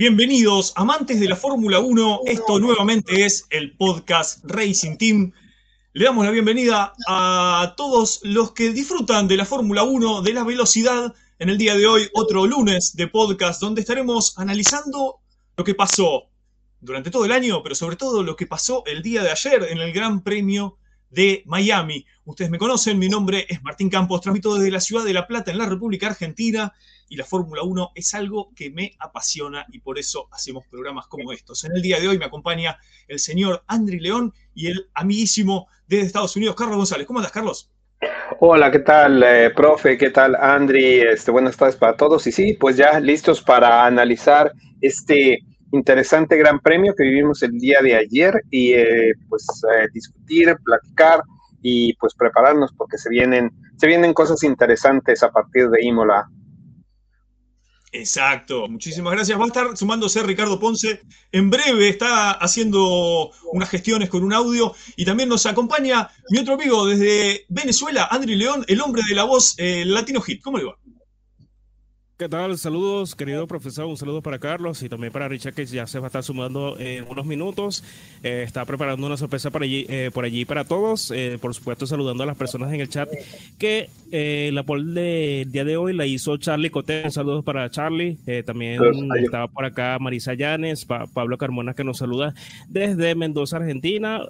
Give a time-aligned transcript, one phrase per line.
[0.00, 2.20] Bienvenidos, amantes de la Fórmula 1.
[2.24, 5.30] Esto nuevamente es el podcast Racing Team.
[5.92, 10.42] Le damos la bienvenida a todos los que disfrutan de la Fórmula 1, de la
[10.42, 11.14] velocidad.
[11.38, 15.16] En el día de hoy, otro lunes de podcast donde estaremos analizando
[15.54, 16.30] lo que pasó
[16.80, 19.76] durante todo el año, pero sobre todo lo que pasó el día de ayer en
[19.80, 20.78] el Gran Premio
[21.10, 22.06] de Miami.
[22.24, 25.50] Ustedes me conocen, mi nombre es Martín Campos, transmito desde la ciudad de La Plata
[25.50, 26.72] en la República Argentina
[27.10, 31.32] y la Fórmula 1 es algo que me apasiona y por eso hacemos programas como
[31.32, 31.64] estos.
[31.64, 36.06] En el día de hoy me acompaña el señor Andri León y el amiguísimo desde
[36.06, 37.06] Estados Unidos, Carlos González.
[37.06, 37.68] ¿Cómo andas, Carlos?
[38.38, 39.98] Hola, ¿qué tal, eh, profe?
[39.98, 41.00] ¿Qué tal, Andri?
[41.00, 42.26] Este, buenas tardes para todos.
[42.28, 45.40] Y sí, pues ya listos para analizar este
[45.72, 51.22] interesante gran premio que vivimos el día de ayer y eh, pues eh, discutir, platicar
[51.60, 56.28] y pues prepararnos porque se vienen, se vienen cosas interesantes a partir de Imola.
[57.92, 59.38] Exacto, muchísimas gracias.
[59.38, 61.02] Va a estar sumándose Ricardo Ponce.
[61.32, 66.54] En breve está haciendo unas gestiones con un audio y también nos acompaña mi otro
[66.54, 70.40] amigo desde Venezuela, Andri León, el hombre de la voz eh, Latino Hit.
[70.40, 70.78] ¿Cómo le va?
[72.20, 72.58] ¿Qué tal?
[72.58, 73.86] Saludos, querido profesor.
[73.86, 76.78] Un saludo para Carlos y también para Richard, que ya se va a estar sumando
[76.78, 77.82] en unos minutos.
[78.22, 81.10] Eh, está preparando una sorpresa para allí, eh, por allí para todos.
[81.12, 83.08] Eh, por supuesto, saludando a las personas en el chat.
[83.56, 83.88] Que
[84.52, 87.04] la poll del día de hoy la hizo Charlie Cote.
[87.06, 88.18] Un saludo para Charlie.
[88.44, 88.82] también
[89.16, 92.34] estaba por acá Marisa Llanes, Pablo Carmona, que nos saluda
[92.68, 94.26] desde Mendoza, Argentina.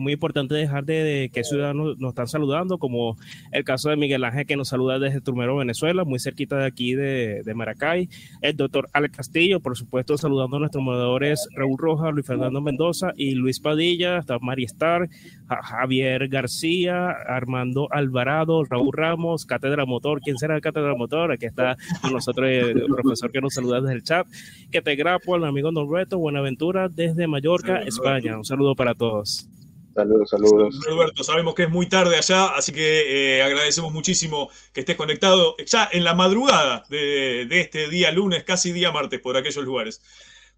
[0.00, 3.18] muy importante dejar de, qué ciudadanos nos están saludando, como
[3.52, 6.94] el caso de Miguel Ángel, que nos saluda desde Turmero, Venezuela, muy cerquita de aquí
[6.94, 8.08] de de, Maracay,
[8.40, 13.12] el doctor Alex Castillo, por supuesto, saludando a nuestros moderadores Raúl Rojas, Luis Fernando Mendoza
[13.16, 15.08] y Luis Padilla, hasta Mari Star,
[15.48, 20.20] Javier García, Armando Alvarado, Raúl Ramos, Cátedra Motor.
[20.20, 21.32] ¿Quién será el Cátedra Motor?
[21.32, 24.26] Aquí está con nosotros el profesor que nos saluda desde el chat.
[24.70, 28.36] Que te grapo al amigo Norberto Buenaventura desde Mallorca, España.
[28.36, 29.48] Un saludo para todos.
[29.94, 30.80] Saludos, saludos.
[30.84, 35.54] Roberto, sabemos que es muy tarde allá, así que eh, agradecemos muchísimo que estés conectado
[35.64, 40.02] ya en la madrugada de, este día lunes, casi día martes, por aquellos lugares.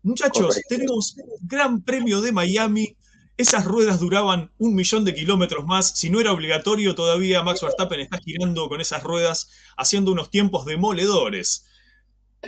[0.02, 2.96] Muchachos, tenemos Gran Premio de Miami.
[3.36, 5.98] Esas ruedas duraban un millón de kilómetros más.
[5.98, 10.64] Si no era obligatorio, todavía Max Verstappen está girando con esas ruedas, haciendo unos tiempos
[10.64, 11.66] demoledores.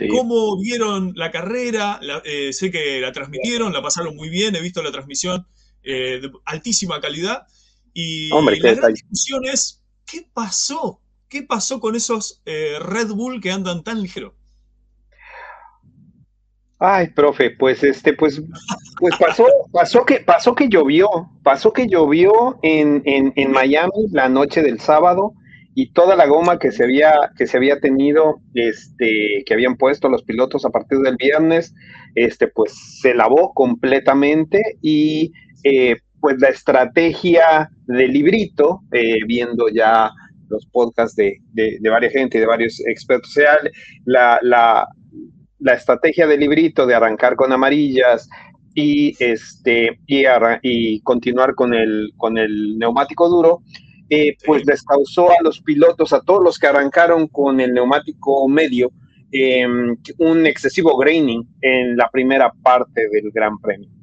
[0.09, 1.99] ¿Cómo vieron la carrera?
[2.23, 5.45] Eh, sé que la transmitieron, la pasaron muy bien, he visto la transmisión
[5.83, 7.47] eh, de altísima calidad.
[7.93, 11.01] Y la gran discusión es, ¿qué pasó?
[11.27, 14.35] ¿Qué pasó con esos eh, Red Bull que andan tan ligero?
[16.81, 18.41] Ay, profe, pues este, pues,
[18.99, 21.09] pues pasó, pasó que, pasó que llovió,
[21.43, 25.33] pasó que llovió en, en, Miami la noche del sábado
[25.75, 30.07] y toda la goma que se había, que se había tenido, este, que habían puesto
[30.07, 31.75] los pilotos a partir del viernes,
[32.15, 35.33] este, pues se lavó completamente y
[35.63, 40.11] eh, pues la estrategia del librito, eh, viendo ya
[40.49, 43.57] los podcasts de, de, varias gente de varios expertos, sea,
[44.05, 44.87] la, la,
[45.59, 48.27] la, estrategia del librito de arrancar con amarillas
[48.73, 50.23] y, este, y,
[50.63, 53.61] y continuar con el, con el neumático duro,
[54.09, 58.47] eh, pues les causó a los pilotos, a todos los que arrancaron con el neumático
[58.47, 58.91] medio,
[59.31, 63.98] em, un excesivo graining en la primera parte del Gran Premio.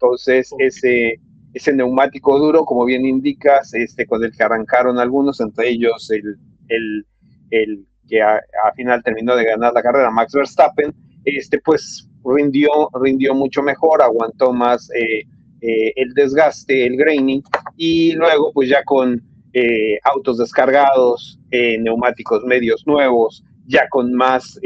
[0.00, 1.20] Entonces, ese,
[1.54, 6.36] ese neumático duro, como bien indicas, este, con el que arrancaron algunos, entre ellos el,
[6.68, 7.06] el,
[7.50, 8.40] el que a,
[8.76, 10.94] final terminó de ganar la carrera, Max Verstappen,
[11.24, 15.24] este, pues rindió, rindió mucho mejor, aguantó más eh,
[15.62, 17.42] eh, el desgaste, el graining,
[17.76, 19.20] y luego, pues ya con
[19.52, 24.60] eh, autos descargados, neumáticos medios nuevos, ya con más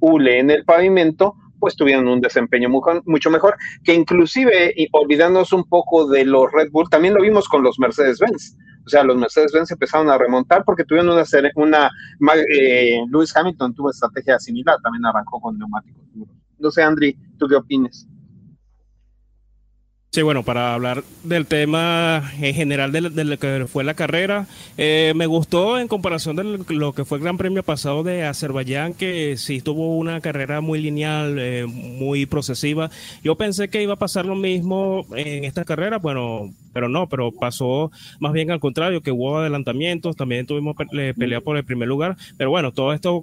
[0.00, 5.64] hule en el pavimento, pues tuvieron un desempeño mucho mejor, que inclusive, y olvidándonos un
[5.64, 8.56] poco de los Red Bull, también lo vimos con los Mercedes-Benz.
[8.84, 11.24] O sea, los Mercedes-Benz empezaron a remontar porque tuvieron una,
[11.56, 11.90] una
[12.48, 16.04] eh, Lewis Hamilton tuvo estrategia similar, también arrancó con neumáticos
[16.58, 18.06] No sé, Andri, ¿tú qué opinas?
[20.16, 24.46] Sí, bueno, para hablar del tema en general de, lo que fue la carrera,
[24.78, 28.94] eh, me gustó en comparación de lo que fue el Gran Premio pasado de Azerbaiyán,
[28.94, 32.88] que sí tuvo una carrera muy lineal, eh, muy procesiva.
[33.22, 37.30] Yo pensé que iba a pasar lo mismo en esta carrera, bueno, pero no, pero
[37.30, 40.76] pasó más bien al contrario, que hubo adelantamientos, también tuvimos
[41.14, 43.22] pelea por el primer lugar, pero bueno, todo esto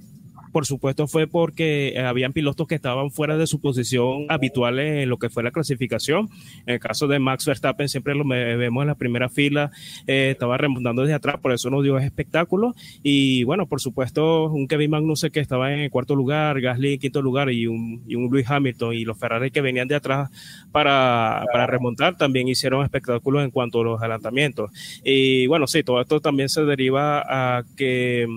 [0.53, 5.17] por supuesto fue porque habían pilotos que estaban fuera de su posición habitual en lo
[5.17, 6.29] que fue la clasificación.
[6.65, 9.71] En el caso de Max Verstappen, siempre lo vemos en la primera fila,
[10.07, 12.75] eh, estaba remontando desde atrás, por eso nos dio espectáculo.
[13.01, 16.99] Y bueno, por supuesto, un Kevin Magnussen que estaba en el cuarto lugar, Gasly en
[16.99, 20.29] quinto lugar y un, y un Lewis Hamilton y los Ferrari que venían de atrás
[20.71, 24.71] para, para remontar también hicieron espectáculos en cuanto a los adelantamientos.
[25.03, 28.27] Y bueno, sí, todo esto también se deriva a que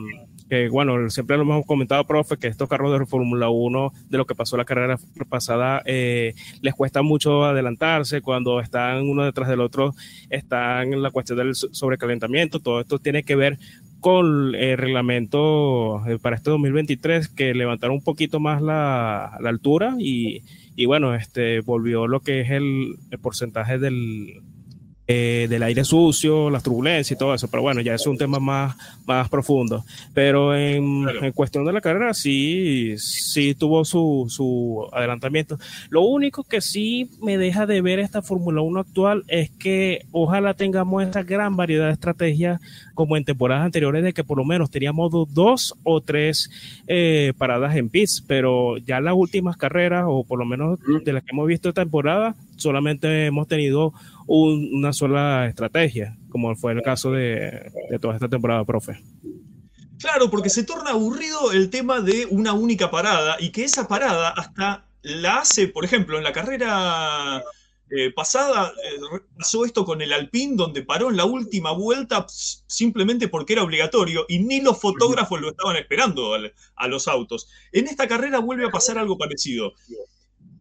[0.48, 4.26] que bueno, siempre lo hemos comentado, profe, que estos carros de Fórmula 1, de lo
[4.26, 4.98] que pasó la carrera
[5.28, 9.94] pasada, eh, les cuesta mucho adelantarse, cuando están uno detrás del otro,
[10.30, 13.58] están la cuestión del sobrecalentamiento, todo esto tiene que ver
[14.00, 19.96] con el reglamento eh, para este 2023, que levantaron un poquito más la, la altura
[19.98, 20.42] y,
[20.76, 24.42] y, bueno, este volvió lo que es el porcentaje del,
[25.08, 28.40] eh, del aire sucio, las turbulencias y todo eso, pero bueno, ya es un tema
[28.40, 28.76] más,
[29.06, 29.84] más profundo.
[30.14, 35.58] Pero en, cuestión de la carrera, sí, sí tuvo su, su adelantamiento.
[35.90, 40.54] Lo único que sí me deja de ver esta Fórmula 1 actual es que ojalá
[40.54, 42.60] tengamos esta gran variedad de estrategias
[42.94, 46.50] como en temporadas anteriores, de que por lo menos teníamos dos o tres
[46.88, 51.22] eh, paradas en pits, pero ya las últimas carreras, o por lo menos de las
[51.22, 53.92] que hemos visto esta temporada, solamente hemos tenido
[54.26, 57.70] una sola estrategia, como fue el caso de,
[58.00, 59.00] toda esta temporada, profe.
[59.98, 64.30] Claro, porque se torna aburrido el tema de una única parada y que esa parada
[64.30, 67.42] hasta la hace, por ejemplo, en la carrera
[67.88, 73.28] eh, pasada eh, pasó esto con el Alpine, donde paró en la última vuelta simplemente
[73.28, 76.34] porque era obligatorio y ni los fotógrafos lo estaban esperando
[76.74, 77.48] a los autos.
[77.72, 79.72] En esta carrera vuelve a pasar algo parecido.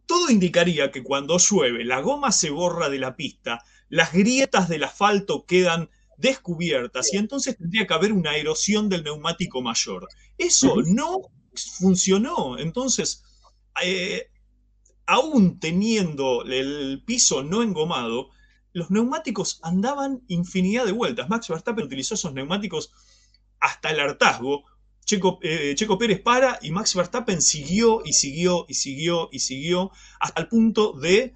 [0.06, 4.84] Todo indicaría que cuando llueve la goma se borra de la pista, las grietas del
[4.84, 10.08] asfalto quedan descubiertas y entonces tendría que haber una erosión del neumático mayor.
[10.38, 11.22] Eso no
[11.78, 12.58] funcionó.
[12.58, 13.24] Entonces,
[13.82, 14.30] eh,
[15.06, 18.30] aún teniendo el piso no engomado,
[18.72, 21.28] los neumáticos andaban infinidad de vueltas.
[21.28, 22.92] Max Verstappen utilizó esos neumáticos
[23.58, 24.64] hasta el hartazgo,
[25.08, 30.42] eh, Checo, Pérez para y Max Verstappen siguió y siguió y siguió y siguió hasta
[30.42, 31.34] el punto de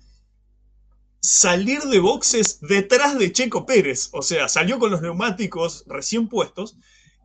[1.20, 4.08] salir de boxes detrás de Checo Pérez.
[4.12, 6.76] O sea, salió con los neumáticos recién puestos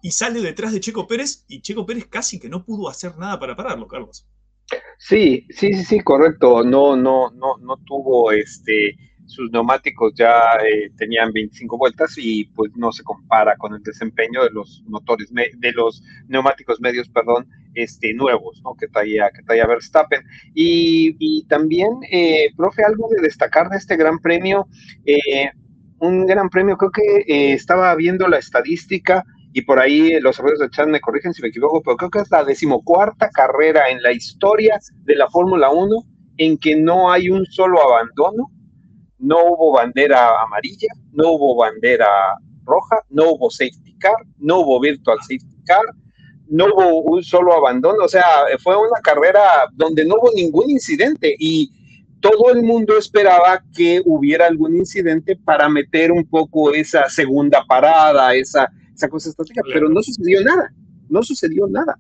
[0.02, 3.40] y sale detrás de Checo Pérez y Checo Pérez casi que no pudo hacer nada
[3.40, 4.28] para pararlo, Carlos.
[4.98, 6.64] Sí, sí, sí, sí, correcto.
[6.64, 12.72] No, no, no, no tuvo este sus neumáticos ya eh, tenían 25 vueltas y pues
[12.76, 18.14] no se compara con el desempeño de los motores de los neumáticos medios, perdón, este
[18.14, 18.76] nuevos, ¿no?
[18.76, 20.22] Que traía que traía Verstappen
[20.54, 24.68] y, también, eh, profe, algo de destacar de este Gran Premio,
[25.06, 25.50] eh,
[26.00, 30.70] un Gran Premio creo que estaba viendo la estadística y por ahí los amigos de
[30.70, 34.12] chat me corrigen si me equivoco, pero creo que es la decimocuarta carrera en la
[34.12, 35.96] historia de la Fórmula 1
[36.38, 38.52] en que no hay un solo abandono
[39.20, 42.08] no hubo bandera amarilla, no hubo bandera
[42.66, 45.84] roja, no hubo safety car, no hubo virtual safety car,
[46.48, 48.24] no hubo un solo abandono, o sea,
[48.64, 49.42] fue una carrera
[49.74, 51.72] donde no hubo ningún incidente y
[52.20, 58.34] todo el mundo esperaba que hubiera algún incidente para meter un poco esa segunda parada,
[58.34, 60.74] esa, esa cosa estratégica, pero no sucedió nada,
[61.10, 61.98] no sucedió nada.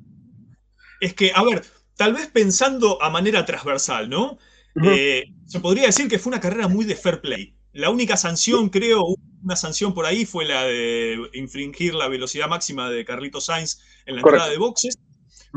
[1.00, 1.64] Es que, a ver,
[1.96, 4.38] tal vez pensando a manera transversal, ¿no?
[4.84, 7.56] Eh, se podría decir que fue una carrera muy de fair play.
[7.72, 9.04] La única sanción, creo,
[9.44, 14.16] una sanción por ahí fue la de infringir la velocidad máxima de Carlitos Sainz en
[14.16, 14.98] la entrada de boxes.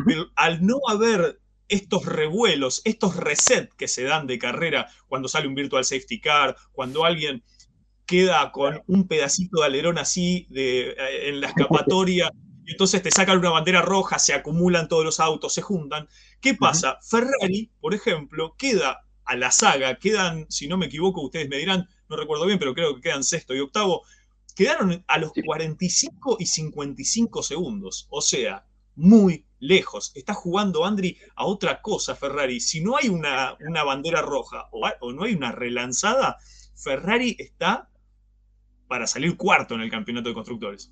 [0.06, 5.48] Pero al no haber estos revuelos, estos resets que se dan de carrera cuando sale
[5.48, 7.44] un virtual safety car, cuando alguien
[8.06, 12.30] queda con un pedacito de alerón así de, eh, en la escapatoria,
[12.64, 16.08] y entonces te sacan una bandera roja, se acumulan todos los autos, se juntan.
[16.40, 16.98] ¿Qué pasa?
[17.02, 19.98] Ferrari, por ejemplo, queda a la saga.
[19.98, 23.22] Quedan, si no me equivoco, ustedes me dirán, no recuerdo bien, pero creo que quedan
[23.22, 24.02] sexto y octavo.
[24.56, 28.06] Quedaron a los 45 y 55 segundos.
[28.10, 28.66] O sea,
[28.96, 30.10] muy lejos.
[30.14, 32.58] Está jugando Andri a otra cosa, Ferrari.
[32.58, 36.38] Si no hay una, una bandera roja o, o, no hay una relanzada,
[36.74, 37.88] Ferrari está
[38.88, 40.90] para salir cuarto en el campeonato de constructores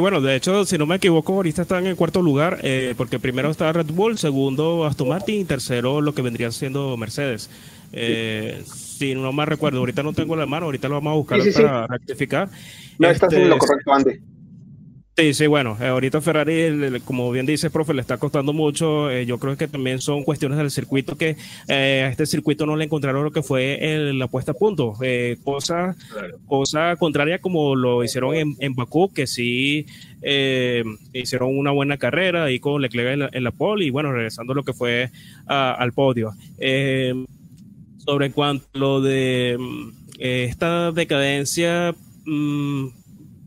[0.00, 3.50] bueno, de hecho, si no me equivoco, ahorita están en cuarto lugar, eh, porque primero
[3.50, 7.50] está Red Bull, segundo Aston Martin y tercero lo que vendría siendo Mercedes.
[7.92, 11.40] Eh, si no me recuerdo, ahorita no tengo la mano, ahorita lo vamos a buscar
[11.54, 12.48] para rectificar.
[12.98, 14.35] No, estás en lo este, correcto, Andy.
[15.18, 19.10] Sí, sí, bueno, eh, ahorita Ferrari, como bien dice, profe, le está costando mucho.
[19.10, 22.76] Eh, yo creo que también son cuestiones del circuito que eh, a este circuito no
[22.76, 23.80] le encontraron lo que fue
[24.12, 24.92] la puesta a punto.
[25.42, 25.96] cosa,
[26.44, 29.86] cosa contraria como lo hicieron en, en Bakú, que sí
[31.14, 34.52] hicieron una buena carrera y con Leclerc en la, en la pole y bueno, regresando
[34.52, 35.10] a lo que fue
[35.46, 36.34] al podio.
[38.04, 39.56] sobre cuanto a lo de
[40.18, 41.94] esta decadencia.
[42.26, 42.88] Mmm,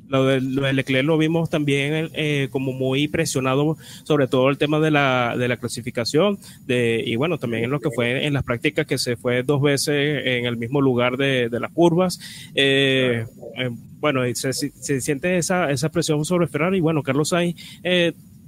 [0.10, 4.92] lo de, Leclerc lo vimos también eh, como muy presionado, sobre todo el tema de
[4.92, 8.88] la, de la clasificación, de, y bueno, también en lo que fue en las prácticas
[8.88, 12.20] que se fue dos veces en el mismo lugar de, de las curvas.
[12.56, 13.26] Eh,
[13.58, 16.78] eh, bueno, se, se, siente esa, esa presión sobre Ferrari.
[16.78, 17.56] Y bueno, Carlos Sainz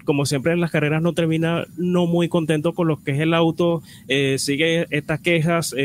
[0.03, 3.35] como siempre en las carreras no termina no muy contento con lo que es el
[3.35, 3.83] auto,
[4.37, 5.75] sigue estas quejas,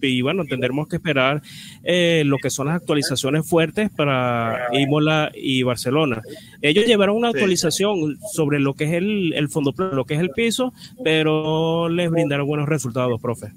[0.00, 1.42] y bueno, tendremos que esperar
[1.82, 6.22] eh, lo que son las actualizaciones fuertes para Imola y Barcelona.
[6.62, 10.20] Ellos llevaron una actualización sobre lo que es el, el fondo plano, lo que es
[10.20, 10.72] el piso,
[11.04, 13.48] pero les brindaron buenos resultados, profe.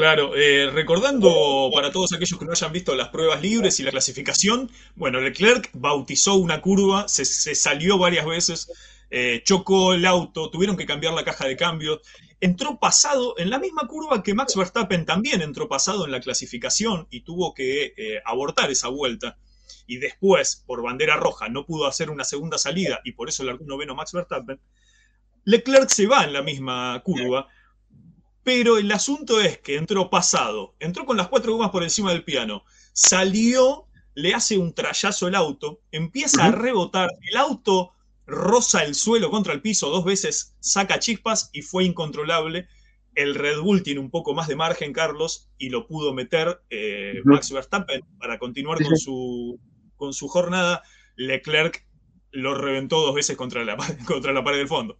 [0.00, 3.90] Claro, eh, recordando para todos aquellos que no hayan visto las pruebas libres y la
[3.90, 8.72] clasificación, bueno, Leclerc bautizó una curva, se, salió varias veces,
[9.10, 12.00] eh, chocó el auto, tuvieron que cambiar la caja de cambio
[12.40, 17.06] entró pasado en la misma curva que Max Verstappen también entró pasado en la clasificación
[17.10, 19.38] y tuvo que eh, abortar esa vuelta.
[19.86, 23.58] Y después, por bandera roja, no pudo hacer una segunda salida y por eso el
[23.66, 24.60] noveno Max Verstappen.
[25.44, 27.48] Leclerc se va en la misma curva,
[28.42, 32.24] pero el asunto es que entró pasado, entró con las cuatro gomas por encima del
[32.24, 37.92] piano, salió, le hace un trayazo el auto, empieza a rebotar, el auto
[38.30, 42.68] roza el suelo contra el piso dos veces, saca chispas y fue incontrolable.
[43.14, 47.20] El Red Bull tiene un poco más de margen, Carlos, y lo pudo meter eh,
[47.24, 49.60] Max Verstappen para continuar con su,
[49.96, 50.82] con su jornada.
[51.16, 51.84] Leclerc
[52.30, 54.98] lo reventó dos veces contra la, contra la pared del fondo.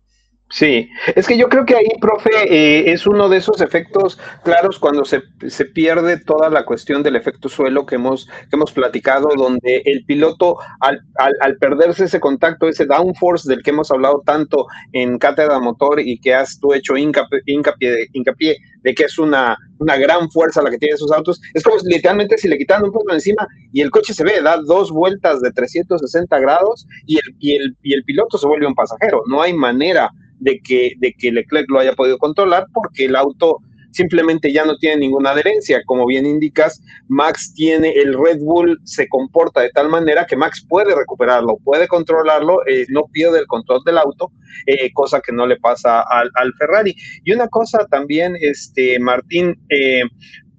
[0.52, 4.80] Sí, es que yo creo que ahí, profe, eh, es uno de esos efectos claros
[4.80, 9.28] cuando se, se, pierde toda la cuestión del efecto suelo que hemos, que hemos platicado,
[9.36, 14.66] donde el piloto, al, al, perderse ese contacto, ese downforce del que hemos hablado tanto
[14.92, 19.56] en Cátedra Motor y que has tú hecho hincapié, hincapié, hincapié de que es una,
[19.78, 22.90] una gran fuerza la que tienen esos autos, es como literalmente si le quitan un
[22.90, 27.36] poco encima y el coche se ve, da dos vueltas de 360 grados y el,
[27.38, 31.12] y el, y el piloto se vuelve un pasajero, no hay manera de que, de
[31.12, 33.58] que Leclerc lo haya podido controlar porque el auto
[33.92, 35.82] simplemente ya no tiene ninguna adherencia.
[35.84, 40.64] Como bien indicas, Max tiene el Red Bull, se comporta de tal manera que Max
[40.68, 44.32] puede recuperarlo, puede controlarlo, eh, no pierde el control del auto,
[44.66, 46.94] eh, cosa que no le pasa al, al, Ferrari.
[47.24, 50.02] Y una cosa también, este, Martín, eh,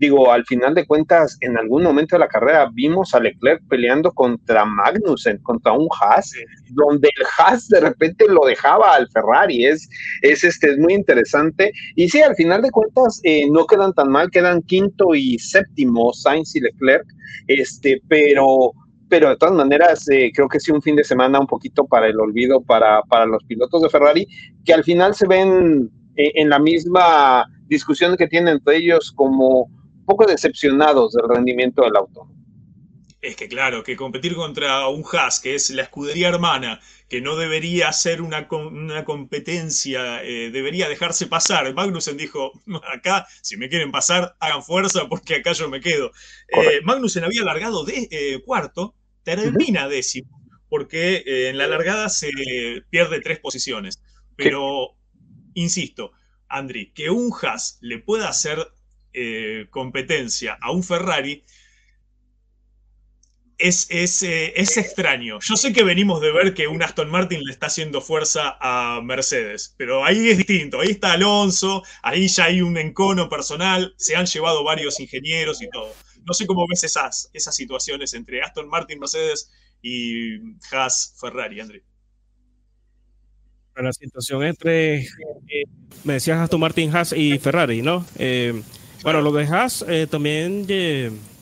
[0.01, 4.11] digo, al final de cuentas, en algún momento de la carrera vimos a Leclerc peleando
[4.11, 6.31] contra Magnussen, contra un Haas,
[6.71, 9.67] donde el Haas de repente lo dejaba al Ferrari.
[9.67, 9.87] Es,
[10.23, 11.71] es, este, es muy interesante.
[11.95, 16.11] Y sí, al final de cuentas, eh, no quedan tan mal, quedan quinto y séptimo
[16.13, 17.05] Sainz y Leclerc,
[17.47, 18.71] este, pero
[19.07, 22.07] pero de todas maneras eh, creo que sí un fin de semana un poquito para
[22.07, 24.25] el olvido para, para los pilotos de Ferrari,
[24.63, 29.69] que al final se ven eh, en la misma discusión que tienen entre ellos como
[30.05, 32.27] poco decepcionados del rendimiento del auto.
[33.21, 37.35] Es que claro, que competir contra un Haas, que es la escudería hermana, que no
[37.35, 41.71] debería ser una, una competencia, eh, debería dejarse pasar.
[41.71, 42.51] Magnussen dijo,
[42.91, 46.11] acá, si me quieren pasar, hagan fuerza porque acá yo me quedo.
[46.47, 52.31] Eh, Magnussen había largado de eh, cuarto, termina décimo, porque en la largada se
[52.89, 54.01] pierde tres posiciones.
[54.35, 54.95] Pero,
[55.53, 56.11] insisto,
[56.47, 58.67] Andri, que un Haas le pueda hacer
[59.13, 61.43] eh, competencia a un Ferrari
[63.61, 65.39] es, eh, es, extraño.
[65.39, 69.01] Yo sé que venimos de ver que un Aston Martin le está haciendo fuerza a
[69.01, 70.79] Mercedes, pero ahí es distinto.
[70.79, 75.69] Ahí está Alonso, ahí ya hay un encono personal, se han llevado varios ingenieros y
[75.69, 75.93] todo.
[76.25, 79.51] No sé cómo ves esas, esas situaciones entre Aston Martin, Mercedes
[79.81, 80.37] y
[80.71, 81.83] Haas, Ferrari, André.
[83.75, 85.63] La situación entre, eh,
[86.03, 88.05] me decías Aston Martin, Haas y Ferrari, ¿no?
[89.03, 90.67] Bueno, lo de Haas eh, también,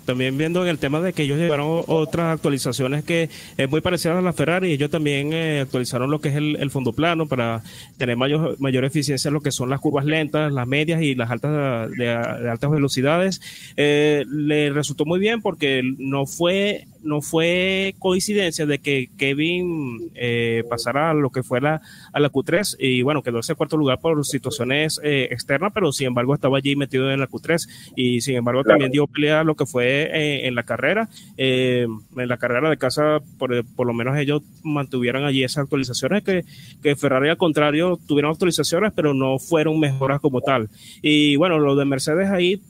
[0.05, 4.17] también viendo en el tema de que ellos llevaron otras actualizaciones que es muy parecida
[4.17, 7.61] a la Ferrari, ellos también eh, actualizaron lo que es el, fondo plano para
[7.97, 11.31] tener mayor, mayor eficiencia en lo que son las curvas lentas, las medias y las
[11.31, 13.41] altas de, altas velocidades.
[13.75, 20.63] Eh, le resultó muy bien porque no fue no fue coincidencia de que Kevin eh,
[20.69, 21.81] pasara a lo que fuera
[22.13, 26.07] a la Q3 y bueno, quedó ese cuarto lugar por situaciones eh, externas, pero sin
[26.07, 29.65] embargo estaba allí metido en la Q3 y sin embargo también dio pelea lo que
[29.65, 31.09] fue en la carrera.
[31.37, 33.51] en la carrera de casa, por,
[33.85, 36.45] lo menos ellos mantuvieron allí esas actualizaciones que,
[36.81, 40.69] que Ferrari al contrario tuvieron actualizaciones, pero no fueron mejoras como tal.
[41.01, 42.61] Y bueno, los de Mercedes ahí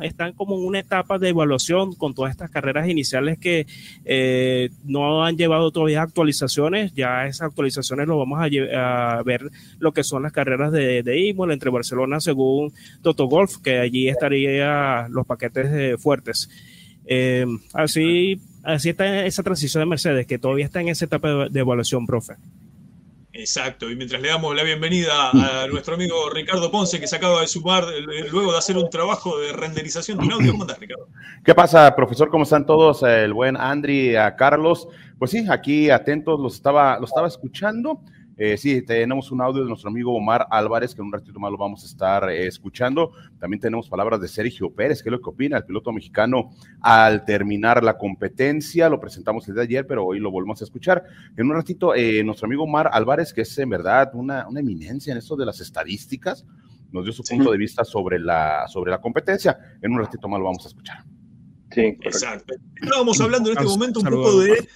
[0.00, 3.66] están como en una etapa de evaluación con todas estas carreras iniciales que
[4.04, 6.92] eh, no han llevado todavía actualizaciones.
[6.94, 11.70] Ya esas actualizaciones lo vamos a, ver lo que son las carreras de, de entre
[11.70, 12.72] Barcelona según
[13.02, 16.48] Toto Golf, que allí estaría los paquetes fuertes.
[17.06, 21.60] Eh, así, así está esa transición de Mercedes, que todavía está en esa etapa de
[21.60, 22.34] evaluación, profe.
[23.36, 27.40] Exacto, y mientras le damos la bienvenida a nuestro amigo Ricardo Ponce, que se acaba
[27.40, 30.52] de sumar eh, luego de hacer un trabajo de renderización de un audio.
[30.52, 31.08] ¿Cómo estás, Ricardo?
[31.44, 32.30] ¿Qué pasa, profesor?
[32.30, 33.02] ¿Cómo están todos?
[33.02, 34.86] El buen Andri, a Carlos.
[35.18, 38.00] Pues sí, aquí atentos, los estaba, los estaba escuchando.
[38.36, 41.52] Eh, sí, tenemos un audio de nuestro amigo Omar Álvarez, que en un ratito más
[41.52, 43.12] lo vamos a estar eh, escuchando.
[43.38, 46.50] También tenemos palabras de Sergio Pérez, que es lo que opina el piloto mexicano
[46.80, 48.88] al terminar la competencia.
[48.88, 51.04] Lo presentamos el de ayer, pero hoy lo volvemos a escuchar.
[51.36, 55.18] En un ratito, eh, nuestro amigo Omar Álvarez, que es en verdad una, eminencia en
[55.18, 56.44] esto de las estadísticas,
[56.90, 59.58] nos dio su punto de vista sobre la, sobre la competencia.
[59.80, 61.04] En un ratito más lo vamos a escuchar.
[61.70, 62.54] Sí, exacto.
[62.80, 64.68] Estábamos hablando en este momento un poco de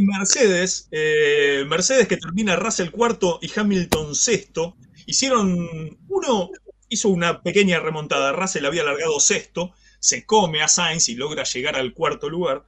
[0.00, 6.50] Mercedes, eh, Mercedes que termina Russell cuarto y Hamilton sexto, hicieron, uno
[6.88, 11.76] hizo una pequeña remontada, Russell había largado sexto, se come a Sainz y logra llegar
[11.76, 12.64] al cuarto lugar,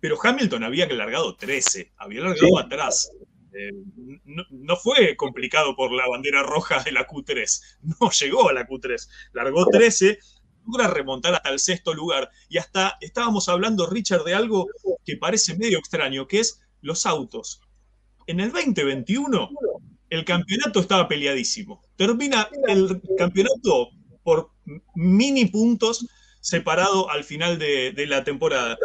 [0.00, 3.10] pero Hamilton había largado 13, había largado atrás.
[3.52, 3.72] Eh,
[4.24, 8.66] no, no, fue complicado por la bandera roja de la Q3, no llegó a la
[8.66, 10.18] Q3, largó 13,
[10.66, 12.30] logra remontar hasta el sexto lugar.
[12.48, 14.66] Y hasta estábamos hablando, Richard, de algo
[15.04, 17.60] que parece medio extraño, que es los autos.
[18.26, 19.50] En el 2021,
[20.10, 21.82] el campeonato estaba peleadísimo.
[21.96, 23.90] Termina el campeonato
[24.22, 24.50] por
[24.94, 26.06] mini puntos
[26.40, 28.76] separado al final de, la temporada.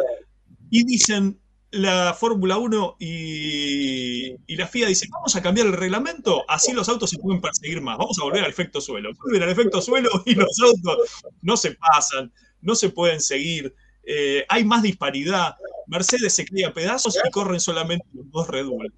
[0.70, 1.38] Y dicen,
[1.70, 7.10] la Fórmula 1 y, la FIA dicen, vamos a cambiar el reglamento, así los autos
[7.10, 9.10] se pueden perseguir más, vamos a volver al efecto suelo.
[9.22, 14.44] Vuelven al efecto suelo y los autos no se pasan, no se pueden seguir, eh,
[14.48, 15.56] hay más disparidad.
[15.88, 18.92] Mercedes se cría pedazos y corren solamente los dos Red Bull.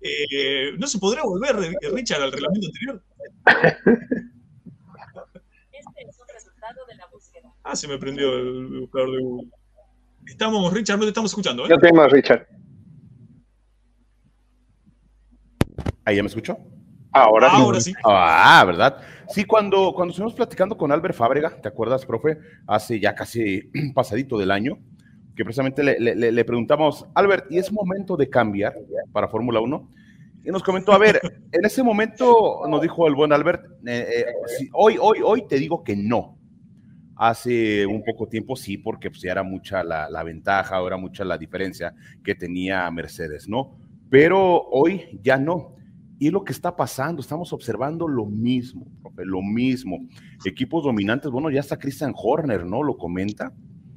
[0.00, 1.56] Eh, ¿No se podrá volver,
[1.92, 3.02] Richard, al reglamento anterior?
[5.72, 7.54] Este es un resultado de la búsqueda.
[7.62, 9.50] Ah, se me prendió el buscador de Google.
[10.26, 11.64] Estamos, Richard, no te estamos escuchando.
[11.64, 11.68] ¿eh?
[11.70, 12.46] Yo tengo Richard.
[16.04, 16.58] ¿Ahí ya me escuchó?
[17.12, 17.92] Ahora, Ahora sí.
[18.04, 18.98] Ah, ¿verdad?
[19.28, 22.38] Sí, cuando, cuando estuvimos platicando con Albert Fábrega, ¿te acuerdas, profe?
[22.66, 24.78] Hace ya casi pasadito del año,
[25.36, 28.74] que precisamente le, le, preguntamos, Albert, ¿y es momento de cambiar
[29.12, 29.90] para Fórmula 1?
[30.44, 31.20] Y nos comentó, a ver,
[31.52, 34.24] en ese momento nos dijo el buen Albert, eh, eh,
[34.72, 36.36] hoy, hoy, hoy te digo que no,
[37.16, 41.24] Hace un poco tiempo sí, porque pues, ya era mucha la, la ventaja, era mucha
[41.24, 43.76] la diferencia que tenía Mercedes, ¿no?
[44.10, 45.74] Pero hoy ya no.
[46.18, 49.98] Y lo que está pasando, estamos observando lo mismo, lo mismo.
[50.44, 52.82] Equipos dominantes, bueno, ya está Christian Horner, ¿no?
[52.82, 53.52] Lo comenta.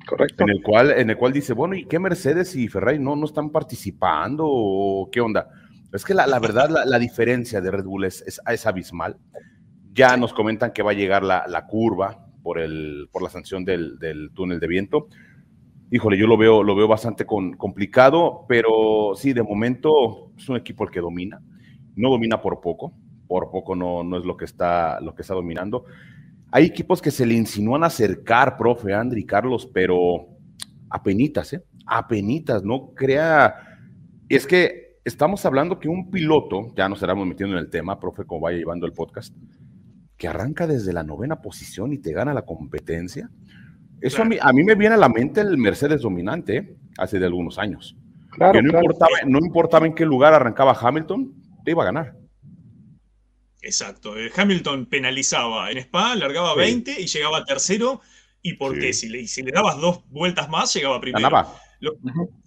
[0.07, 0.43] Correcto.
[0.43, 3.25] En el cual, en el cual dice, bueno, ¿y qué Mercedes y Ferrari no, no
[3.25, 5.49] están participando o qué onda?
[5.93, 9.17] Es que la, la verdad, la, la, diferencia de Red Bull es, es, abismal.
[9.93, 13.65] Ya nos comentan que va a llegar la, la curva, por, el, por la sanción
[13.65, 15.09] del, túnel de viento.
[15.91, 20.85] Híjole, yo lo veo, lo veo bastante complicado, pero sí, de momento es un equipo
[20.85, 21.41] el que domina.
[21.97, 22.93] No domina por poco,
[23.27, 25.83] por poco no, no es lo que, está, lo que está dominando.
[26.49, 30.29] Hay equipos que se le insinúan acercar, profe, Andri, Carlos, pero
[30.89, 31.65] apenitas, ¿eh?
[31.85, 33.55] Apenitas, no crea.
[34.29, 38.23] Es que estamos hablando que un piloto, ya nos estaremos metiendo en el tema, profe,
[38.23, 39.35] como vaya llevando el podcast,
[40.17, 43.29] que arranca desde la novena posición y te gana la competencia.
[44.01, 46.75] Eso a, mí, a mí me viene a la mente el Mercedes dominante ¿eh?
[46.97, 47.95] hace de algunos años.
[48.31, 52.15] que no, Importaba, no importaba en qué lugar arrancaba Hamilton, te iba a ganar.
[53.61, 54.17] Exacto.
[54.17, 58.01] Eh, Hamilton penalizaba en Spa, largaba 20 y llegaba tercero.
[58.41, 58.93] ¿Y por qué?
[58.93, 61.29] Si le, si le dabas dos vueltas más, llegaba primero.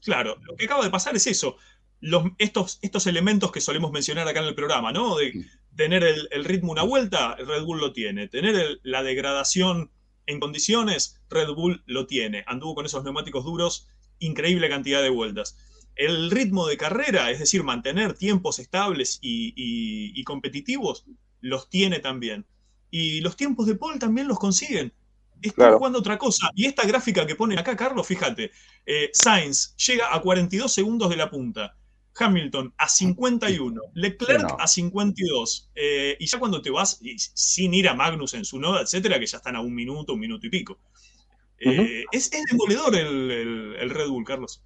[0.03, 1.57] Claro, lo que acaba de pasar es eso.
[2.01, 5.17] Los, estos, estos elementos que solemos mencionar acá en el programa, ¿no?
[5.17, 5.33] De,
[5.81, 8.29] tener el, ritmo una vuelta, Red Bull lo tiene.
[8.29, 9.91] Tener la degradación
[10.27, 12.45] en condiciones, Red Bull lo tiene.
[12.47, 13.89] Anduvo con esos neumáticos duros,
[14.19, 15.57] increíble cantidad de vueltas.
[15.97, 21.07] El ritmo de carrera, es decir, mantener tiempos estables y, competitivos,
[21.41, 22.45] los tiene también.
[22.91, 24.93] Y los tiempos de pole también los consiguen.
[25.41, 26.51] Están jugando otra cosa.
[26.55, 28.51] Y esta gráfica que ponen acá, Carlos, fíjate,
[28.85, 31.75] eh, Sainz llega a 42 segundos de la punta.
[32.19, 35.71] Hamilton a 51, Leclerc a 52.
[35.75, 37.01] Eh, y ya cuando te vas,
[37.35, 40.21] sin ir a Magnus en su noda, etcétera, que ya están a un minuto, un
[40.21, 40.79] minuto y pico.
[41.59, 44.63] Eh, es, demoledor el, Red Bull, Carlos.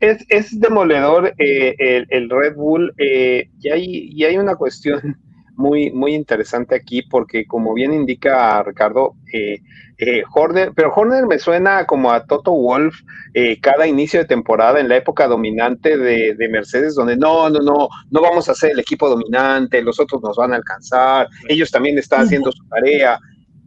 [0.00, 5.18] Es, demoledor eh, el, Red Bull y, hay, y hay una cuestión
[5.58, 9.58] muy, muy interesante aquí porque como bien indica Ricardo, eh,
[9.98, 13.00] eh, Horner, pero Horner me suena como a Toto Wolf
[13.34, 17.88] eh, cada inicio de temporada en la época dominante de, Mercedes, donde no, no, no,
[18.08, 21.98] no vamos a ser el equipo dominante, los otros nos van a alcanzar, ellos también
[21.98, 23.18] están haciendo su tarea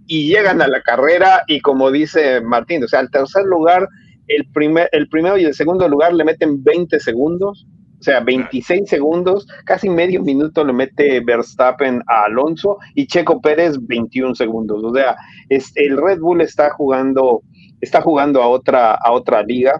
[0.07, 3.87] y llegan a la carrera y como dice Martín, o sea, al tercer lugar,
[4.27, 7.67] el, primer, el primero y el segundo lugar le meten 20 segundos
[8.01, 13.77] o sea, 26 segundos, casi medio minuto le mete Verstappen a Alonso y Checo Pérez
[13.79, 14.83] 21 segundos.
[14.83, 15.15] O sea,
[15.49, 17.43] es, el Red Bull está jugando,
[17.79, 19.79] está jugando a otra, a otra liga.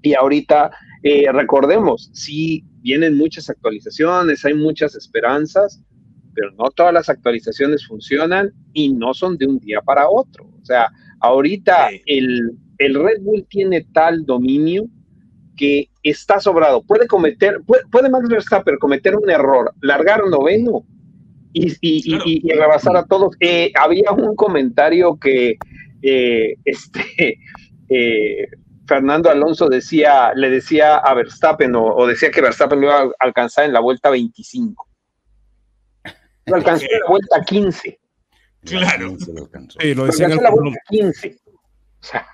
[0.00, 0.70] Y ahorita,
[1.02, 5.82] eh, recordemos, sí vienen muchas actualizaciones, hay muchas esperanzas,
[6.32, 10.44] pero no todas las actualizaciones funcionan y no son de un día para otro.
[10.62, 10.86] O sea,
[11.18, 14.84] ahorita el, el Red Bull tiene tal dominio
[15.56, 16.82] que está sobrado.
[16.82, 20.84] Puede cometer, puede, Max Verstappen cometer un error, largar noveno
[21.52, 23.36] y, y, rebasar a todos.
[23.40, 25.56] Eh, había un comentario que
[26.02, 27.38] eh, este,
[27.88, 28.48] eh,
[28.86, 33.64] Fernando Alonso decía, le decía a Verstappen o, decía que Verstappen lo iba a alcanzar
[33.64, 34.88] en la vuelta 25.
[36.46, 38.00] Lo alcanzó en la vuelta 15.
[38.64, 39.16] Claro.
[39.78, 41.36] Sí, lo decía en la vuelta 15.
[41.46, 42.26] O sea,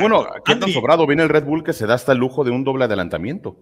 [0.00, 2.50] bueno, aquí tan sobrado viene el Red Bull que se da hasta el lujo de
[2.50, 3.56] un doble adelantamiento.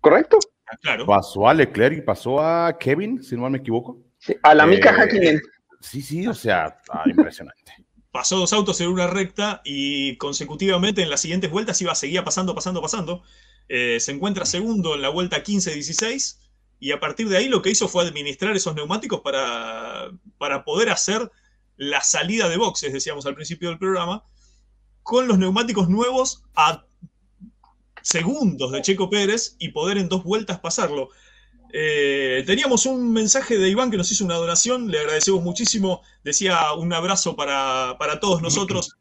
[0.00, 0.38] ¿Correcto?
[0.82, 1.06] Claro.
[1.06, 3.98] Pasó a Leclerc y pasó a Kevin, si no me equivoco.
[4.42, 5.40] a la Mika eh, Hakkinen.
[5.80, 7.72] Sí, sí, o sea, ah, impresionante.
[8.10, 12.54] Pasó dos autos en una recta y consecutivamente en las siguientes vueltas iba, seguía pasando,
[12.54, 13.22] pasando, pasando.
[13.68, 16.38] Eh, se encuentra segundo en la vuelta 15-16
[16.80, 20.90] y a partir de ahí lo que hizo fue administrar esos neumáticos para, para poder
[20.90, 21.30] hacer
[21.76, 24.24] la salida de boxes, decíamos al principio del programa,
[25.08, 26.84] con los neumáticos nuevos a
[28.02, 31.08] segundos de Checo Pérez y poder en dos vueltas pasarlo.
[31.72, 36.74] Eh, teníamos un mensaje de Iván que nos hizo una donación, le agradecemos muchísimo, decía
[36.74, 38.98] un abrazo para, todos nosotros.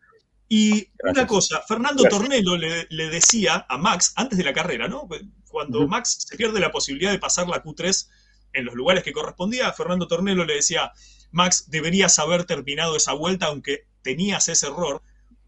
[0.48, 5.10] Y una cosa, Fernando Tornelo le, decía a Max antes de la carrera, ¿no?
[5.50, 8.08] Cuando Max se pierde la posibilidad de pasar la Q3
[8.54, 10.94] en los lugares que correspondía, Fernando Tornelo le decía,
[11.32, 15.02] Max, deberías haber terminado esa vuelta aunque tenías ese error,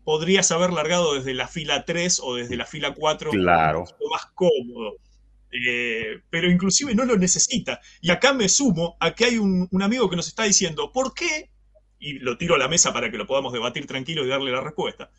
[0.09, 3.29] podrías haber largado desde la fila 3 o desde la fila 4.
[3.29, 3.83] Claro.
[3.99, 4.95] Lo más cómodo.
[5.51, 7.79] Eh, pero inclusive no lo necesita.
[8.01, 11.51] Y acá me sumo a que hay un, amigo que nos está diciendo, ¿por qué?
[11.99, 14.61] Y lo tiro a la mesa para que lo podamos debatir tranquilo y darle la
[14.61, 15.11] respuesta.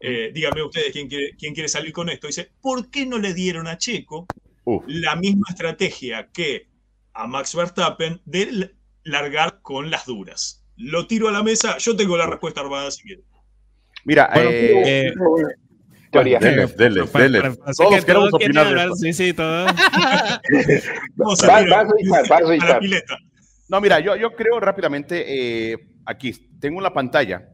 [0.00, 2.26] Eh, díganme ustedes quién quiere, quién quiere salir con esto.
[2.26, 4.26] Dice, ¿por qué no le dieron a Checo
[4.86, 6.68] la misma estrategia que
[7.14, 10.62] a Max Verstappen de largar con las duras?
[10.76, 13.24] Lo tiro a la mesa, yo tengo la respuesta armada si quieren.
[14.06, 15.12] Mira, eh,
[16.12, 16.38] teoría.
[16.38, 17.58] Deles, deles, deles.
[17.76, 18.92] Todos queremos opinar.
[18.94, 19.70] Sí, sí, todos.
[23.68, 27.48] No, mira, yo, yo creo rápidamente, eh, aquí tengo en la pantalla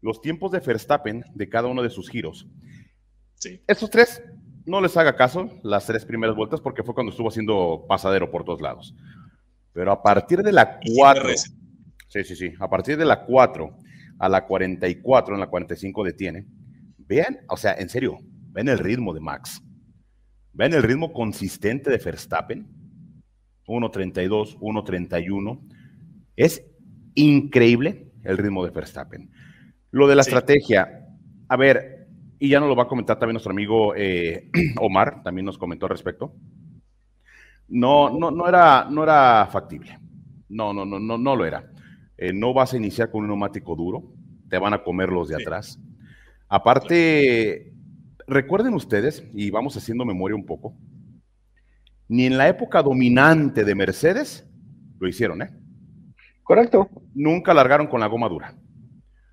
[0.00, 2.46] los tiempos de Verstappen de cada uno de sus giros.
[3.34, 3.60] Sí.
[3.66, 4.22] Estos tres,
[4.66, 8.44] no les haga caso las tres primeras vueltas porque fue cuando estuvo haciendo pasadero por
[8.44, 8.94] todos lados.
[9.72, 11.28] Pero a partir de la 4,
[12.06, 13.76] sí, sí, sí, a partir de la 4
[14.18, 16.46] a la 44, en la 45 detiene.
[16.98, 18.18] Vean, o sea, en serio,
[18.50, 19.62] ven el ritmo de Max.
[20.52, 22.66] Ven el ritmo consistente de Verstappen.
[23.66, 25.60] 1.32, 1.31.
[26.36, 26.64] Es
[27.14, 29.30] increíble el ritmo de Verstappen.
[29.90, 31.06] Lo de la estrategia,
[31.48, 34.50] a ver, y ya nos lo va a comentar también nuestro amigo eh,
[34.80, 36.34] Omar, también nos comentó al respecto.
[37.68, 39.98] No, no, no, era, no era factible.
[40.48, 41.70] No, no, no, no, no lo era.
[42.18, 44.02] Eh, no vas a iniciar con un neumático duro,
[44.50, 45.78] te van a comer los de atrás.
[46.48, 47.72] Aparte,
[48.26, 50.74] recuerden ustedes, y vamos haciendo memoria un poco,
[52.08, 54.46] ni en la época dominante de Mercedes
[54.98, 55.50] lo hicieron, ¿eh?
[56.42, 56.88] Correcto.
[57.14, 58.56] Nunca largaron con la goma dura.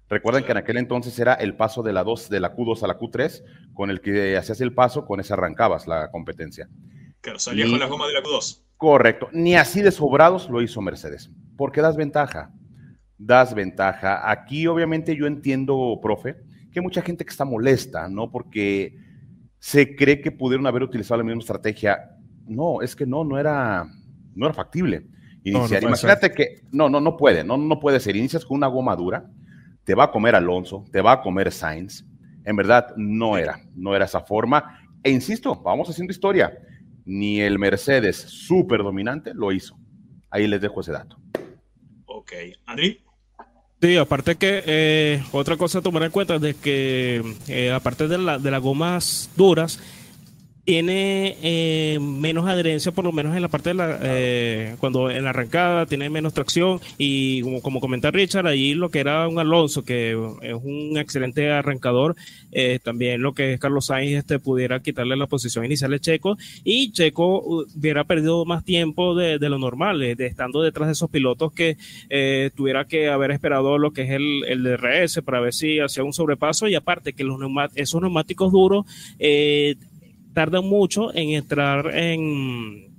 [0.08, 2.88] Recuerden que en aquel entonces era el paso de la 2, de la Q2 a
[2.88, 6.69] la Q3, con el que hacías el paso, con ese arrancabas la competencia.
[7.21, 8.62] Claro, salías con la goma de la Q2.
[8.78, 9.30] Correcto.
[9.32, 11.32] Ni así de sobrados lo hizo Mercedes.
[11.58, 12.52] Porque das ventaja
[13.17, 14.30] das ventaja.
[14.30, 16.36] Aquí obviamente yo entiendo, profe,
[16.71, 18.32] que hay mucha gente que está molesta, ¿no?
[18.32, 18.97] Porque
[19.60, 22.17] se cree que pudieron haber utilizado la misma estrategia.
[22.47, 23.86] No, es que no, no era,
[24.36, 25.08] no era factible.
[25.43, 25.84] Iniciar.
[25.84, 28.15] Imagínate que, no, no, no puede, no, no puede ser.
[28.15, 29.30] Inicias con una goma dura,
[29.84, 32.06] te va a comer Alonso, te va a comer Sainz.
[32.43, 34.80] En verdad, no era, no era esa forma.
[35.04, 36.58] E insisto, vamos haciendo historia.
[37.06, 39.78] Ni el Mercedes súper dominante lo hizo.
[40.30, 41.17] Ahí les dejo ese dato.
[42.06, 42.32] Ok.
[42.65, 43.05] Andri.
[43.82, 48.18] Sí, aparte que eh, otra cosa a tomar en cuenta es que eh, aparte de,
[48.18, 49.80] la, de las gomas duras,
[50.65, 55.23] tiene eh, menos adherencia, por lo menos en la parte de la, eh, cuando en
[55.23, 56.82] la arrancada tiene menos tracción.
[56.97, 61.51] Y como, como comenta Richard, ahí lo que era un Alonso, que es un excelente
[61.51, 62.15] arrancador,
[62.51, 66.38] eh, también lo que es Carlos Sainz este, pudiera quitarle la posición inicial de Checo.
[66.63, 71.54] Y Checo hubiera perdido más tiempo de, lo normal, de estando detrás de esos pilotos
[71.54, 71.78] que
[72.56, 76.13] tuviera que haber esperado lo que es el, el DRS para ver si hacía un
[76.13, 76.67] sobrepaso.
[76.67, 77.39] Y aparte que los
[77.75, 78.86] esos neumáticos duros
[79.19, 79.75] eh,
[80.36, 82.93] tardan mucho en entrar en,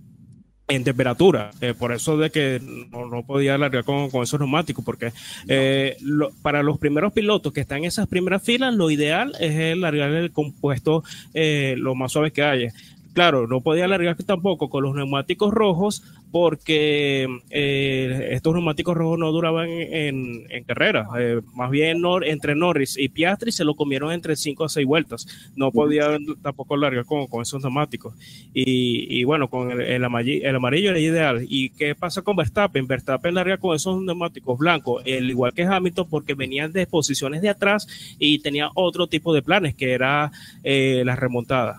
[0.66, 1.52] en temperatura.
[1.60, 5.12] Eh, por eso de que no, podía alargar con, con, esos neumáticos, porque
[5.46, 5.96] eh,
[6.42, 10.32] para los primeros pilotos que están en esas primeras filas, lo ideal es alargar el
[10.32, 12.72] compuesto eh, lo más suave que haya.
[13.16, 19.32] Claro, no podía alargar tampoco con los neumáticos rojos porque eh, estos neumáticos rojos no
[19.32, 21.08] duraban en, carrera.
[21.18, 25.26] Eh, más bien entre Norris y Piastri se lo comieron entre 5 a 6 vueltas.
[25.56, 28.14] No podía tampoco largar con, esos neumáticos.
[28.52, 31.46] Y, bueno, con el, amarillo, el, amarillo, era ideal.
[31.48, 32.86] ¿Y qué pasa con Verstappen?
[32.86, 37.48] Verstappen larga con esos neumáticos blancos, el igual que Hamilton, porque venían de posiciones de
[37.48, 37.86] atrás
[38.18, 40.30] y tenía otro tipo de planes, que era
[40.62, 41.78] eh, la remontada.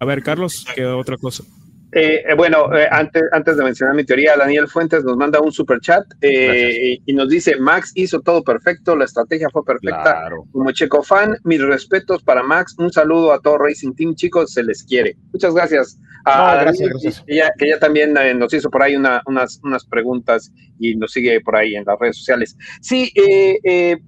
[0.00, 1.44] A ver, Carlos, ¿qué otra cosa?
[1.92, 5.50] Eh, eh, bueno, eh, antes, antes de mencionar mi teoría, Daniel Fuentes nos manda un
[5.50, 10.28] super chat y nos dice, Max hizo todo perfecto, la estrategia fue perfecta.
[10.52, 14.62] Como Checo fan, mis respetos para Max, un saludo a todo Racing Team, chicos, se
[14.62, 15.16] les quiere.
[15.32, 15.98] Muchas gracias.
[16.24, 17.34] A, gracias, Que,
[17.66, 19.22] ella, también nos hizo por ahí unas,
[19.62, 22.54] unas preguntas y nos sigue por ahí en las redes sociales.
[22.82, 23.10] Sí,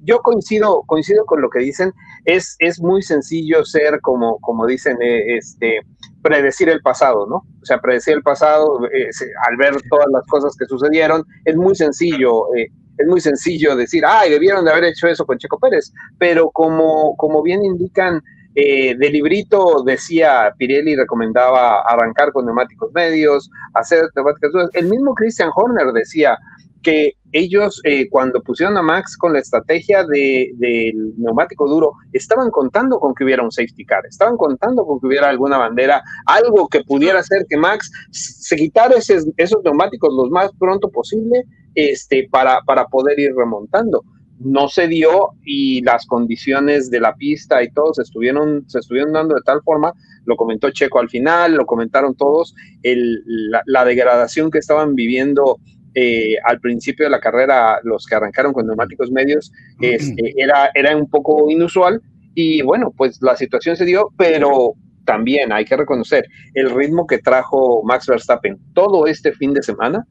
[0.02, 4.98] yo coincido, coincido con lo que dicen, es, es muy sencillo ser como, como dicen,
[5.00, 5.80] este
[6.22, 7.36] predecir el pasado, ¿no?
[7.36, 9.08] O sea, predecir el pasado, eh,
[9.48, 14.04] al ver todas las cosas que sucedieron, es muy sencillo, eh, es muy sencillo decir,
[14.06, 18.22] ay, debieron de haber hecho eso con Checo Pérez, pero como, como bien indican,
[18.54, 24.50] eh, de librito decía Pirelli recomendaba arrancar con neumáticos medios, hacer neumáticas.
[24.72, 26.36] El mismo Christian Horner decía,
[26.82, 32.50] que ellos eh, cuando pusieron a Max con la estrategia del de, neumático duro, estaban
[32.50, 36.68] contando con que hubiera un safety car, estaban contando con que hubiera alguna bandera, algo
[36.68, 39.26] que pudiera hacer que Max se quitara esos,
[39.64, 44.02] neumáticos lo más pronto posible este, para, para poder ir remontando.
[44.40, 49.12] No se dio y las condiciones de la pista y todo se estuvieron, se estuvieron
[49.12, 49.92] dando de tal forma,
[50.24, 55.58] lo comentó Checo al final, lo comentaron todos, el, la, la degradación que estaban viviendo
[55.94, 60.96] eh, al principio de la carrera, los que arrancaron con neumáticos medios, este, era, era
[60.96, 62.00] un poco inusual
[62.34, 64.74] y bueno, pues la situación se dio, pero
[65.04, 66.24] también hay que reconocer
[66.54, 70.06] el ritmo que trajo Max Verstappen todo este fin de semana.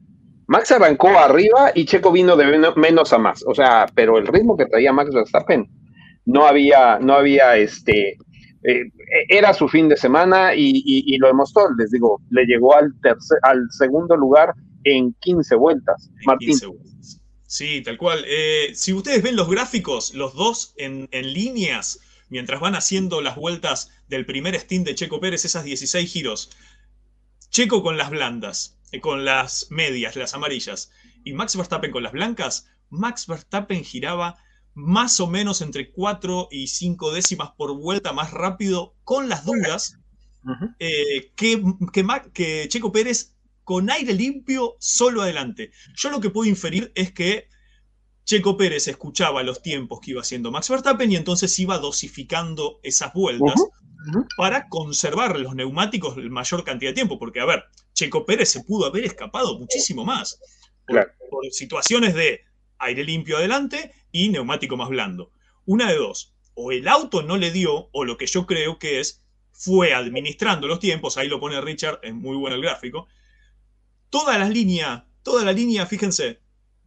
[0.46, 4.56] Max arrancó arriba y Checo vino de menos a más, o sea, pero el ritmo
[4.56, 5.66] que traía Max Verstappen
[6.26, 8.18] no había, no había este,
[8.62, 8.90] eh,
[9.28, 13.66] era su fin de semana y, lo demostró, les digo, le llegó al, tercer, al
[13.70, 14.52] segundo lugar
[14.84, 16.10] en 15 vueltas.
[16.24, 16.58] Martín.
[17.46, 18.24] Sí, tal cual.
[18.28, 23.90] Eh, si ustedes ven los gráficos, los dos en, líneas, mientras van haciendo las vueltas
[24.08, 26.50] del primer stint de Checo Pérez, esas 16 giros,
[27.50, 30.92] Checo con las blandas, eh, con las medias, las amarillas,
[31.24, 34.36] y Max Verstappen con las blancas, Max Verstappen giraba
[34.74, 39.98] más o menos entre 4 y 5 décimas por vuelta más rápido con las duras
[40.78, 41.62] eh, que,
[41.92, 43.34] que, que Checo Pérez
[43.70, 45.70] con aire limpio solo adelante.
[45.94, 47.46] Yo lo que puedo inferir es que
[48.24, 53.12] Checo Pérez escuchaba los tiempos que iba haciendo Max Verstappen y entonces iba dosificando esas
[53.12, 53.54] vueltas
[54.36, 57.16] para conservar los neumáticos la mayor cantidad de tiempo.
[57.16, 60.40] Porque, a ver, Checo Pérez se pudo haber escapado muchísimo más
[60.84, 61.14] por,
[61.52, 62.40] situaciones de
[62.80, 65.30] aire limpio adelante y neumático más blando.
[65.64, 68.98] Una de dos, o el auto no le dio, o lo que yo creo que
[68.98, 73.06] es, fue administrando los tiempos, ahí lo pone Richard, es muy bueno el gráfico,
[74.10, 76.40] toda la línea, toda la línea, fíjense,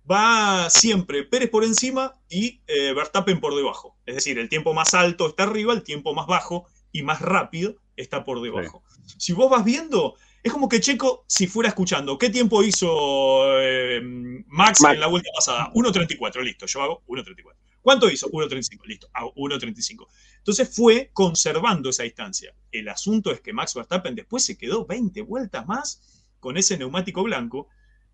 [0.09, 3.97] va siempre Pérez por encima y eh, Verstappen por debajo.
[4.05, 7.75] Es decir, el tiempo más alto está arriba, el tiempo más bajo y más rápido
[7.95, 8.83] está por debajo.
[9.17, 14.01] Si vos vas viendo, es como que Checo, si fuera escuchando, ¿qué tiempo hizo eh,
[14.47, 15.71] Max, en la vuelta pasada?
[15.73, 17.55] 1.34, listo, yo hago 1.34.
[17.81, 18.29] ¿Cuánto hizo?
[18.29, 20.07] 1.35, listo, hago 1.35.
[20.38, 22.55] Entonces fue conservando esa distancia.
[22.71, 26.01] El asunto es que Max Verstappen después se quedó 20 vueltas más
[26.43, 27.69] con ese neumático blanco,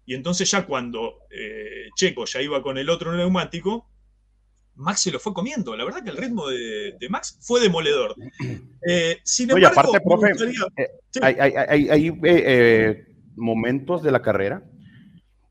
[0.05, 3.89] y entonces ya cuando eh, Checo ya iba con el otro neumático,
[4.75, 5.75] Max se lo fue comiendo.
[5.75, 8.15] La verdad que el ritmo de, Max fue demoledor.
[8.87, 10.31] Eh, sin embargo, Oye, aparte, profe,
[10.77, 10.87] eh,
[11.21, 14.63] hay, eh, momentos de la carrera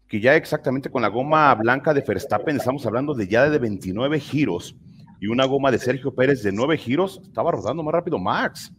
[0.08, 4.18] que ya exactamente con la goma blanca de Verstappen estamos hablando de ya de 29
[4.18, 4.74] giros
[5.20, 8.72] y una goma de Sergio Pérez de 9 giros, estaba rodando más rápido Max.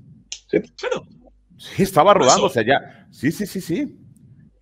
[0.50, 1.06] Sí, claro.
[1.60, 2.14] Sí, estaba
[2.50, 3.08] sea, ya.
[3.12, 3.96] Sí, sí, sí, sí.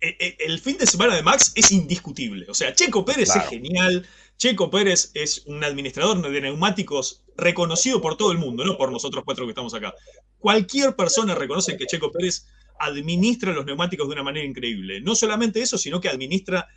[0.00, 2.46] El fin de semana de Max es indiscutible.
[2.48, 4.06] O sea, Checo Pérez es genial.
[4.36, 9.24] Checo Pérez es un administrador de neumáticos reconocido por todo el mundo, no por nosotros
[9.24, 9.94] cuatro que estamos acá.
[10.38, 12.46] Cualquier persona reconoce que Checo Pérez
[12.80, 15.00] administra los neumáticos de una manera increíble.
[15.00, 16.68] No solamente eso, sino que administra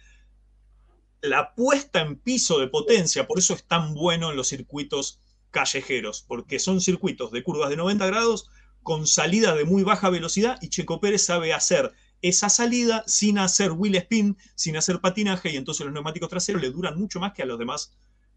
[1.21, 3.27] la puesta en piso de potencia.
[3.27, 5.19] Por eso es tan bueno en los circuitos
[5.51, 8.49] callejeros, porque son circuitos de curvas de 90 grados
[8.83, 13.71] con salida de muy baja velocidad y Checo Pérez sabe hacer esa salida sin hacer
[13.71, 17.41] wheel spin, sin hacer patinaje, y entonces los neumáticos traseros le duran mucho más que
[17.41, 17.93] a los demás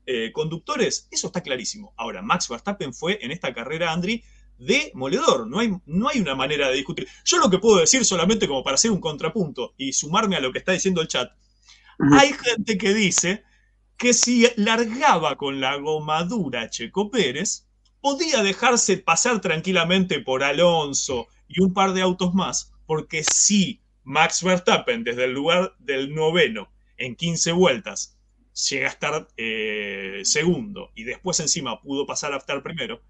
[0.06, 1.08] eh, conductores.
[1.10, 1.92] Eso está clarísimo.
[1.96, 4.22] Ahora, Max Verstappen fue en esta carrera, Andri,
[4.58, 5.46] de moledor.
[5.46, 7.08] No hay, no hay una manera de discutir.
[7.24, 10.52] Yo lo que puedo decir solamente como para hacer un contrapunto y sumarme a lo
[10.52, 11.30] que está diciendo el chat,
[12.12, 13.44] hay gente que dice
[13.96, 17.66] que si largaba con la gomadura Checo Pérez,
[18.04, 24.42] podía dejarse pasar tranquilamente por Alonso y un par de autos más, porque si Max
[24.42, 28.18] Verstappen desde el lugar del noveno en 15 vueltas
[28.68, 33.00] llega a estar eh, segundo y después encima pudo pasar a estar primero,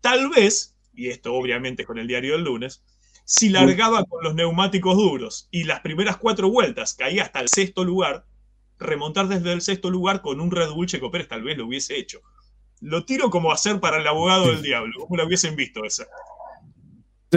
[0.00, 2.84] tal vez, y esto obviamente con el diario del lunes,
[3.24, 7.82] si largaba con los neumáticos duros y las primeras cuatro vueltas caía hasta el sexto
[7.82, 8.24] lugar,
[8.78, 11.98] remontar desde el sexto lugar con un Red Bull Checo Pérez tal vez lo hubiese
[11.98, 12.22] hecho.
[12.80, 16.06] Lo tiro como hacer para el abogado del diablo, como lo hubiesen visto esa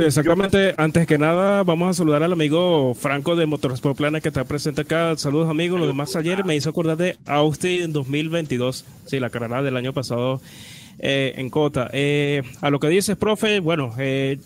[0.06, 0.74] exactamente.
[0.78, 4.82] Antes que nada, vamos a saludar al amigo Franco de Motorsport Plana que está presente
[4.82, 5.16] acá.
[5.18, 5.80] Saludos, amigos.
[5.80, 8.86] Lo demás ayer me hizo acordar de Austin 2022.
[9.06, 10.42] Sí, la carrera del año pasado
[11.00, 11.90] eh, en Cota.
[11.94, 14.40] Eh, a lo que dices, profe, bueno, eh,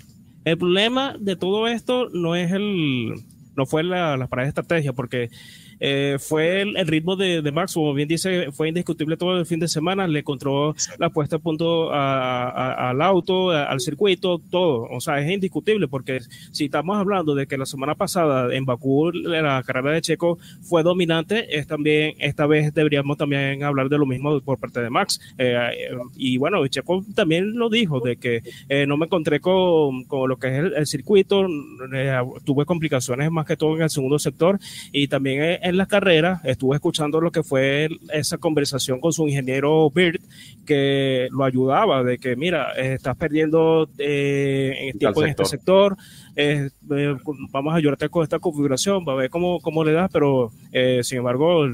[0.46, 3.14] el problema de todo esto no es el,
[3.56, 5.30] no fue la, la parada de estrategia, porque
[5.86, 9.60] eh, fue el, ritmo de, de, Max, como bien dice, fue indiscutible todo el fin
[9.60, 14.84] de semana, le encontró la puesta a punto al auto, al circuito, todo.
[14.90, 16.22] O sea, es indiscutible porque
[16.54, 20.84] si estamos hablando de que la semana pasada en Bakú la carrera de Checo fue
[20.84, 25.20] dominante, es también, esta vez deberíamos también hablar de lo mismo por parte de Max.
[25.38, 30.30] Eh, y bueno, Checo también lo dijo, de que eh, no me encontré con, con,
[30.30, 31.46] lo que es el, circuito,
[32.46, 34.58] tuve complicaciones más que todo en el segundo sector
[34.94, 39.90] y también en la carrera, estuve escuchando lo que fue esa conversación con su ingeniero
[39.90, 40.20] Bird,
[40.66, 45.98] que lo ayudaba de que, mira, estás perdiendo eh, en tiempo en este sector,
[46.36, 47.16] eh, eh,
[47.52, 50.52] vamos a ayudarte con esta configuración, va a ver cómo, cómo le das, pero
[51.02, 51.68] sin embargo,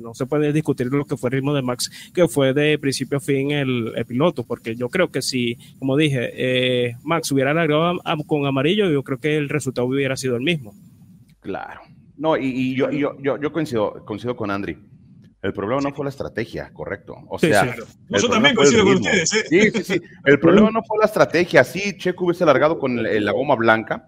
[0.00, 3.18] no se puede discutir lo que fue el ritmo de Max, que fue de principio
[3.18, 8.46] a fin el, piloto, porque yo creo que si, como dije, Max hubiera largado con
[8.46, 10.74] amarillo, yo creo que el resultado hubiera sido el mismo.
[11.40, 11.93] Claro.
[12.16, 14.78] No, y, yo, yo, yo, coincido, coincido con Andri.
[15.42, 17.16] El problema no fue la estrategia, correcto.
[17.28, 17.74] O sea,
[18.08, 19.32] yo también coincido con ustedes.
[19.34, 19.44] ¿eh?
[19.48, 20.00] Sí, sí, sí.
[20.24, 21.62] El problema no fue la estrategia.
[21.64, 24.06] Sí, Checo hubiese largado con la goma blanca,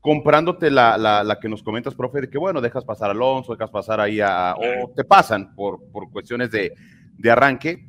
[0.00, 3.70] comprándote la, la, que nos comentas, profe, de que bueno, dejas pasar a Alonso, dejas
[3.70, 4.54] pasar ahí a.
[4.54, 6.72] o te pasan por, por cuestiones de,
[7.16, 7.88] de arranque,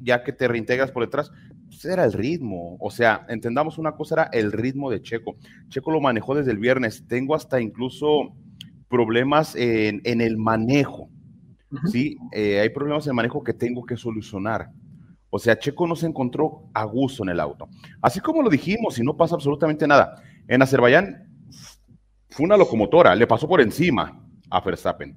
[0.00, 1.30] ya que te reintegras por detrás.
[1.68, 2.78] Pues era el ritmo.
[2.80, 5.36] O sea, entendamos una cosa, era el ritmo de Checo.
[5.68, 7.06] Checo lo manejó desde el viernes.
[7.06, 8.34] Tengo hasta incluso
[8.88, 11.08] problemas en, el manejo.
[11.90, 12.16] ¿sí?
[12.32, 14.70] Eh, hay problemas en el manejo que tengo que solucionar.
[15.30, 17.68] O sea, Checo no se encontró a gusto en el auto.
[18.00, 20.22] Así como lo dijimos y no pasa absolutamente nada.
[20.46, 21.28] En Azerbaiyán
[22.30, 25.14] fue una locomotora, le pasó por encima a Verstappen.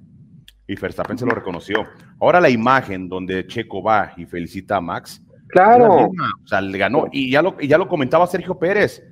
[0.66, 1.86] Y Verstappen se lo reconoció.
[2.20, 5.22] Ahora la imagen donde Checo va y felicita a Max.
[5.48, 6.06] Claro.
[6.06, 7.06] o sea, le ganó.
[7.10, 9.02] Y ya, lo, y ya lo comentaba Sergio Pérez.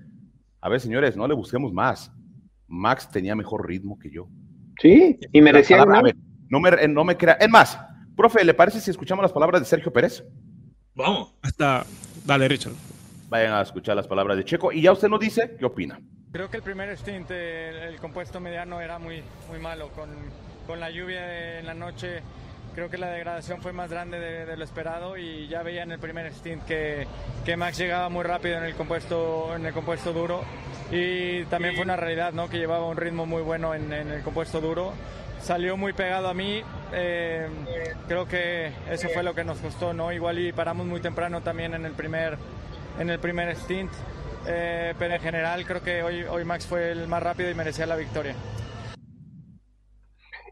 [0.61, 2.13] A ver, señores, no le busquemos más.
[2.67, 4.29] Max tenía mejor ritmo que yo.
[4.81, 7.35] Sí, y merecía no me, no me crea.
[7.35, 7.79] Es más,
[8.17, 10.25] profe, ¿le parece si escuchamos las palabras de Sergio Pérez?
[10.95, 11.35] Vamos.
[11.43, 11.85] Hasta.
[12.25, 12.73] Dale, Richard.
[13.29, 14.73] Vayan a escuchar las palabras de Checo.
[14.73, 16.01] Y ya usted nos dice qué opina.
[16.33, 19.89] Creo que el primer stint, el, compuesto mediano era muy, muy malo.
[19.91, 20.11] Con,
[20.67, 22.23] con la lluvia en la noche
[22.75, 25.99] creo que la degradación fue más grande de, lo esperado y ya veía en el
[25.99, 27.07] primer stint que,
[27.45, 30.43] que, Max llegaba muy rápido en el compuesto, en el compuesto duro
[30.91, 32.49] y también fue una realidad ¿no?
[32.49, 34.93] que llevaba un ritmo muy bueno en, el compuesto duro.
[35.41, 37.49] Salió muy pegado a mí, eh,
[38.07, 40.13] creo que eso fue lo que nos costó, ¿no?
[40.13, 42.37] Igual y paramos muy temprano también en el primer,
[42.99, 43.91] en el primer stint,
[44.47, 47.87] eh, pero en general creo que hoy, hoy Max fue el más rápido y merecía
[47.87, 48.35] la victoria.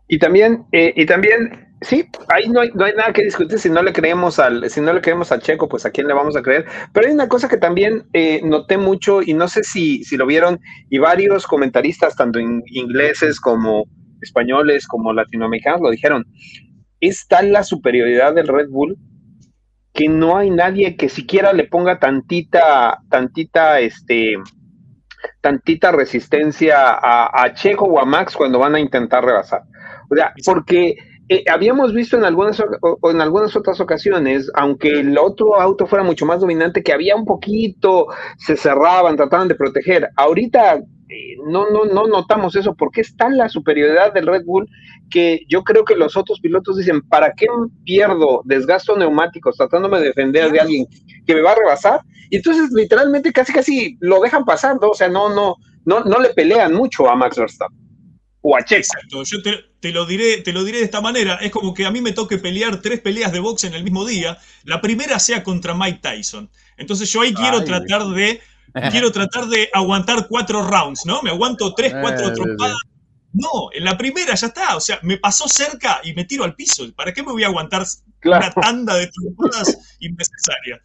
[0.08, 3.70] Y también, eh, y también Sí, ahí no hay, no hay nada que discutir si
[3.70, 6.36] no le creemos al, si no le creemos a Checo, pues a quién le vamos
[6.36, 6.66] a creer.
[6.92, 10.26] Pero hay una cosa que también eh, noté mucho, y no sé si, si lo
[10.26, 10.58] vieron,
[10.90, 13.84] y varios comentaristas, tanto ingleses como
[14.20, 16.26] españoles, como latinoamericanos, lo dijeron.
[17.00, 18.96] Es tal la superioridad del Red Bull
[19.94, 24.36] que no hay nadie que siquiera le ponga tantita, tantita, este,
[25.40, 29.62] tantita resistencia a, a Checo o a Max cuando van a intentar rebasar.
[30.10, 30.96] O sea, porque
[31.28, 36.02] eh, habíamos visto en algunas, o en algunas otras ocasiones, aunque el otro auto fuera
[36.02, 38.06] mucho más dominante, que había un poquito,
[38.38, 40.08] se cerraban, trataban de proteger.
[40.16, 44.68] Ahorita eh, no, no, no notamos eso porque es tan la superioridad del Red Bull
[45.10, 47.46] que yo creo que los otros pilotos dicen, ¿para qué
[47.84, 50.86] pierdo, desgasto neumáticos tratándome de defender de alguien
[51.26, 52.00] que me va a rebasar?
[52.30, 56.30] Y entonces literalmente casi casi lo dejan pasando, o sea, no, no, no, no le
[56.30, 57.77] pelean mucho a Max Verstappen
[58.40, 58.80] o a Checo.
[58.80, 61.36] Exacto, yo te, lo diré, te lo diré de esta manera.
[61.36, 64.04] Es como que a mí me toque pelear tres peleas de box en el mismo
[64.06, 64.38] día.
[64.64, 66.50] La primera sea contra Mike Tyson.
[66.76, 68.40] Entonces yo ahí quiero tratar de.
[68.90, 71.22] Quiero tratar de aguantar cuatro rounds, ¿no?
[71.22, 72.76] Me aguanto tres, cuatro eh, trompadas.
[73.32, 74.76] No, en la primera ya está.
[74.76, 76.84] O sea, me pasó cerca y me tiro al piso.
[76.94, 77.84] ¿Para qué me voy a aguantar
[78.24, 80.80] una tanda de trompadas innecesaria?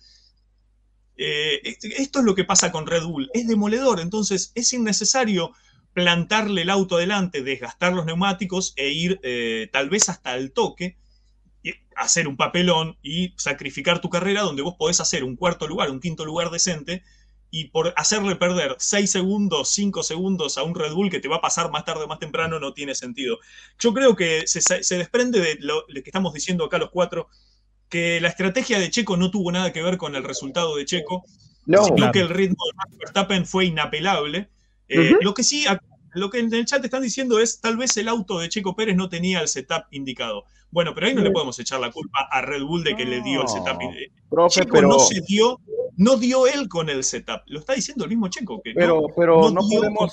[1.16, 3.30] Eh, esto es lo que pasa con Red Bull.
[3.34, 5.51] Es demoledor, entonces es innecesario
[5.94, 10.98] plantarle el auto adelante, desgastar los neumáticos e ir eh, tal vez hasta el toque,
[11.62, 15.91] y hacer un papelón y sacrificar tu carrera donde vos podés hacer un cuarto lugar,
[15.91, 17.04] un quinto lugar decente,
[17.56, 21.36] y por hacerle perder 6 segundos, 5 segundos a un Red Bull que te va
[21.36, 23.38] a pasar más tarde o más temprano no tiene sentido.
[23.78, 27.30] Yo creo que se, desprende de lo, que estamos diciendo acá los cuatro,
[27.89, 31.26] que la estrategia de Checo no tuvo nada que ver con el resultado de Checo,
[31.64, 32.58] sino que el ritmo
[32.89, 34.50] de Verstappen fue inapelable
[34.94, 35.66] eh, lo que sí,
[36.14, 38.96] lo que en el chat están diciendo es, tal vez el auto de Checo Pérez
[38.96, 40.46] no tenía el setup indicado.
[40.70, 43.22] Bueno, pero ahí no le podemos echar la culpa a Red Bull de que le
[43.22, 43.82] dio el setup.
[43.82, 44.50] indicado.
[44.50, 45.60] Checo no se dio,
[45.98, 47.41] no dio él con el setup.
[47.48, 48.62] Lo está diciendo el mismo Checo.
[48.64, 50.12] Que pero no, pero no, podemos.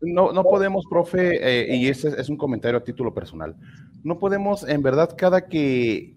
[0.00, 3.56] No, no podemos, profe, eh, y ese es un comentario a título personal.
[4.02, 6.16] No podemos, en verdad, cada que,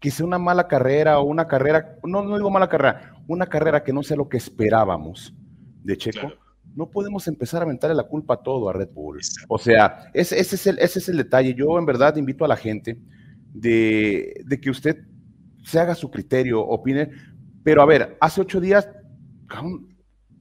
[0.00, 3.84] que sea una mala carrera o una carrera, no, no digo mala carrera, una carrera
[3.84, 5.34] que no sea lo que esperábamos
[5.88, 6.32] de Checo,
[6.74, 9.20] no podemos empezar a aventarle la culpa a todo a Red Bull.
[9.48, 11.54] O sea, ese, es el, ese es el detalle.
[11.54, 13.00] Yo en verdad invito a la gente
[13.54, 14.98] de, que usted
[15.64, 17.10] se haga su criterio, opine.
[17.64, 18.88] Pero a ver, hace ocho días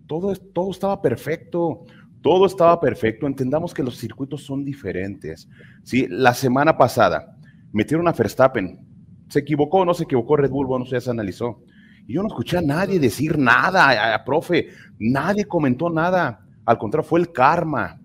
[0.06, 1.86] todo, todo estaba perfecto.
[2.22, 3.26] Todo estaba perfecto.
[3.26, 5.48] Entendamos que los circuitos son diferentes.
[5.84, 6.08] ¿sí?
[6.10, 7.38] La semana pasada
[7.72, 8.86] metieron a Verstappen.
[9.30, 10.68] ¿Se equivocó o no se equivocó Red Bull?
[10.68, 11.62] Bueno, ya se analizó.
[12.08, 16.46] Yo no escuché a nadie decir nada, a, profe, nadie comentó nada.
[16.66, 18.00] Al contrario, fue el karma,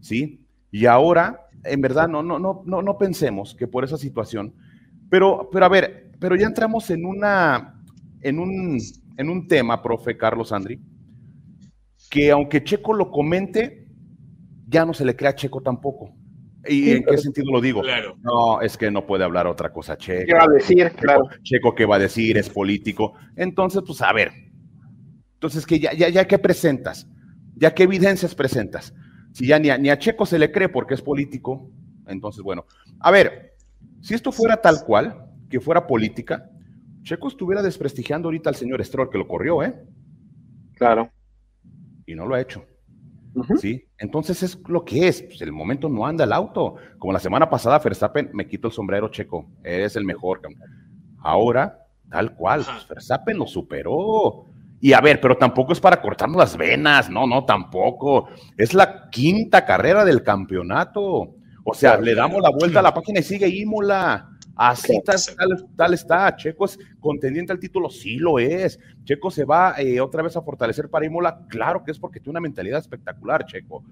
[0.00, 0.44] ¿sí?
[0.70, 4.54] Y ahora, en verdad, no, no, no, no, no pensemos que por esa situación.
[5.10, 7.82] Pero, pero a ver, pero ya entramos en una,
[8.22, 8.78] en un,
[9.18, 10.80] en un tema, profe Carlos Andri,
[12.08, 13.86] que aunque Checo lo comente,
[14.66, 16.14] ya no se le crea a Checo tampoco.
[16.68, 17.82] ¿Y en qué sentido lo digo?
[18.22, 20.26] No, es que no puede hablar otra cosa Checo.
[20.26, 20.92] ¿Qué va a decir?
[20.92, 21.22] Claro.
[21.42, 22.38] Checo, ¿qué va a decir?
[22.38, 23.14] Es político.
[23.36, 24.32] Entonces, pues a ver.
[25.34, 27.08] Entonces, que ya, ya, ya qué presentas?
[27.56, 28.94] ¿Ya qué evidencias presentas?
[29.32, 31.70] Si ya ni a, ni a Checo se le cree porque es político,
[32.06, 32.66] entonces, bueno.
[33.00, 33.54] A ver,
[34.00, 36.48] si esto fuera tal cual, que fuera política,
[37.02, 39.74] Checo estuviera desprestigiando ahorita al señor Stroll que lo corrió, ¿eh?
[40.74, 41.10] Claro.
[42.06, 42.64] Y no lo ha hecho.
[43.58, 43.84] ¿Sí?
[43.98, 45.22] Entonces es lo que es.
[45.22, 46.76] Pues el momento no anda el auto.
[46.98, 49.46] Como la semana pasada, Verstappen me quito el sombrero checo.
[49.64, 50.40] Eres el mejor.
[51.20, 52.64] Ahora, tal cual.
[52.64, 54.46] Pues, Verstappen lo superó.
[54.80, 57.08] Y a ver, pero tampoco es para cortarnos las venas.
[57.08, 58.28] No, no, tampoco.
[58.56, 61.36] Es la quinta carrera del campeonato.
[61.64, 64.28] O sea, le damos la vuelta a la página y sigue Imola.
[64.56, 65.00] Así
[65.76, 66.36] tal, está.
[66.36, 68.78] Checo es contendiente al título, sí lo es.
[69.04, 71.46] Checo se va eh, otra vez a fortalecer para Imola.
[71.48, 73.84] Claro que es porque tiene una mentalidad espectacular, Checo.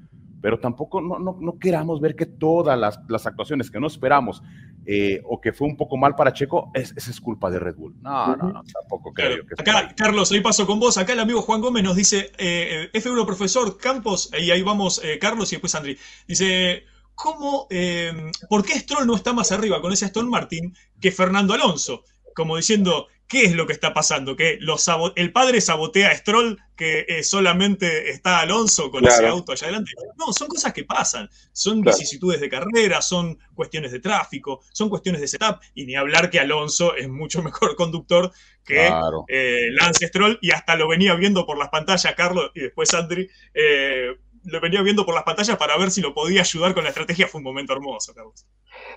[0.42, 4.42] Pero tampoco no, no, queramos ver que todas las, actuaciones que no esperamos
[4.86, 7.76] eh, o que fue un poco mal para Checo, es, esa es culpa de Red
[7.76, 7.94] Bull.
[8.00, 10.96] No, no, no, tampoco creo que Acá, Carlos, ahí paso con vos.
[10.96, 15.52] Acá el amigo Juan Gómez nos dice, eh, F1 profesor Campos, y ahí vamos Carlos
[15.52, 15.98] y después Andri.
[16.26, 16.84] Dice,
[17.20, 21.52] cómo, eh, por qué Stroll no está más arriba con ese Aston Martin que Fernando
[21.52, 22.02] Alonso.
[22.34, 24.36] Como diciendo, ¿qué es lo que está pasando?
[24.36, 29.52] Que los el padre sabotea a Stroll, que eh, solamente está Alonso con ese auto
[29.52, 29.92] allá adelante.
[30.16, 31.28] No, son cosas que pasan.
[31.52, 35.60] Son vicisitudes de carrera, son cuestiones de tráfico, son cuestiones de setup.
[35.74, 38.32] Y ni hablar que Alonso es mucho mejor conductor
[38.64, 38.90] que
[39.28, 40.38] eh, Lance Stroll.
[40.40, 43.28] Y hasta lo venía viendo por las pantallas, Carlos, y después Andri
[44.44, 47.26] lo venía viendo por las pantallas para ver si lo podía ayudar con la estrategia.
[47.26, 48.46] Fue un momento hermoso, Carlos.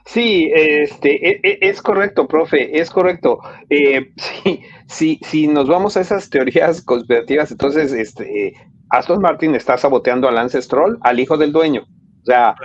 [0.06, 3.40] Sí, este, e, e, es, correcto, profe, es correcto.
[3.70, 8.54] Eh, sí, sí, si nos vamos a esas teorías conspirativas, entonces este,
[8.90, 11.86] Aston Martin está saboteando a Lance Stroll, al hijo del dueño.
[12.22, 12.56] O sea,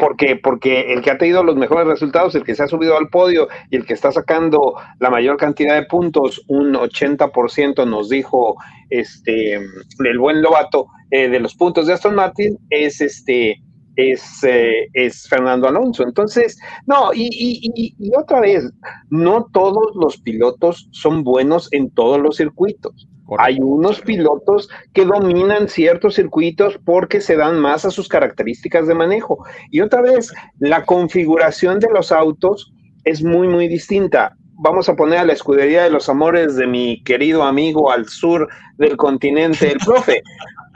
[0.00, 3.08] porque, porque el que ha tenido los mejores resultados, el que se ha subido al
[3.08, 8.56] podio y el que está sacando la mayor cantidad de puntos, un 80% nos dijo
[8.88, 13.60] este el buen Lobato eh, de los puntos de Aston Martin, es este
[13.96, 16.04] es, eh, es Fernando Alonso.
[16.04, 18.64] Entonces, no, y, y, y, otra vez,
[19.10, 23.09] no todos los pilotos son buenos en todos los circuitos.
[23.38, 28.94] Hay unos pilotos que dominan ciertos circuitos porque se dan más a sus características de
[28.94, 29.44] manejo.
[29.70, 32.72] Y otra vez, la configuración de los autos
[33.04, 34.36] es muy, muy distinta.
[34.62, 38.48] Vamos a poner a la escudería de los amores de mi querido amigo al sur
[38.76, 40.22] del continente, el profe.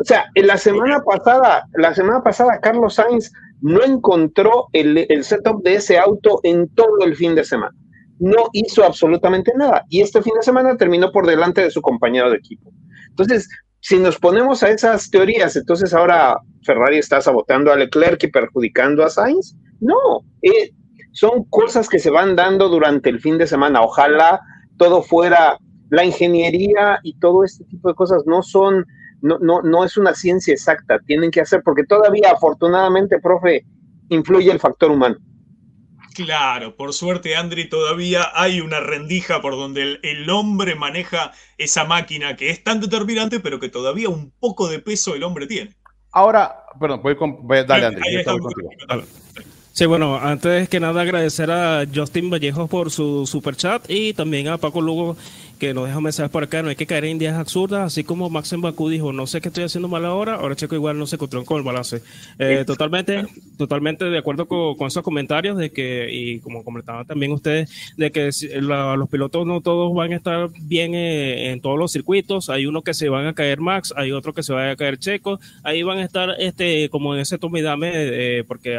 [0.00, 3.30] O sea, en la semana pasada, la semana pasada, Carlos Sainz
[3.60, 7.74] no encontró el, el setup de ese auto en todo el fin de semana
[8.18, 9.84] no hizo absolutamente nada.
[9.88, 12.72] Y este fin de semana terminó por delante de su compañero de equipo.
[13.08, 13.48] Entonces,
[13.80, 19.04] si nos ponemos a esas teorías, entonces ahora Ferrari está saboteando a Leclerc y perjudicando
[19.04, 19.54] a Sainz.
[19.80, 19.96] No,
[20.42, 20.70] eh,
[21.12, 23.82] son cosas que se van dando durante el fin de semana.
[23.82, 24.40] Ojalá
[24.78, 25.58] todo fuera
[25.90, 28.84] la ingeniería y todo este tipo de cosas no son,
[29.20, 33.64] no, no, no es una ciencia exacta, tienen que hacer, porque todavía afortunadamente, profe,
[34.08, 35.16] influye el factor humano.
[36.14, 42.36] Claro, por suerte, Andri, todavía hay una rendija por donde el, hombre maneja esa máquina
[42.36, 45.74] que es tan determinante, pero que todavía un poco de peso el hombre tiene.
[46.12, 48.02] Ahora, perdón, voy, con, dale, Andri.
[49.72, 54.46] Sí, bueno, antes que nada agradecer a Justin Vallejo por su super chat y también
[54.46, 55.16] a Paco Lugo
[55.64, 56.62] que nos deja mensajes por acá.
[56.62, 59.40] No hay que caer en ideas absurdas, así como Max en Bakú dijo, no sé
[59.40, 62.02] qué estoy haciendo mal ahora, ahora Checo igual no se encontró con el balance.
[62.38, 63.24] Eh, totalmente,
[63.56, 68.30] totalmente de acuerdo con, esos comentarios de que, y como comentaban también ustedes, de que
[68.60, 72.50] los pilotos no todos van a estar bien eh, en todos los circuitos.
[72.50, 74.98] Hay uno que se van a caer Max, hay otro que se va a caer
[74.98, 78.78] Checo, ahí van a estar este como en ese tome eh, porque...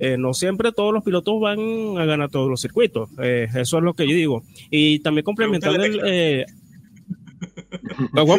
[0.00, 1.58] Eh, no siempre todos los pilotos van
[1.98, 3.10] a ganar todos los circuitos.
[3.22, 4.42] Eh, eso es lo que yo digo.
[4.70, 6.46] Y también complementar el...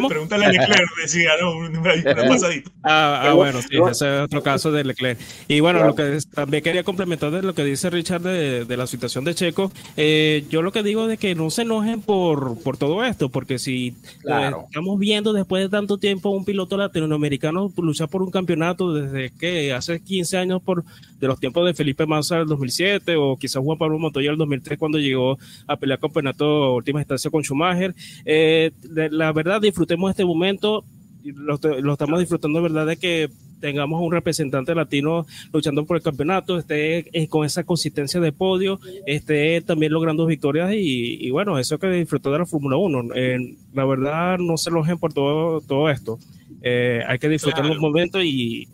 [0.08, 1.56] Pregúntale a Leclerc, decía, ¿no?
[1.56, 1.82] Una
[2.28, 2.70] pasadita.
[2.82, 5.18] Ah, ah, bueno, sí, ese es otro caso de Leclerc.
[5.48, 9.24] Y bueno, lo que también quería complementar de lo que dice Richard de, la situación
[9.24, 13.04] de Checo, eh, yo lo que digo es que no se enojen por, por todo
[13.04, 18.30] esto, porque si estamos viendo después de tanto tiempo un piloto latinoamericano luchar por un
[18.30, 20.84] campeonato desde que hace 15 años por
[21.22, 24.76] de los tiempos de Felipe Massa del 2007 o quizás Juan Pablo Montoya del 2003
[24.76, 27.94] cuando llegó a pelear campeonato última instancia con Schumacher.
[28.24, 30.84] Eh, la verdad, disfrutemos este momento.
[31.22, 36.58] Lo, lo, estamos disfrutando verdad de que tengamos un representante latino luchando por el campeonato,
[36.58, 41.86] esté eh, con esa consistencia de podio, esté también logrando victorias y, bueno, eso que
[41.88, 43.14] disfrutó de la Fórmula 1.
[43.14, 46.18] Eh, la verdad, no se enojen por todo, todo esto.
[46.64, 48.66] hay que disfrutar los momentos y,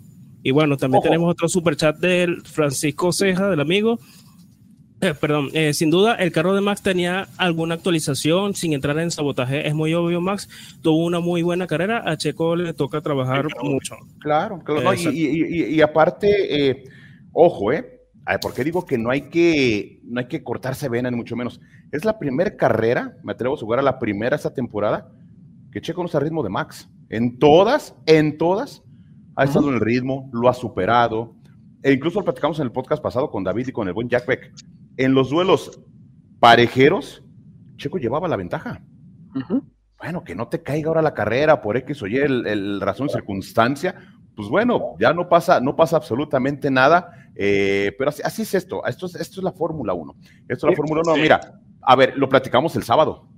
[0.42, 3.99] y bueno, también tenemos otro super chat del Francisco Ceja, del amigo.
[5.01, 9.12] Eh, perdón, eh, sin duda el carro de Max tenía alguna actualización sin entrar en
[9.12, 9.68] sabotaje.
[9.68, 10.49] Es muy obvio, Max
[10.82, 12.03] tuvo una muy buena carrera.
[12.05, 13.96] A Checo le toca trabajar mucho.
[14.18, 14.92] Claro, claro.
[14.94, 16.84] y, aparte, eh,
[17.32, 17.94] ojo, ¿eh?
[18.42, 21.61] ¿Por qué digo que no hay que, no hay que cortarse vena, ni mucho menos?
[21.92, 25.11] Es la primera carrera, me atrevo a jugar a la primera esta temporada,
[25.72, 26.90] que Checo no está al ritmo de Max.
[27.09, 28.82] En todas, en todas,
[29.36, 31.36] ha estado en el ritmo, lo ha superado.
[31.82, 34.26] E incluso lo platicamos en el podcast pasado con David y con el buen Jack
[34.26, 34.53] Beck.
[34.99, 35.80] En los duelos
[36.40, 37.22] parejeros,
[37.76, 38.82] Checo llevaba la ventaja.
[39.96, 43.94] Bueno, que no te caiga ahora la carrera por X o Y, el, razón, circunstancia,
[44.34, 49.07] pues bueno, ya no pasa, no pasa absolutamente nada, eh, pero así, es esto, esto
[49.07, 50.16] es, esto es la Fórmula 1.
[50.49, 51.40] Esto es la Fórmula 1, mira,
[51.80, 53.28] a ver, lo platicamos el sábado.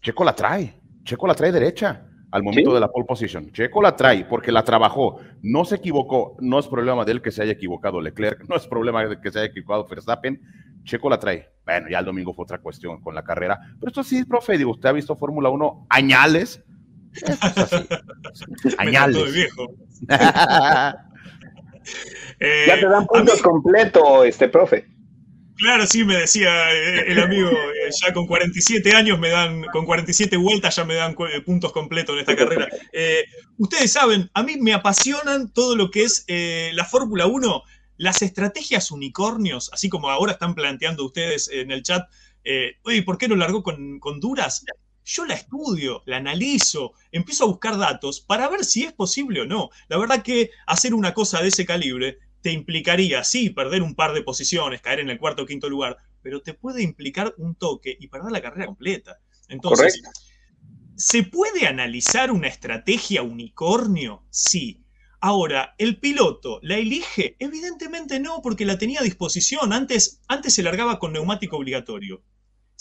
[0.00, 3.52] Checo la trae, Checo la trae derecha al momento de la pole position.
[3.52, 7.30] Checo la trae porque la trabajó, no se equivocó, no es problema de él que
[7.30, 10.40] se haya equivocado Leclerc, no es problema de que se haya equivocado Verstappen,
[10.82, 11.48] Checo la trae.
[11.64, 14.72] Bueno, ya el domingo fue otra cuestión con la carrera, pero esto sí, profe, digo,
[14.72, 16.64] usted ha visto Fórmula 1 añales.
[18.78, 19.32] añales.
[19.32, 19.66] viejo.
[20.08, 20.96] ya
[22.40, 24.88] te dan puntos completos, este profe.
[25.62, 29.86] Claro, sí, me decía eh, el amigo, eh, ya con 47 años me dan, con
[29.86, 32.66] 47 vueltas ya me dan eh, puntos completos en esta carrera.
[33.58, 37.62] ustedes saben, a mí me apasionan todo lo que es la Fórmula 1,
[37.96, 42.08] las estrategias unicornios, así como ahora están planteando ustedes en el chat,
[42.82, 44.64] oye, ¿por qué no largó con, con duras?
[45.04, 49.46] yo la estudio, la analizo, empiezo a buscar datos para ver si es posible o
[49.46, 49.70] no.
[49.88, 54.12] La verdad que hacer una cosa de ese calibre te implicaría, sí, perder un par
[54.12, 57.96] de posiciones, caer en el cuarto o quinto lugar, pero te puede implicar un toque
[57.98, 59.18] y perder la carrera completa.
[59.48, 60.02] Entonces,
[60.96, 64.24] ¿se puede analizar una estrategia unicornio?
[64.30, 64.84] Sí.
[65.20, 67.36] Ahora, ¿el piloto la elige?
[67.38, 69.72] Evidentemente no, porque la tenía a disposición.
[69.72, 72.24] Antes, antes se largaba con neumático obligatorio.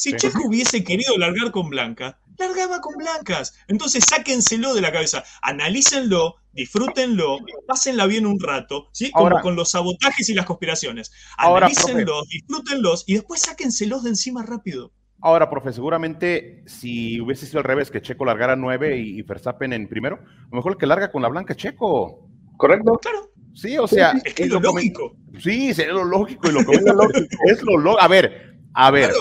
[0.02, 3.54] Si Checo hubiese querido largar con Blanca, largaba con blancas.
[3.68, 7.38] Entonces sáquenselo de la cabeza, analícenlo, disfrútenlo,
[7.68, 9.12] pásenla bien un rato, ¿sí?
[9.12, 11.12] Como con los sabotajes y las conspiraciones.
[11.38, 14.92] Analícenlos, disfrútenlos y después sáquenselos de encima rápido.
[15.22, 19.88] Ahora, profe, seguramente si hubiese sido al revés, que Checo largara nueve y, Verstappen en
[19.88, 22.28] primero, a lo mejor el que larga con la blanca Checo.
[22.58, 22.98] ¿Correcto?
[23.04, 23.30] Claro.
[23.54, 24.14] Sí, o sea.
[24.26, 25.16] es que es lo lógico.
[25.38, 28.02] Sí, es lo lógico y lo que es lo lógico.
[28.02, 29.12] A ver, a ver.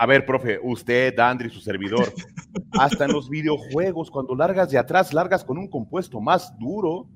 [0.00, 2.10] A ver, profe, usted, Andri, su servidor,
[2.72, 7.06] hasta en los videojuegos, cuando largas de atrás, largas con un compuesto más duro,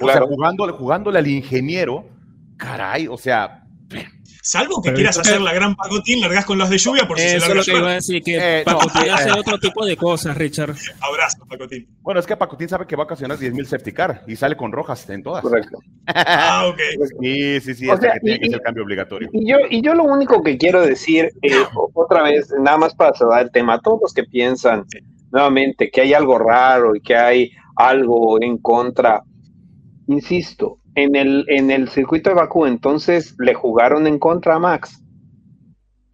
[0.00, 2.04] o sea, jugándole, jugándole al ingeniero,
[2.56, 3.59] caray, o sea,
[4.42, 7.46] Salvo que quieras hacer la gran pacotín, largas con los de lluvia por si Eso
[7.46, 10.74] es lo que iba a decir, que eh, Pacotín hace otro tipo de cosas, Richard.
[11.00, 11.86] Abrazo, Pacotín.
[12.00, 14.72] Bueno, es que Pacotín sabe que va a ocasionar 10.000 safety car y sale con
[14.72, 15.42] rojas en todas.
[15.42, 15.78] Correcto.
[16.06, 16.80] ah, ok.
[17.20, 19.28] Sí, sí, sí, o sea, que tiene que ser cambio obligatorio.
[19.32, 21.52] Y yo, y yo lo único que quiero decir, eh,
[21.94, 24.84] otra vez, nada más para cerrar el tema, todos los que piensan
[25.32, 29.22] nuevamente que hay algo raro y que hay algo en contra,
[30.08, 35.02] insisto, en el, en el circuito de Bakú, entonces le jugaron en contra a Max.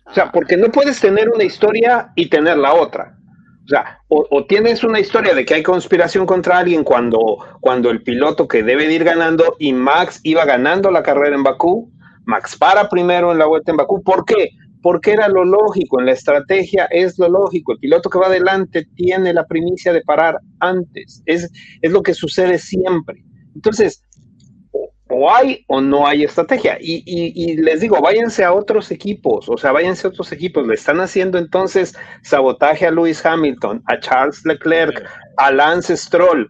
[0.06, 3.16] O sea, porque no puedes tener una historia y tener la otra.
[3.64, 8.00] O sea, o, tienes una historia de que hay conspiración contra alguien cuando, cuando el
[8.02, 11.90] piloto que debe de ir ganando y Max iba ganando la carrera en Bakú,
[12.26, 14.04] Max para primero en la vuelta en Bakú.
[14.04, 14.50] ¿Por qué?
[14.82, 17.72] Porque era lo lógico, en la estrategia es lo lógico.
[17.72, 21.24] El piloto que va adelante tiene la primicia de parar antes.
[21.26, 21.50] Es,
[21.82, 23.24] es lo que sucede siempre.
[23.56, 24.00] Entonces,
[25.16, 26.76] o hay o no hay estrategia.
[26.78, 30.66] Y, les digo, váyanse a otros equipos, o sea, váyanse a otros equipos.
[30.66, 35.02] Le están haciendo entonces sabotaje a Lewis Hamilton, a Charles Leclerc,
[35.38, 36.48] a Lance Stroll.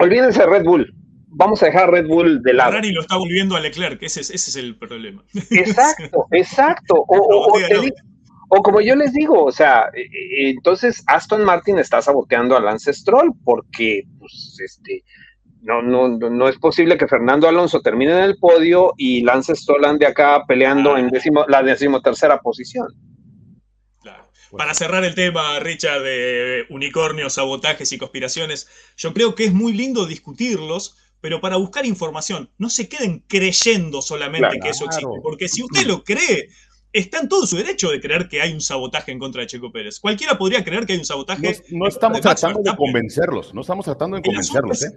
[0.00, 0.92] Olvídense de Red Bull.
[1.36, 2.72] Vamos a dejar Red Bull de lado.
[2.72, 5.22] Ferrari lo está volviendo a Leclerc, ese es, ese es el problema.
[5.50, 6.94] Exacto, exacto.
[6.96, 7.58] O,
[8.48, 12.60] o, como yo les digo, o sea, e, e, entonces Aston Martin está saboteando a
[12.60, 15.02] Lance Stroll porque, pues, este,
[15.64, 19.98] no, no, no es posible que Fernando Alonso termine en el podio y Lance Stroll
[19.98, 22.88] de acá peleando en décimo, la decimotercera posición.
[24.02, 24.28] Claro.
[24.56, 29.72] Para cerrar el tema, Richard, de unicornios, sabotajes y conspiraciones, yo creo que es muy
[29.72, 35.48] lindo discutirlos, pero para buscar información, no se queden creyendo solamente que eso existe, porque
[35.48, 36.50] si usted lo cree,
[36.92, 39.72] está en todo su derecho de creer que hay un sabotaje en contra de Checo
[39.72, 39.98] Pérez.
[39.98, 41.62] Cualquiera podría creer que hay un sabotaje.
[41.70, 44.82] No, estamos tratando de convencerlos, no estamos tratando de convencerlos.
[44.84, 44.90] ¿eh?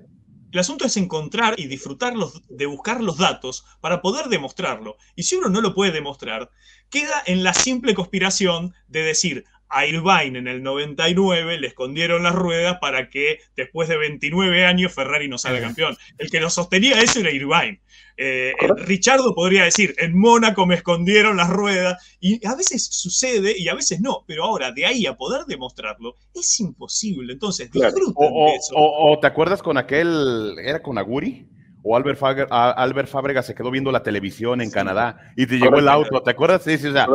[0.52, 2.14] El asunto es encontrar y disfrutar
[2.48, 4.98] de buscar los datos para poder demostrarlo.
[5.16, 6.52] Y si uno no lo puede demostrar,
[6.90, 12.36] queda en la simple conspiración de decir, a Irvine en el 99 le escondieron las
[12.36, 15.98] ruedas para que después de 29 años Ferrari no salga campeón.
[16.18, 17.82] El que lo sostenía eso era Irvine.
[18.20, 23.68] Eh, Richardo podría decir, en Mónaco me escondieron las ruedas, y a veces sucede y
[23.68, 27.34] a veces no, pero ahora de ahí a poder demostrarlo es imposible.
[27.34, 28.74] Entonces, disfruten o, de eso.
[28.76, 31.48] O, te acuerdas con aquel, era con Aguri?
[31.84, 32.20] O Albert,
[32.50, 36.32] Albert Fábrega se quedó viendo la televisión en Canadá y te llegó el auto, ¿te
[36.32, 36.64] acuerdas?
[36.64, 37.08] Sí, sí, o sea,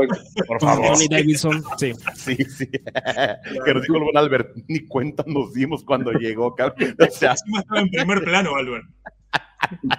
[0.46, 0.94] por favor.
[0.94, 1.92] Tony Davidson, sí.
[2.14, 2.66] Sí, sí.
[3.64, 6.96] que nos dijo el buen Albert, ni cuenta nos dimos cuando llegó, cabrón.
[6.98, 8.84] O sea, estaba en primer plano, Albert.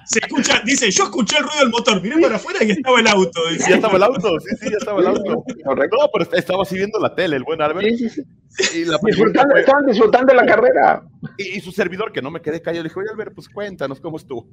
[0.05, 3.07] Se escucha, dice, yo escuché el ruido del motor, miré para afuera y estaba el
[3.07, 3.47] auto.
[3.49, 3.69] Dice.
[3.69, 5.43] Ya estaba el auto, sí, sí, ya estaba el auto.
[5.65, 5.97] Correcto.
[5.99, 7.87] No, pero estaba así viendo la tele, el buen Albert.
[7.87, 8.79] Sí, sí, sí.
[8.79, 11.03] Y la disfrutando, estaban disfrutando la carrera.
[11.37, 14.17] Y, su servidor, que no me quedé callado, le dijo, oye Albert, pues cuéntanos cómo
[14.17, 14.47] estuvo.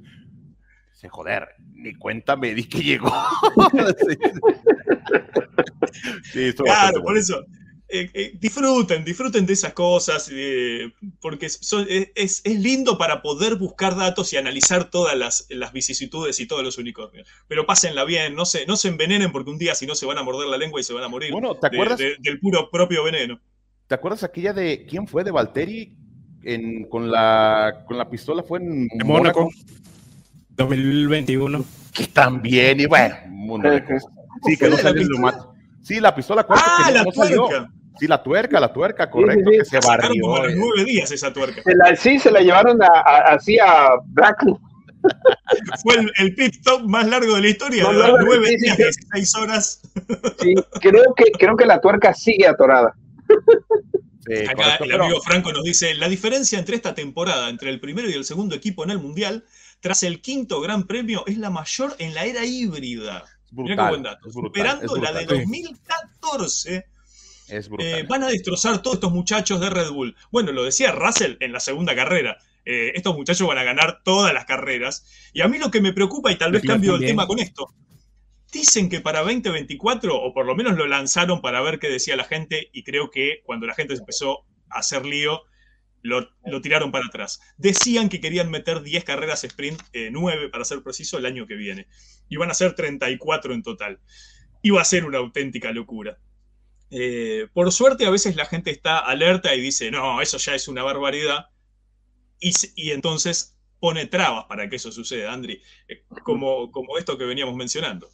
[0.93, 3.11] Dice, joder, ni cuenta me di que llegó.
[6.31, 7.43] sí, claro, por eso.
[7.93, 14.31] Eh, eh, disfruten, disfruten de esas cosas, eh, porque es, lindo para poder buscar datos
[14.31, 15.17] y analizar todas
[15.49, 17.27] las, vicisitudes y todos los unicornios.
[17.49, 20.17] Pero pásenla bien, no se, no se envenenen porque un día si no se van
[20.17, 21.99] a morder la lengua y se van a morir bueno, ¿te acuerdas?
[21.99, 23.41] del puro propio veneno.
[23.87, 25.93] ¿Te acuerdas aquella de quién fue de Valtteri
[26.89, 28.41] con, la, con la pistola?
[28.41, 29.49] Fue en, Mónaco.
[30.51, 31.65] 2021.
[31.93, 34.09] Que también, y bueno, mundo de cosas.
[34.45, 35.05] Sí, que no salió
[35.81, 37.49] Sí, la pistola cuarta ah, que la no salió.
[37.99, 40.23] Sí, la tuerca, la tuerca, correcto, que se barrió.
[40.23, 41.61] Como los nueve días esa tuerca.
[41.95, 42.87] sí, se la llevaron a,
[43.27, 44.55] así a Blackley.
[45.83, 49.81] Fue el, pit stop más largo de la historia, no, no, nueve días, 16 horas.
[50.39, 52.95] Sí, creo que, creo que la tuerca sigue atorada.
[54.49, 58.13] Acá el amigo Franco nos dice, la diferencia entre esta temporada, entre el primero y
[58.13, 59.43] el segundo equipo en el Mundial,
[59.79, 63.25] tras el quinto Gran Premio, es la mayor en la era híbrida.
[63.51, 64.31] Mirá qué buen dato.
[64.31, 66.85] Superando la de 2014.
[67.51, 70.15] Eh, van a destrozar todos estos muchachos de Red Bull.
[70.31, 72.37] Bueno, lo decía Russell en la segunda carrera.
[72.63, 75.05] Eh, estos muchachos van a ganar todas las carreras.
[75.33, 77.67] Y a mí lo que me preocupa, y tal vez cambio el tema con esto,
[78.51, 82.23] dicen que para 2024, o por lo menos lo lanzaron para ver qué decía la
[82.23, 85.43] gente, y creo que cuando la gente empezó a hacer lío,
[86.03, 86.29] lo,
[86.61, 87.41] tiraron para atrás.
[87.57, 89.81] Decían que querían meter 10 carreras sprint,
[90.11, 91.87] 9 eh, para ser preciso, el año que viene.
[92.29, 93.99] Y van a ser 34 en total.
[94.61, 96.17] Y va a ser una auténtica locura.
[96.91, 100.67] Eh, por suerte, a veces la gente está alerta y dice, no, eso ya es
[100.67, 101.47] una barbaridad.
[102.39, 107.55] Y, entonces pone trabas para que eso suceda, Andri, eh, como, como esto que veníamos
[107.55, 108.09] mencionando.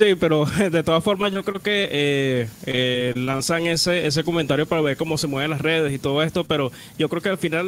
[0.00, 4.80] Sí, pero de todas formas yo creo que eh, eh, lanzan ese, ese comentario para
[4.80, 7.66] ver cómo se mueven las redes y todo esto, pero yo creo que al final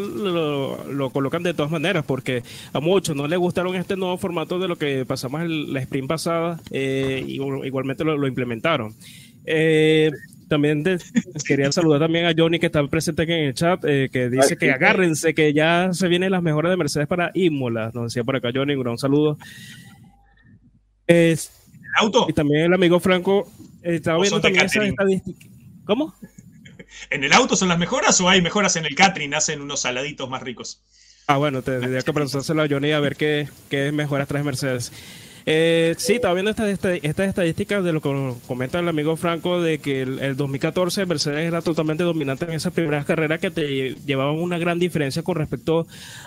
[0.87, 4.69] lo, colocan de todas maneras, porque a muchos no les gustaron este nuevo formato de
[4.69, 8.95] lo que pasamos en la sprint pasada, eh, y igualmente lo, implementaron.
[10.49, 10.85] También
[11.47, 14.71] quería saludar también a Johnny que está presente aquí en el chat, que dice que
[14.71, 17.91] agárrense, que ya se vienen las mejoras de Mercedes para Imola.
[17.95, 19.39] Nos decía por acá Johnny, un gran saludo.
[21.07, 21.51] Es,
[21.97, 22.27] auto?
[22.29, 23.51] Y también el amigo Franco
[23.83, 25.51] eh, estaba viendo también esas estadísticas.
[25.85, 26.15] ¿Cómo?
[27.11, 29.35] ¿En el auto son las mejoras o hay mejoras en el catering?
[29.35, 30.83] Hacen unos saladitos más ricos.
[31.27, 34.93] Ah, bueno, tendría que preguntárselo a Johnny a ver qué, qué mejoras trae Mercedes.
[35.47, 36.69] Eh, sí, estaba viendo estas,
[37.03, 42.05] estadísticas de lo que comenta el amigo Franco de que el, 2014 Mercedes era totalmente
[42.05, 45.87] dominante en esas primeras carreras que te llevaban una gran diferencia con respecto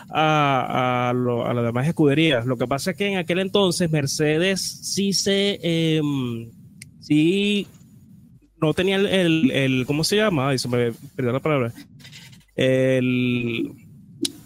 [0.10, 2.46] a, las demás escuderías.
[2.46, 5.60] Lo que pasa es que en aquel entonces Mercedes sí se...
[5.62, 6.50] Em,
[7.00, 7.68] sí
[8.62, 10.50] no tenía el, el, ¿cómo se llama?
[10.50, 11.74] Ay, se me perdió la palabra.
[12.56, 13.74] El,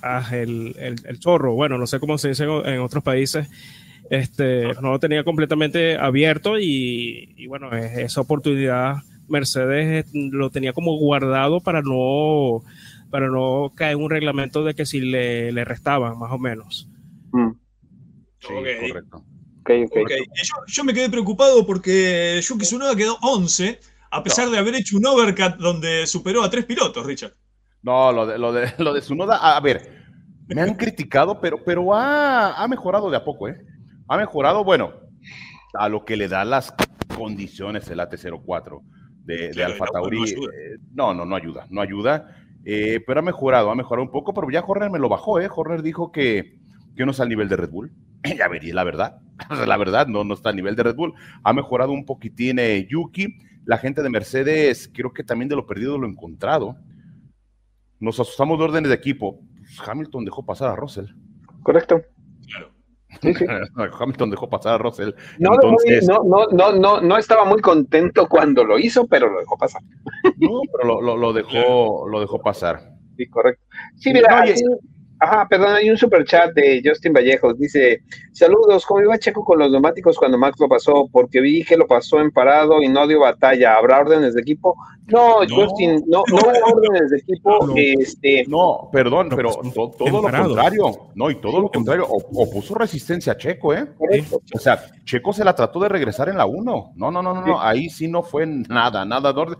[0.01, 3.47] ah, el, el, chorro, bueno, no sé cómo se dice en otros países,
[4.09, 8.97] este, no lo tenía completamente abierto y, bueno, esa oportunidad
[9.27, 12.63] Mercedes lo tenía como guardado para no,
[13.09, 16.89] para no caer en un reglamento de que si le, le restaban, más o menos.
[17.31, 17.51] Mm.
[18.39, 18.53] Sí,
[18.87, 19.25] correcto.
[20.67, 23.79] Yo, me quedé preocupado porque Yuki Tsunoda quedó 11,
[24.11, 27.33] a pesar de haber hecho un overcut donde superó a tres pilotos, Richard.
[27.81, 30.05] No, lo de, lo de, lo de Tsunoda, a ver,
[30.47, 33.57] me han criticado, pero, pero ha, ha mejorado de a poco, ¿eh?
[34.07, 34.93] Ha mejorado, bueno,
[35.73, 36.73] a lo que le da las
[37.15, 38.81] condiciones el AT04
[39.25, 40.23] de, de Alfa Tauri.
[40.23, 42.35] Eh, no, no, no ayuda, no ayuda.
[42.63, 45.49] Eh, pero ha mejorado, ha mejorado un poco, pero ya Horner me lo bajó, ¿eh?
[45.53, 46.59] Horner dijo que,
[46.95, 47.91] que no está al nivel de Red Bull.
[48.37, 49.19] ya vería, la verdad,
[49.67, 51.13] la verdad, no, no está al nivel de Red Bull.
[51.43, 53.39] Ha mejorado un poquitín eh, Yuki.
[53.65, 56.77] La gente de Mercedes, creo que también de lo perdido lo encontrado.
[57.99, 59.41] Nos asustamos de órdenes de equipo.
[59.57, 61.07] Pues, Hamilton dejó pasar a Russell.
[61.63, 62.01] Correcto.
[63.99, 65.11] Hamilton dejó pasar a Russell.
[65.39, 65.51] No,
[66.51, 69.81] no, no, no, estaba muy contento cuando lo hizo, pero lo dejó pasar.
[70.37, 72.93] No, pero lo, dejó, lo dejó pasar.
[73.15, 73.63] Sí, correcto.
[73.95, 74.43] Sí, mira,
[75.19, 77.57] Ajá, perdón, hay un super chat de Justin Vallejos.
[77.57, 81.09] Dice: Saludos, ¿cómo iba Checo con los neumáticos cuando Max lo pasó?
[81.11, 83.75] Porque vi que lo pasó en parado y no dio batalla.
[83.75, 84.75] ¿Habrá órdenes de equipo?
[85.07, 87.65] No, Justin, no, no hubo órdenes de equipo.
[87.65, 88.45] No, este...
[88.47, 89.49] no perdón, pero
[89.97, 91.09] todo, lo contrario.
[91.15, 92.05] No, y todo lo contrario.
[92.07, 93.87] O, puso resistencia a Checo, ¿eh?
[94.53, 96.93] O sea, Checo se la trató de regresar en la 1.
[96.95, 97.59] No, no, no, no, no.
[97.59, 99.57] Ahí sí no fue nada, nada de orden.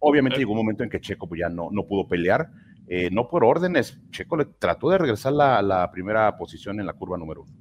[0.00, 2.48] Obviamente llegó un momento en que Checo pues, ya no, no pudo pelear
[2.92, 3.96] eh, no por órdenes.
[4.10, 7.52] Checo le trató de regresar la, la primera posición en la curva número uno.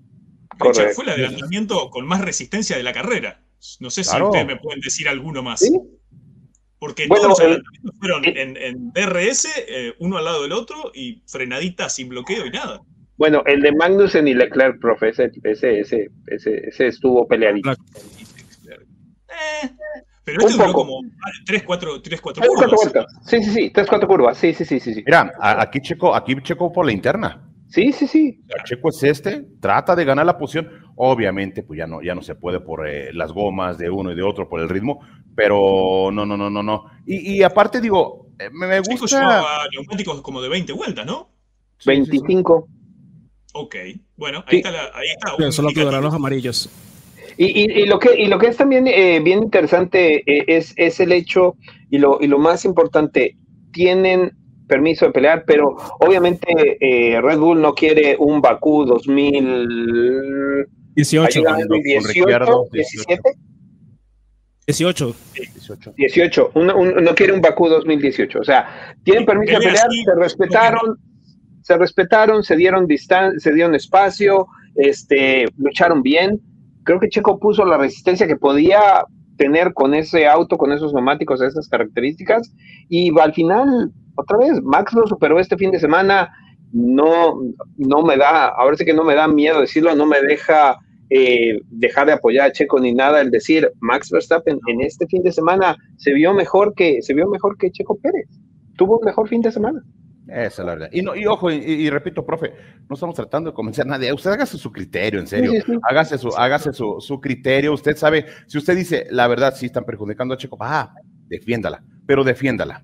[0.95, 3.39] fue el adelantamiento con más resistencia de la carrera.
[3.79, 5.63] No sé si ustedes me pueden decir alguno más.
[6.79, 11.21] Porque todos los adelantamientos fueron en, en DRS, eh, uno al lado del otro, y
[11.27, 12.81] frenadita sin bloqueo y nada.
[13.15, 17.71] Bueno, el de Magnussen y Leclerc, profe, ese, ese, ese, ese, estuvo peleadito.
[17.71, 17.75] Eh,
[20.35, 21.01] pero este duró como
[21.45, 23.05] 3, 4, 3, 4 curvas.
[23.25, 24.37] Sí, sí, sí, 3, 4 curvas.
[24.37, 25.03] Sí, sí, sí, sí.
[25.05, 27.49] Mira, aquí checo, aquí checo por la interna.
[27.69, 28.41] Sí, sí, sí.
[28.47, 30.69] El checo es este, trata de ganar la posición.
[30.95, 34.15] Obviamente, pues ya no, ya no se puede por eh, las gomas de uno y
[34.15, 34.99] de otro, por el ritmo,
[35.35, 36.85] pero no, no, no, no, no.
[37.05, 39.19] Y, y aparte, digo, eh, me, me gusta.
[39.19, 41.29] llevaba neumáticos como de 20 vueltas, ¿no?
[41.85, 42.67] 25.
[43.53, 43.75] Ok,
[44.15, 44.71] bueno, ahí está.
[44.71, 46.69] La, ahí está solo quedarán los amarillos.
[47.41, 51.13] Y, lo que, y lo que es también eh, bien interesante eh, es, es, el
[51.13, 51.55] hecho,
[51.89, 53.37] y lo, y lo más importante,
[53.71, 54.33] tienen
[54.67, 60.67] permiso de pelear, pero obviamente eh, Red Bull no quiere un Bakú 2018.
[60.95, 61.41] 18,
[62.73, 63.21] 17.
[64.67, 65.15] 18.
[65.33, 65.93] 18.
[65.95, 66.51] 18.
[66.55, 68.37] no quiere un Bakú 2018.
[68.37, 70.97] O sea, tienen permiso de pelear, se respetaron,
[71.61, 76.41] se respetaron, se dieron distancia, se dieron espacio, este, lucharon bien.
[76.89, 79.05] Creo que Checo puso la resistencia que podía
[79.37, 82.51] tener con ese auto, con esos neumáticos, esas características.
[82.89, 86.31] Y al final, otra vez, Max lo superó este fin de semana.
[86.71, 87.41] No,
[87.77, 90.79] no me da, ahora sí que no me da miedo decirlo, no me deja
[91.11, 95.21] eh, dejar de apoyar a Checo ni nada, el decir Max Verstappen en este fin
[95.21, 98.27] de semana se vio mejor que se vio mejor que Checo Pérez,
[98.77, 99.79] tuvo un mejor fin de semana.
[100.31, 100.89] Esa es la verdad.
[100.91, 102.53] Y, no, y ojo, y, repito, profe,
[102.87, 104.13] no estamos tratando de convencer a nadie.
[104.13, 105.51] Usted hágase su criterio, en serio.
[105.89, 107.73] Hágase, su, hágase su, su, criterio.
[107.73, 110.93] Usted sabe, si usted dice, la verdad, sí están perjudicando a Checo, va,
[111.27, 112.83] defiéndala, pero defiéndala.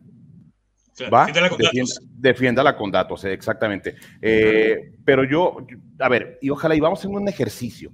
[1.13, 1.25] ¿Va?
[1.25, 1.99] Defiéndala con datos.
[2.11, 3.95] Defiéndala con datos, exactamente.
[4.21, 5.57] Eh, pero yo,
[5.99, 7.91] a ver, y ojalá, y vamos a hacer un ejercicio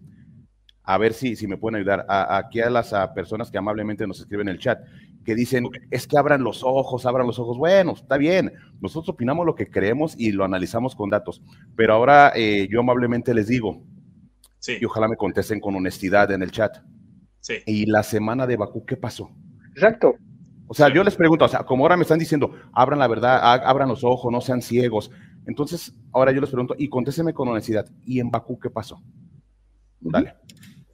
[0.84, 2.06] a ver si, si me pueden ayudar.
[2.08, 4.80] aquí a las personas que amablemente nos escriben en el chat,
[5.24, 7.58] que dicen, es que abran los ojos, abran los ojos.
[7.58, 11.42] Bueno, está bien, nosotros opinamos lo que creemos y lo analizamos con datos,
[11.76, 13.84] pero ahora eh, yo amablemente les digo,
[14.60, 14.78] sí.
[14.80, 16.78] y ojalá me contesten con honestidad en el chat.
[17.40, 17.56] Sí.
[17.66, 19.32] Y la semana de Bakú, ¿qué pasó?
[19.74, 20.16] Exacto.
[20.68, 23.40] O sea, yo les pregunto, o sea, como ahora me están diciendo, abran la verdad,
[23.66, 25.12] abran los ojos, no sean ciegos.
[25.46, 29.02] Entonces, ahora yo les pregunto, y contésteme con honestidad, ¿y en Bakú qué pasó?
[30.00, 30.36] Dale.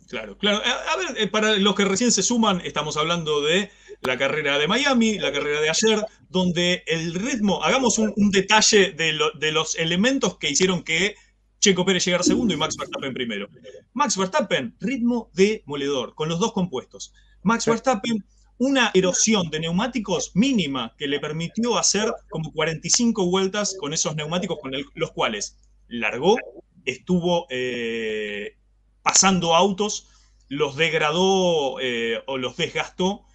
[0.09, 0.57] Claro, claro.
[0.57, 3.69] A, ver, eh, para los que recién se suman, estamos hablando de
[4.01, 9.51] la carrera de Miami, la carrera de ayer, donde el ritmo, hagamos un, detalle de,
[9.51, 11.15] los elementos que hicieron que
[11.59, 13.47] Checo Pérez llegara segundo y Max Verstappen primero.
[13.93, 17.13] Max Verstappen, ritmo de moledor, con los dos compuestos.
[17.41, 18.23] Max Verstappen,
[18.59, 24.59] una erosión de neumáticos mínima que le permitió hacer como 45 vueltas con esos neumáticos
[24.61, 26.37] con los cuales largó,
[26.85, 28.55] estuvo eh,
[29.01, 30.07] pasando autos,
[30.49, 33.25] los degradó eh, o los desgastó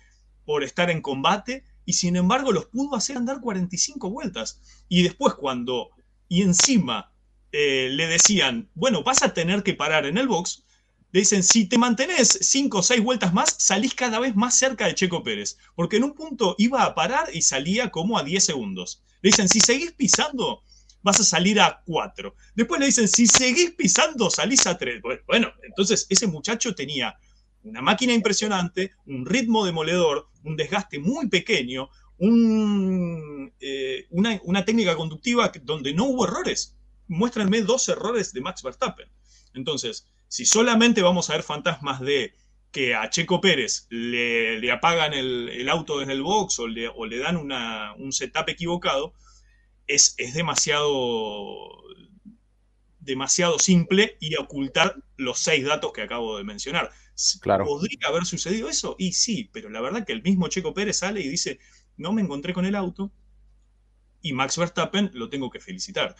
[0.44, 4.60] por estar en combate y sin embargo los pudo hacer andar 45 vueltas.
[4.88, 5.90] Y después cuando,
[6.28, 7.12] y encima
[7.52, 10.64] eh, le decían, bueno, vas a tener que parar en el box,
[11.12, 14.86] le dicen, si te mantenés 5 o 6 vueltas más, salís cada vez más cerca
[14.86, 18.42] de Checo Pérez, porque en un punto iba a parar y salía como a 10
[18.42, 19.02] segundos.
[19.20, 20.62] Le dicen, si seguís pisando,
[21.02, 22.34] vas a salir a 4.
[22.54, 25.02] Después le dicen, si seguís pisando, salís a 3.
[25.26, 27.14] Bueno, entonces ese muchacho tenía
[27.64, 31.88] una máquina impresionante, un ritmo demoledor, un desgaste muy pequeño,
[33.60, 36.76] eh, una, técnica conductiva donde no hubo errores.
[37.08, 39.08] Muéstrenme dos errores de Max Verstappen.
[39.54, 42.34] Entonces, si solamente vamos a ver fantasmas de
[42.70, 47.18] que a Checo Pérez le, apagan el, auto desde el box o le, o le
[47.18, 49.14] dan un setup equivocado,
[49.86, 51.68] es, demasiado,
[53.00, 56.90] demasiado simple y ocultar los seis datos que acabo de mencionar.
[57.40, 57.64] Claro.
[57.64, 58.96] ¿Podría haber sucedido eso?
[58.98, 61.58] Y sí, pero la verdad que el mismo Checo Pérez sale y dice,
[61.96, 63.12] no me encontré con el auto
[64.22, 66.14] y Max Verstappen lo tengo que felicitar.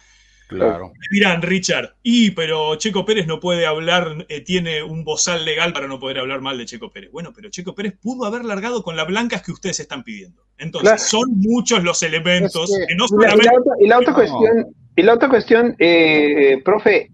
[0.49, 0.93] Claro.
[1.11, 5.87] Dirán, Richard, y pero Checo Pérez no puede hablar, eh, tiene un bozal legal para
[5.87, 7.11] no poder hablar mal de Checo Pérez.
[7.11, 10.43] Bueno, pero Checo Pérez pudo haber largado con las blancas que ustedes están pidiendo.
[10.59, 13.49] Entonces, son muchos los elementos que, no solamente...
[13.81, 17.11] y, la, otra cuestión, y la otra cuestión, eh, profe,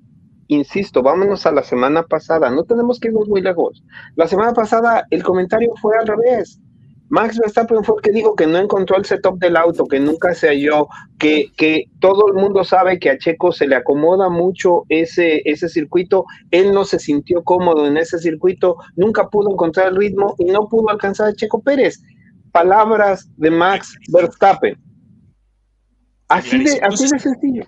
[0.48, 3.84] insisto, vámonos a la semana pasada, no tenemos que irnos muy lejos.
[4.16, 6.60] La semana pasada el comentario fue al revés.
[7.10, 10.34] Max Verstappen fue el que dijo que no encontró el setup del auto, que nunca
[10.34, 10.88] se halló,
[11.18, 15.68] que, que todo el mundo sabe que a Checo se le acomoda mucho ese, ese
[15.70, 20.46] circuito, él no se sintió cómodo en ese circuito, nunca pudo encontrar el ritmo y
[20.46, 22.02] no pudo alcanzar a Checo Pérez.
[22.52, 24.76] Palabras de Max Verstappen.
[26.28, 27.64] Así de, así de sencillo.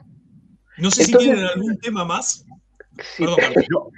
[0.79, 2.45] No sé si tienen algún tema más.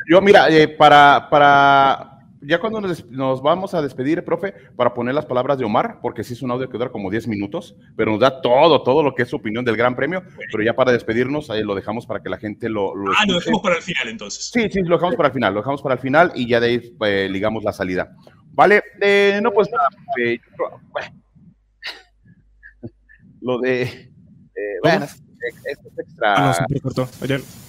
[0.08, 2.12] Yo, mira, eh, para, para
[2.42, 6.34] ya cuando nos, vamos a despedir, profe, para poner las palabras de Omar, porque sí
[6.34, 9.22] es un audio que dura como 10 minutos, pero nos da todo, todo lo que
[9.22, 12.28] es su opinión del Gran Premio, pero ya para despedirnos, ahí lo dejamos para que
[12.28, 12.94] la gente lo...
[13.16, 14.50] ah, lo dejamos para el final entonces.
[14.52, 16.66] Sí, sí, lo dejamos para el final, lo dejamos para el final y ya de
[16.66, 18.16] ahí eh, ligamos la salida.
[18.50, 19.88] Vale, eh, no pues nada,
[20.20, 20.38] eh,
[23.40, 23.82] lo de...
[23.82, 25.06] Eh, bueno,
[25.48, 26.50] esto es extra.
[26.50, 27.08] Ah, no, cortó.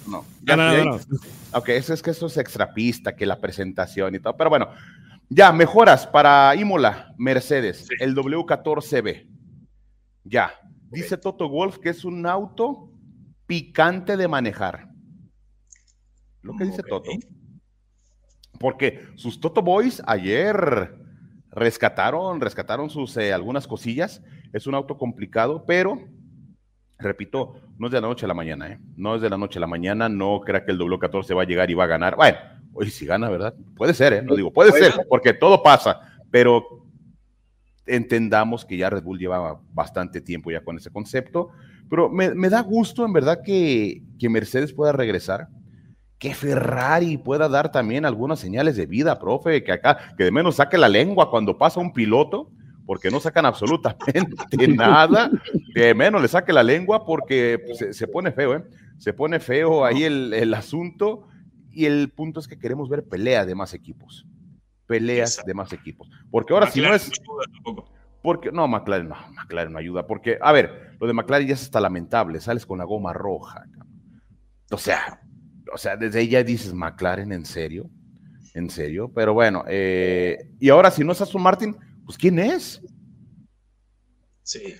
[0.08, 1.00] No, ya, no, no,
[1.54, 4.36] Ok, eso es que eso es extra pista, que la presentación y todo.
[4.36, 4.70] Pero bueno,
[5.30, 9.28] ya, mejoras para Imola, Mercedes, el W14B.
[10.24, 10.54] Ya.
[10.92, 12.92] Dice Toto Wolf que es un auto
[13.48, 14.90] picante de manejar.
[16.42, 17.10] Lo que dice Toto.
[18.60, 20.96] Porque sus Toto Boys ayer
[21.50, 24.22] rescataron, rescataron sus eh, algunas cosillas.
[24.54, 26.00] Es un auto complicado, pero
[27.04, 28.80] repito, no es de la noche a la mañana, ¿eh?
[28.96, 31.46] No es de la noche a la mañana, no crea que el W14 va a
[31.46, 32.16] llegar y va a ganar.
[32.16, 32.38] Bueno,
[32.74, 33.54] hoy si gana, ¿verdad?
[33.76, 34.22] Puede ser, ¿eh?
[34.22, 36.02] No digo, puede ser, porque todo pasa,
[36.32, 36.84] pero
[37.86, 41.50] entendamos que ya Red Bull lleva bastante tiempo ya con ese concepto,
[41.90, 45.50] pero me, me da gusto en verdad que, que, Mercedes pueda regresar,
[46.18, 50.56] que Ferrari pueda dar también algunas señales de vida, profe, que acá, que de menos
[50.56, 52.50] saque la lengua cuando pasa un piloto,
[52.86, 55.32] porque no sacan absolutamente nada,
[55.74, 58.64] de menos le saque la lengua porque pues, se, se, pone feo, ¿eh?
[58.98, 61.28] Se pone feo ahí el, el asunto
[61.72, 64.26] y el punto es que queremos ver pelea de más equipos
[64.94, 65.48] peleas Exacto.
[65.48, 66.10] de más equipos.
[66.30, 67.82] Porque ahora McLaren si no es...
[68.22, 70.08] Porque, no, McLaren no, McLaren no ayuda.
[70.08, 72.40] Porque, a ver, lo de McLaren ya es hasta lamentable.
[72.40, 73.66] Sales con la goma roja.
[74.72, 75.22] O sea,
[75.74, 77.90] o sea, desde ahí ya dices, McLaren, ¿en serio?
[78.54, 79.12] ¿En serio?
[79.14, 81.76] Pero bueno, eh, y ahora si no es Aston Martin,
[82.06, 82.82] pues ¿quién es?
[84.44, 84.76] Sí.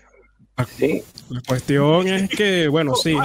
[0.78, 1.04] sí.
[1.30, 3.16] La cuestión es que, bueno, sí.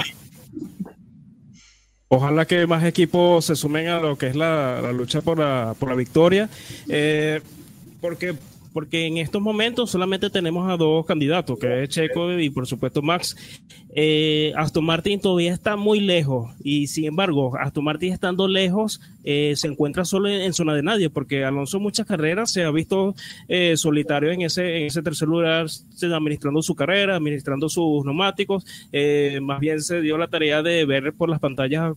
[2.11, 5.75] Ojalá que más equipos se sumen a lo que es la, la lucha por la,
[5.77, 6.49] por la victoria,
[6.87, 7.39] eh,
[8.01, 8.33] porque,
[8.73, 13.03] porque en estos momentos solamente tenemos a dos candidatos, que es Checo y por supuesto
[13.03, 13.35] Max.
[13.93, 19.53] Eh, Aston Martin todavía está muy lejos y sin embargo, Aston Martin estando lejos eh,
[19.55, 23.15] se encuentra solo en, en, zona de nadie, porque Alonso muchas carreras se ha visto
[23.47, 25.67] eh, solitario en ese, en ese tercer lugar,
[26.01, 31.13] administrando su carrera, administrando sus neumáticos, eh, más bien se dio la tarea de ver
[31.13, 31.93] por las pantallas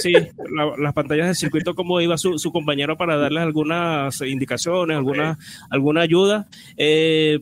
[0.00, 4.96] sí, la, las pantallas del circuito cómo iba su, su, compañero para darles algunas indicaciones,
[4.96, 5.44] alguna, okay.
[5.70, 6.48] alguna ayuda.
[6.76, 7.40] Eh,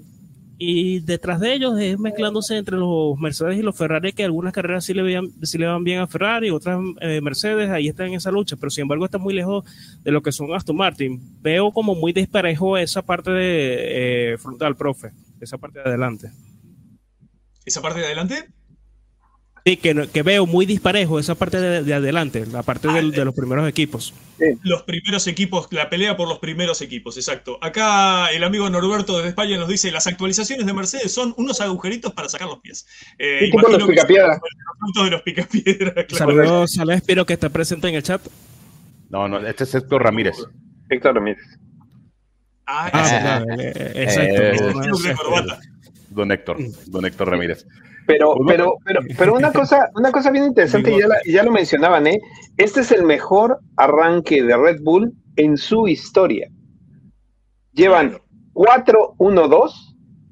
[0.59, 4.85] y detrás de ellos es mezclándose entre los Mercedes y los Ferrari, que algunas carreras
[4.85, 8.15] sí le, vean, sí le van bien a Ferrari, otras eh, Mercedes, ahí están en
[8.15, 9.65] esa lucha, pero sin embargo está muy lejos
[10.03, 11.21] de lo que son Aston Martin.
[11.43, 16.31] Veo como muy disparejo esa parte de eh, frontal, profe, esa parte de adelante.
[17.67, 18.49] ¿Esa parte de adelante?
[19.67, 23.25] Sí, que, que veo muy disparejo esa parte de, de adelante, la parte de, de
[23.25, 24.15] los primeros equipos.
[24.39, 24.45] Sí.
[24.63, 27.59] Los primeros equipos, la pelea por los primeros equipos, exacto.
[27.61, 32.13] Acá el amigo Norberto desde España nos dice, las actualizaciones de Mercedes son unos agujeritos
[32.13, 32.87] para sacar los pies.
[33.19, 34.39] Eh, tipo los picapiedras.
[34.95, 36.17] Los de los picapiedras, claro.
[36.17, 38.23] Saludos a espero que está presente en el chat.
[39.11, 40.37] No, no, este es Héctor Ramírez.
[40.91, 41.43] Héctor Ramírez.
[42.67, 44.43] Ah, ah eh, exacto.
[44.43, 45.57] Eh,
[46.11, 46.57] don Héctor,
[46.87, 47.67] don Héctor Ramírez.
[48.07, 51.51] Pero, pero, pero, pero una cosa, una cosa bien interesante, y ya, la, ya lo
[51.51, 52.21] mencionaban, ¿eh?
[52.57, 56.49] Este es el mejor arranque de Red Bull en su historia.
[57.73, 58.19] Llevan
[58.55, 59.73] 4-1-2,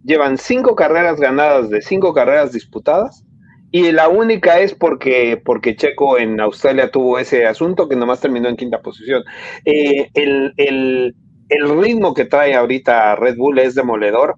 [0.05, 3.25] llevan cinco carreras ganadas de cinco carreras disputadas,
[3.72, 8.49] y la única es porque, porque Checo en Australia tuvo ese asunto que nomás terminó
[8.49, 9.25] en quinta posición.
[9.64, 11.16] Eh, el, el,
[11.49, 14.37] el ritmo que trae ahorita Red Bull es demoledor,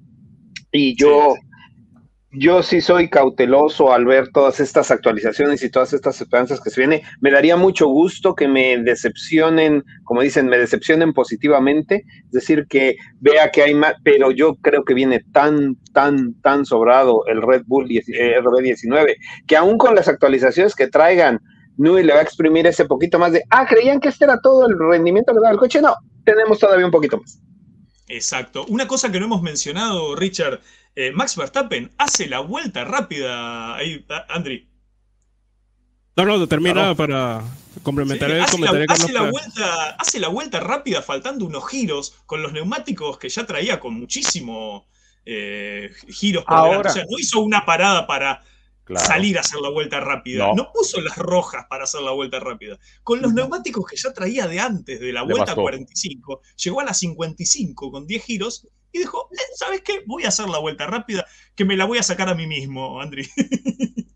[0.73, 1.35] y yo...
[1.35, 1.46] Sí
[2.33, 6.81] yo sí soy cauteloso al ver todas estas actualizaciones y todas estas esperanzas que se
[6.81, 7.01] vienen.
[7.21, 12.97] Me daría mucho gusto que me decepcionen, como dicen, me decepcionen positivamente, es decir, que
[13.21, 17.63] vea que hay más, pero yo creo que viene tan, tan, tan sobrado el Red
[17.67, 18.03] Bull eh,
[18.41, 19.17] RB19,
[19.47, 21.41] que aún con las actualizaciones que traigan,
[21.79, 24.67] Nui le va a exprimir ese poquito más de, ah, creían que este era todo
[24.67, 25.81] el rendimiento que daba el coche.
[25.81, 27.39] No, tenemos todavía un poquito más.
[28.09, 28.65] Exacto.
[28.69, 30.61] Una cosa que no hemos mencionado, Richard,
[30.97, 34.67] eh, Max Verstappen hace la vuelta rápida ahí, Andri.
[36.17, 36.97] No, no, termina claro.
[36.97, 37.45] para
[37.83, 41.69] complementar sí, el hace comentario la, hace, la vuelta, hace la vuelta rápida faltando unos
[41.69, 44.87] giros con los neumáticos que ya traía con muchísimo
[45.27, 46.79] eh, giros por Ahora.
[46.79, 46.89] delante.
[46.89, 48.43] O sea, no hizo una parada para
[48.85, 49.07] claro.
[49.07, 50.47] salir a hacer la vuelta rápida.
[50.47, 50.55] No.
[50.55, 50.73] no.
[50.73, 52.79] puso las rojas para hacer la vuelta rápida.
[53.03, 56.95] Con los neumáticos que ya traía de antes, de la vuelta 45, llegó a la
[56.95, 58.67] 55 con 10 giros
[58.97, 60.03] y dijo, eh, ¿sabes qué?
[60.07, 63.01] Voy a hacer la vuelta rápida, que me la voy a sacar a mí mismo,
[63.01, 63.29] Andri.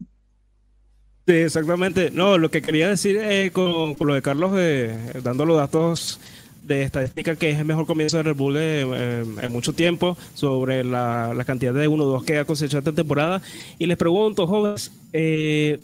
[1.27, 2.11] Sí, exactamente.
[2.11, 6.19] No, lo que quería decir eh, con, con, lo de Carlos, eh, dando los datos
[6.63, 10.17] de estadística que es el mejor comienzo de Red Bull de, eh, en mucho tiempo
[10.35, 13.43] sobre la, la cantidad de 1-2 que ha cosechado esta temporada.
[13.79, 15.81] Y les pregunto, jóvenes, eh,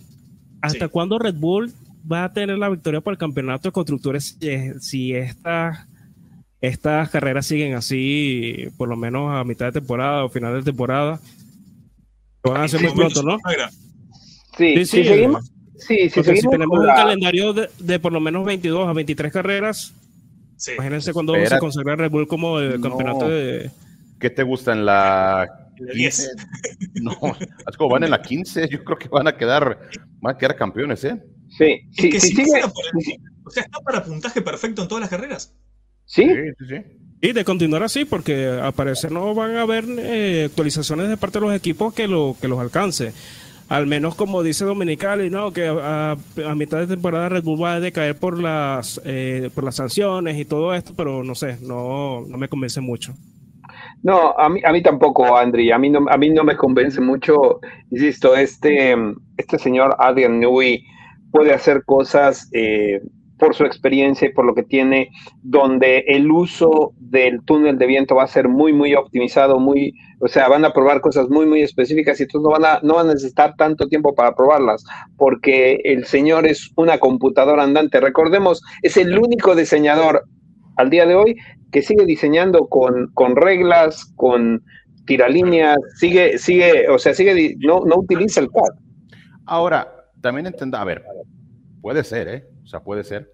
[0.61, 0.90] ¿hasta sí.
[0.90, 1.72] cuándo Red Bull
[2.11, 5.88] va a tener la victoria por el campeonato de constructores si, si esta
[6.61, 11.20] estas carreras siguen así, por lo menos a mitad de temporada o final de temporada.
[12.42, 13.38] Lo van a hacer muy pronto, ¿no?
[14.57, 14.86] Sí, sí, sí.
[14.86, 18.88] Si seguimos, sí, si, seguimos si tenemos un calendario de, de, por lo menos 22
[18.88, 19.92] a 23 carreras,
[20.57, 20.72] sí.
[20.72, 21.57] imagínense cuando Espera.
[21.57, 22.88] se consagra Red Bull como el no.
[22.88, 23.70] campeonato de...
[24.18, 26.28] ¿Qué te gusta en la 15?
[27.02, 27.12] no,
[27.68, 29.78] es como van en la 15, yo creo que van a quedar,
[30.20, 31.22] van a quedar campeones, ¿eh?
[31.50, 32.62] Sí, sí, sí, sí, sigue...
[33.44, 35.54] O sea, está para puntaje perfecto en todas las carreras.
[36.07, 36.24] ¿Sí?
[36.24, 36.76] Sí, sí,
[37.20, 41.38] Y de continuar así, porque al parecer no van a haber eh, actualizaciones de parte
[41.40, 43.12] de los equipos que, lo, que los alcance.
[43.68, 45.52] Al menos como dice Dominicali, ¿no?
[45.52, 49.64] que a, a, mitad de temporada Red Bull va a decaer por las, eh, por
[49.64, 53.12] las sanciones y todo esto, pero no sé, no, no me convence mucho.
[54.04, 55.72] No, a mí, a mí tampoco, Andri.
[55.72, 57.61] A mí no, a mí no me convence mucho.
[57.90, 58.94] Insisto, este,
[59.36, 60.84] este señor Adrian Newey
[61.32, 63.00] puede hacer cosas eh,
[63.39, 65.11] por su experiencia y por lo que tiene,
[65.43, 70.28] donde el uso del túnel de viento va a ser muy, muy optimizado, muy, o
[70.28, 73.11] sea, van a probar cosas muy, muy específicas y entonces no van a, no van
[73.11, 74.84] a necesitar tanto tiempo para probarlas,
[75.16, 78.01] porque el señor es una computadora andante.
[78.01, 80.24] Recordemos, es el único diseñador
[80.76, 81.37] al día de hoy
[81.72, 84.62] que sigue diseñando con, con reglas, con
[85.07, 88.78] tiralíneas, sigue, sigue, o sea, sigue, no, no utiliza el CAD.
[89.47, 91.05] Ahora, también entenda, a ver,
[91.80, 92.55] puede ser, ¿eh?
[92.67, 93.33] O sea, puede ser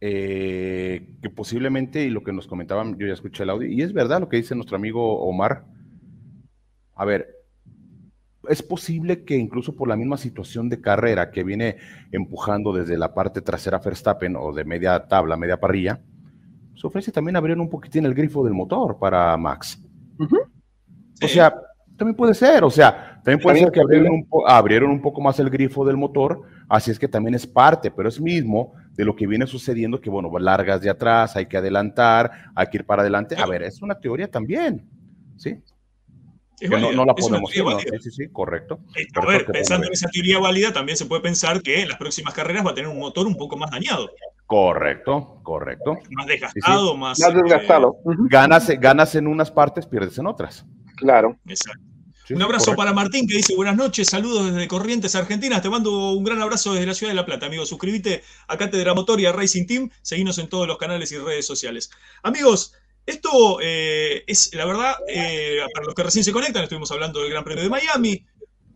[0.00, 3.92] eh, que posiblemente, y lo que nos comentaban, yo ya escuché el audio, y es
[3.92, 5.64] verdad lo que dice nuestro amigo Omar.
[6.94, 7.26] A ver,
[8.48, 11.78] es posible que incluso por la misma situación de carrera que viene
[12.12, 16.00] empujando desde la parte trasera Verstappen o de media tabla, media parrilla,
[16.76, 19.82] se ofrece también abrir un poquitín el grifo del motor para Max.
[21.20, 21.52] O sea,
[21.96, 23.80] también puede ser, o sea, también puede ser que
[24.46, 28.06] abrieron un, poco más el grifo del motor, así es que también es parte, pero
[28.06, 32.30] es mismo de lo que viene sucediendo, que bueno, largas de atrás, hay que adelantar,
[32.54, 33.34] hay que ir para adelante.
[33.38, 34.86] A ver, es una teoría también,
[35.38, 35.56] ¿sí?
[36.68, 37.64] no, la podemos decir,
[38.02, 38.80] Sí, sí, sí, correcto.
[38.94, 41.96] Eh, a ver, pensando en esa teoría válida, también se puede pensar que en las
[41.96, 44.10] próximas carreras va a tener un motor un poco más dañado.
[44.44, 45.96] Correcto, correcto.
[46.10, 47.18] Más desgastado, más.
[47.18, 47.96] Más desgastado.
[48.04, 50.66] Eh, ganas, ganas en unas partes, pierdes en otras.
[50.96, 51.38] Claro.
[51.46, 51.93] Exacto.
[52.30, 55.60] Un abrazo para Martín que dice buenas noches, saludos desde Corrientes, Argentina.
[55.60, 57.66] Te mando un gran abrazo desde la ciudad de La Plata, amigo.
[57.66, 59.90] Suscríbete a Cátedra Motor y a Racing Team.
[60.00, 61.90] Seguinos en todos los canales y redes sociales.
[62.22, 62.72] Amigos,
[63.04, 67.30] esto eh, es la verdad, eh, para los que recién se conectan, estuvimos hablando del
[67.30, 68.24] Gran Premio de Miami.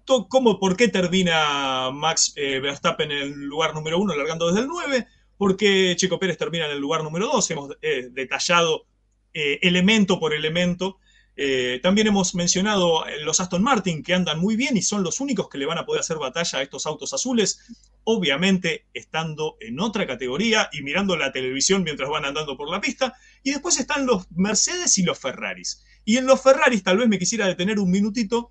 [0.05, 4.66] ¿Cómo, ¿Por qué termina Max eh, Verstappen en el lugar número uno, largando desde el
[4.66, 5.07] 9?
[5.36, 7.51] ¿Por qué Chico Pérez termina en el lugar número 2?
[7.51, 8.86] Hemos detallado
[9.32, 10.99] elemento por elemento
[11.41, 15.49] eh, también hemos mencionado los Aston Martin que andan muy bien y son los únicos
[15.49, 17.61] que le van a poder hacer batalla a estos autos azules,
[18.03, 23.14] obviamente estando en otra categoría y mirando la televisión mientras van andando por la pista.
[23.45, 25.84] Y después están los Mercedes y los Ferraris.
[26.05, 28.51] Y en los Ferraris tal vez me quisiera detener un minutito,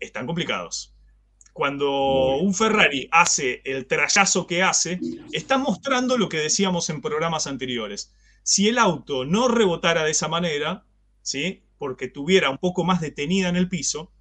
[0.00, 0.96] están complicados.
[1.52, 4.98] Cuando un Ferrari hace el trayazo que hace,
[5.30, 8.12] está mostrando lo que decíamos en programas anteriores.
[8.42, 10.84] Si el auto no rebotara de esa manera,
[11.22, 11.62] ¿sí?
[11.78, 14.12] Porque tuviera un poco más detenida en el piso,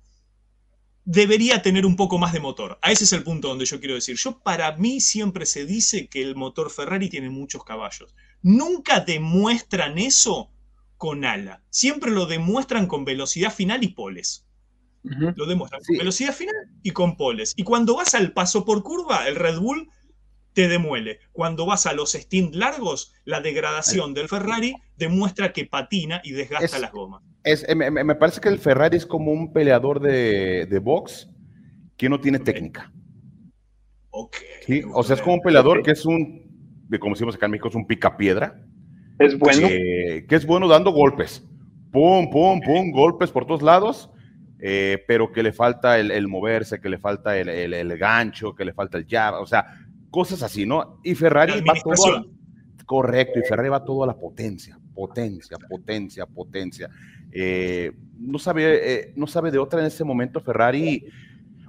[1.06, 2.80] debería tener un poco más de motor.
[2.82, 4.18] A ese es el punto donde yo quiero decir.
[4.18, 8.16] Yo para mí siempre se dice que el motor Ferrari tiene muchos caballos.
[8.42, 10.52] Nunca demuestran eso
[10.98, 11.64] con ala.
[11.70, 14.46] Siempre lo demuestran con velocidad final y poles.
[15.04, 17.54] Lo demuestran con velocidad final y con poles.
[17.56, 19.88] Y cuando vas al paso por curva, el Red Bull
[20.56, 21.20] te demuele.
[21.34, 26.80] Cuando vas a los stint largos, la degradación del Ferrari demuestra que patina y desgasta
[26.80, 27.22] las gomas.
[27.76, 31.30] Me, parece que el Ferrari es como un peleador de, de box
[31.98, 32.92] que no tiene técnica.
[34.10, 34.38] Ok.
[34.94, 37.76] O sea, es como un peleador que es un, como decimos acá en México, es
[37.76, 38.62] un picapiedra.
[39.20, 39.68] Es bueno.
[39.68, 41.46] Que, es bueno dando golpes.
[41.92, 44.10] Pum, pum, pum, golpes por todos lados.
[44.62, 48.74] Eh, pero que le falta el, moverse, que le falta el, el, gancho, que le
[48.74, 49.66] falta el jab, o sea,
[50.10, 51.00] cosas así, ¿no?
[51.04, 52.26] Y Ferrari va todo.
[52.86, 56.90] correcto, y Ferrari va todo a la potencia, potencia, potencia, potencia.
[57.32, 61.06] Eh, no, sabe, eh, no sabe de otra en ese momento Ferrari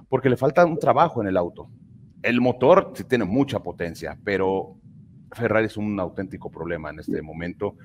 [0.09, 1.69] porque le falta un trabajo en el auto.
[2.21, 4.77] El motor sí tiene mucha potencia, pero
[5.31, 7.75] Ferrari es un auténtico problema en este momento.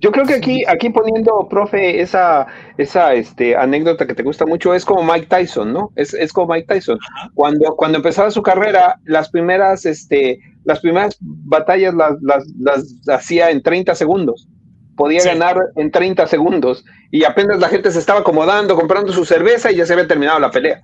[0.00, 2.46] Yo creo que aquí, aquí poniendo, profe, esa,
[2.76, 5.90] esa este, anécdota que te gusta mucho, es como Mike Tyson, ¿no?
[5.96, 6.98] Es, es como Mike Tyson.
[7.34, 13.50] Cuando, cuando empezaba su carrera, las primeras, este, las primeras batallas las, las, las hacía
[13.50, 14.48] en 30 segundos.
[14.96, 16.84] Podía ganar en 30 segundos.
[17.10, 20.38] Y apenas la gente se estaba acomodando, comprando su cerveza y ya se había terminado
[20.38, 20.80] la pelea.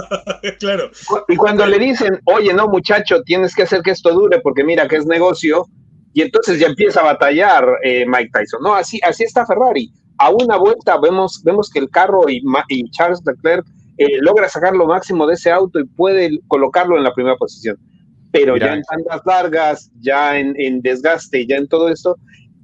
[0.58, 0.90] claro.
[1.28, 4.88] Y cuando le dicen, oye, no, muchacho, tienes que hacer que esto dure porque mira
[4.88, 5.66] que es negocio,
[6.12, 8.62] y entonces ya empieza a batallar eh, Mike Tyson.
[8.62, 9.90] No, así, así está Ferrari.
[10.18, 13.64] A una vuelta vemos, vemos que el carro y, y Charles Leclerc
[13.98, 17.76] eh, logra sacar lo máximo de ese auto y puede colocarlo en la primera posición.
[18.30, 22.16] Pero ya en tandas largas, ya en, en, desgaste, ya en todo esto,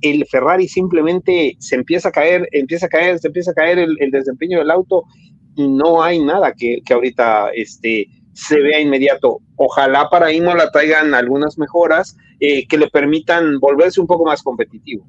[0.02, 3.96] el Ferrari simplemente se empieza a caer, empieza a caer, se empieza a caer el,
[4.00, 5.04] el desempeño del auto
[5.56, 9.40] y no hay nada que, que ahorita este, se vea inmediato.
[9.56, 15.06] Ojalá para la traigan algunas mejoras eh, que le permitan volverse un poco más competitivo.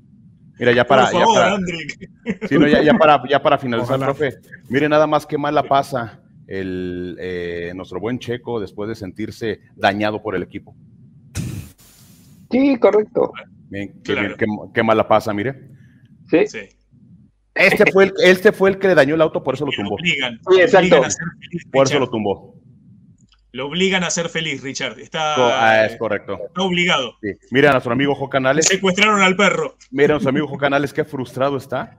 [0.58, 4.36] Mira, ya para, ya, para ya, para, finalizar, profe,
[4.70, 10.22] mire nada más qué la pasa el, eh, nuestro buen Checo después de sentirse dañado
[10.22, 10.74] por el equipo.
[12.50, 13.34] Sí, correcto.
[14.74, 15.56] qué, mala pasa, mire.
[16.30, 16.46] Sí.
[17.54, 19.96] Este fue, el, este fue el que le dañó el auto, por eso lo tumbó.
[19.96, 21.04] Obligan, Sí, exacto.
[21.04, 22.55] feliz, Por eso lo tumbó.
[23.56, 25.00] Lo obligan a ser feliz, Richard.
[25.00, 26.38] Está, ah, es correcto.
[26.46, 27.14] está obligado.
[27.22, 27.30] Sí.
[27.52, 28.66] Mira a nuestro amigo Jo Canales.
[28.66, 29.78] Secuestraron al perro.
[29.92, 31.98] Mira a nuestro amigo Jo Canales, qué frustrado está.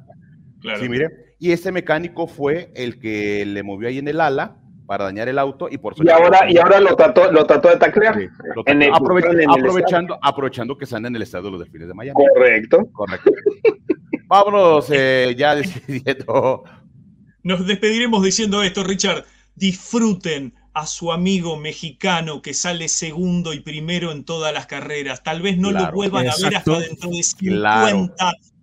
[0.60, 0.80] Claro.
[0.80, 1.08] Sí, mire.
[1.38, 5.38] Y este mecánico fue el que le movió ahí en el ala para dañar el
[5.38, 8.14] auto y por eso Y ahora, y ahora lo trató, lo trató de taclear.
[8.20, 11.50] Sí, lo en el- aprove- en el aprovechando, aprovechando que están en el estadio de
[11.52, 12.14] los Delfines de Miami.
[12.34, 12.86] Correcto.
[12.92, 13.30] Correcto.
[14.28, 16.64] Vámonos eh, ya decidiendo.
[17.42, 19.24] Nos despediremos diciendo esto, Richard.
[19.54, 25.22] Disfruten a su amigo mexicano que sale segundo y primero en todas las carreras.
[25.22, 25.86] Tal vez no Claro.
[25.86, 27.96] lo vuelvan a ver hasta dentro de 50 Claro.
[27.96, 28.10] años.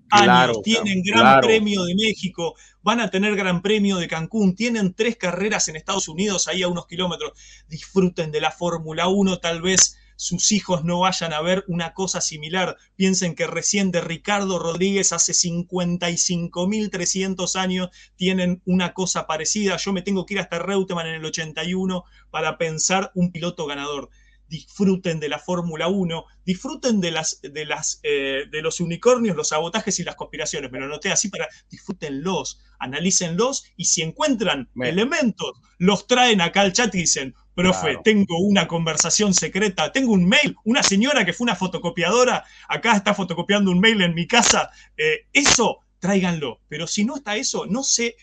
[0.10, 1.42] Claro, tienen Gran.
[1.42, 2.54] Premio de México,
[2.84, 6.68] van a tener Gran Premio de Cancún, tienen tres carreras en Estados Unidos, ahí a
[6.68, 7.32] unos kilómetros.
[7.68, 12.22] Disfruten de la Fórmula 1, tal vez sus hijos no vayan a ver una cosa
[12.22, 12.78] similar.
[12.96, 19.78] Piensen que recién de Ricardo Rodríguez hace 55.300 años tienen una cosa parecida.
[19.78, 24.10] Yo me tengo que ir hasta Reutemann en el 81 para pensar un piloto ganador.
[24.48, 29.50] Disfruten de la Fórmula 1, disfruten de, las, de, las, eh, de los unicornios, los
[29.50, 30.72] sabotajes y las conspiraciones.
[30.72, 36.62] Me lo anoté así para disfrútenlos, analícenlos y si encuentran Me- elementos, los traen acá
[36.62, 38.02] al chat y dicen, profe, Claro.
[38.04, 43.14] tengo una conversación secreta, tengo un mail, una señora que fue una fotocopiadora, acá está
[43.14, 47.84] fotocopiando un mail en mi casa, eh, eso tráiganlo, pero si no está eso, no
[47.84, 48.16] se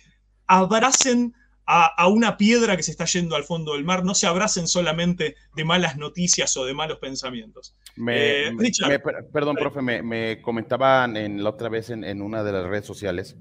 [0.46, 1.34] abracen
[1.66, 4.66] a, a una piedra que se está yendo al fondo del mar, no se abracen
[4.66, 7.76] solamente de malas noticias o de malos pensamientos.
[7.96, 8.88] Me, Eh, Richard.
[8.88, 8.98] me-
[9.32, 12.86] perdón, profe, me, me comentaban en, la otra vez en, en una de las redes
[12.86, 13.36] sociales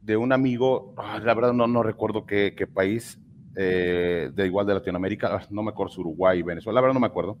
[0.00, 3.18] de un amigo, ah, la verdad no, no recuerdo qué, qué país,
[3.58, 7.00] eh, de igual de Latinoamérica, ah, no me acuerdo si Uruguay, Venezuela, la verdad no
[7.00, 7.38] me acuerdo.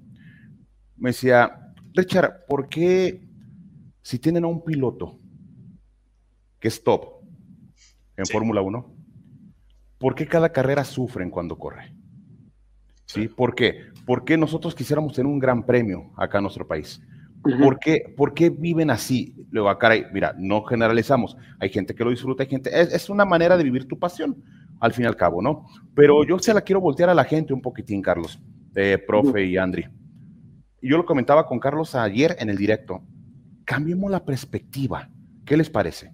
[0.96, 3.22] Me decía, Richard, ¿por qué
[4.02, 5.18] si tienen a un piloto
[6.58, 7.22] que es top
[8.16, 8.32] en Sí.
[8.32, 8.92] Fórmula 1,
[9.98, 11.94] ¿por qué cada carrera sufren cuando corre?
[13.06, 13.28] ¿Sí?
[13.28, 13.86] ¿Por qué?
[14.04, 17.00] ¿Por qué nosotros quisiéramos tener un gran premio acá en nuestro país?
[17.62, 19.34] ¿Por qué, por qué viven así?
[19.50, 21.36] Luego, acá, hay- mira, no generalizamos.
[21.60, 22.68] Hay gente que lo disfruta, hay gente.
[22.78, 24.42] Es, es una manera de vivir tu pasión,
[24.80, 25.66] al fin y al cabo, ¿no?
[25.94, 28.40] Pero yo se la quiero voltear a la gente un poquitín, Carlos,
[28.74, 29.86] eh, profe y Andri.
[30.80, 33.02] Yo lo comentaba con Carlos ayer en el directo.
[33.64, 35.10] Cambiemos la perspectiva.
[35.44, 36.12] ¿Qué les parece?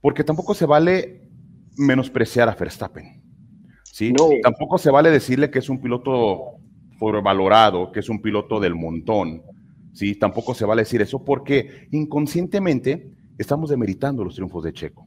[0.00, 1.28] Porque tampoco se vale
[1.76, 3.22] menospreciar a Verstappen.
[3.84, 4.12] ¿sí?
[4.12, 4.28] No.
[4.42, 6.56] Tampoco se vale decirle que es un piloto
[6.98, 9.42] sobrevalorado, que es un piloto del montón.
[9.92, 10.14] ¿sí?
[10.14, 15.06] Tampoco se vale decir eso porque inconscientemente estamos demeritando los triunfos de Checo.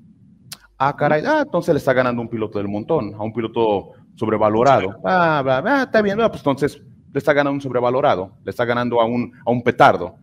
[0.87, 4.99] Ah, caray, ah, entonces le está ganando un piloto del montón, a un piloto sobrevalorado.
[5.05, 6.81] Ah, va, va, está bien, pues entonces
[7.13, 10.17] le está ganando un sobrevalorado, le está ganando a un, a un petardo.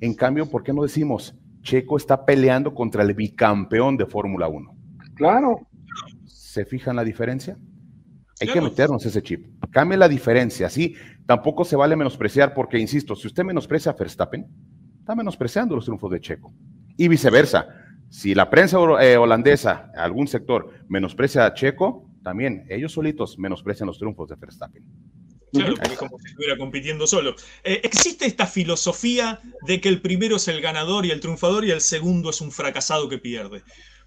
[0.00, 4.74] En cambio, ¿por qué no decimos Checo está peleando contra el bicampeón de Fórmula 1?
[5.16, 5.66] Claro.
[6.24, 7.58] ¿Se fijan la diferencia?
[8.40, 9.46] Hay que meternos ese chip.
[9.70, 10.94] Cambie la diferencia, ¿sí?
[11.26, 14.46] Tampoco se vale menospreciar, porque, insisto, si usted menosprecia a Verstappen,
[14.98, 16.52] está menospreciando los triunfos de Checo.
[16.96, 17.66] Y viceversa.
[18.16, 23.98] Si la prensa eh, holandesa, algún sector, menosprecia a Checo, también ellos solitos menosprecian los
[23.98, 24.82] triunfos de Verstappen.
[25.52, 27.36] Claro, porque es como si estuviera compitiendo solo.
[27.62, 31.72] Eh, existe esta filosofía de que el primero es el ganador y el triunfador y
[31.72, 33.62] el segundo es un fracasado que pierde.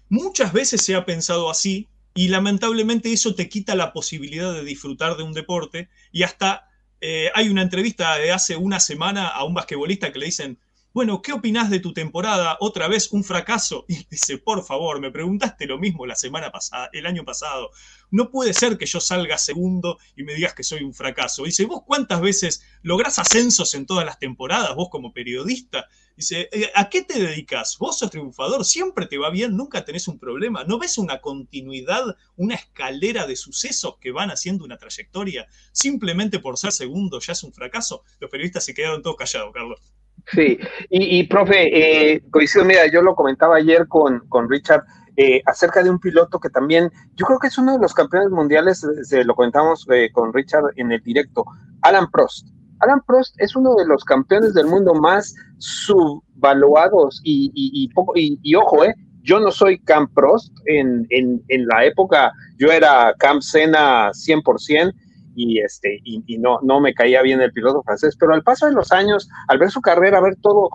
[0.08, 5.16] Muchas veces se ha pensado así y lamentablemente eso te quita la posibilidad de disfrutar
[5.18, 6.68] de un deporte y hasta
[7.00, 10.58] eh, hay una entrevista de hace una semana a un basquetbolista que le dicen,
[10.92, 12.56] bueno, ¿qué opinás de tu temporada?
[12.60, 13.84] Otra vez un fracaso.
[13.88, 17.70] Y dice, por favor, me preguntaste lo mismo la semana pasada, el año pasado.
[18.10, 21.44] No puede ser que yo salga segundo y me digas que soy un fracaso.
[21.44, 25.86] Dice, ¿vos cuántas veces lográs ascensos en todas las temporadas, vos como periodista?
[26.16, 27.76] Dice, "Eh, ¿a qué te dedicas?
[27.78, 30.64] Vos sos triunfador, siempre te va bien, nunca tenés un problema.
[30.64, 35.46] ¿No ves una continuidad, una escalera de sucesos que van haciendo una trayectoria?
[35.72, 38.02] Simplemente por ser segundo ya es un fracaso.
[38.18, 39.80] Los periodistas se quedaron todos callados, Carlos.
[40.26, 40.58] Sí,
[40.90, 44.84] y, profe, eh, coincido, mira, yo lo comentaba ayer con, con Richard
[45.16, 48.30] eh, acerca de un piloto que también, yo creo que es uno de los campeones
[48.30, 51.44] mundiales, se lo comentamos eh, con Richard en el directo,
[51.82, 52.48] Alan Prost.
[52.78, 58.54] Alan Prost es uno de los campeones del mundo más subvaluados y, y, poco, y,
[58.54, 64.10] ojo, eh, yo no soy Camp Prost, en, en, la época yo era Camp Senna
[64.12, 64.94] 100%,
[65.34, 68.72] y este y, no no me caía bien el piloto francés pero al paso de
[68.72, 70.70] los años al ver su carrera ver todo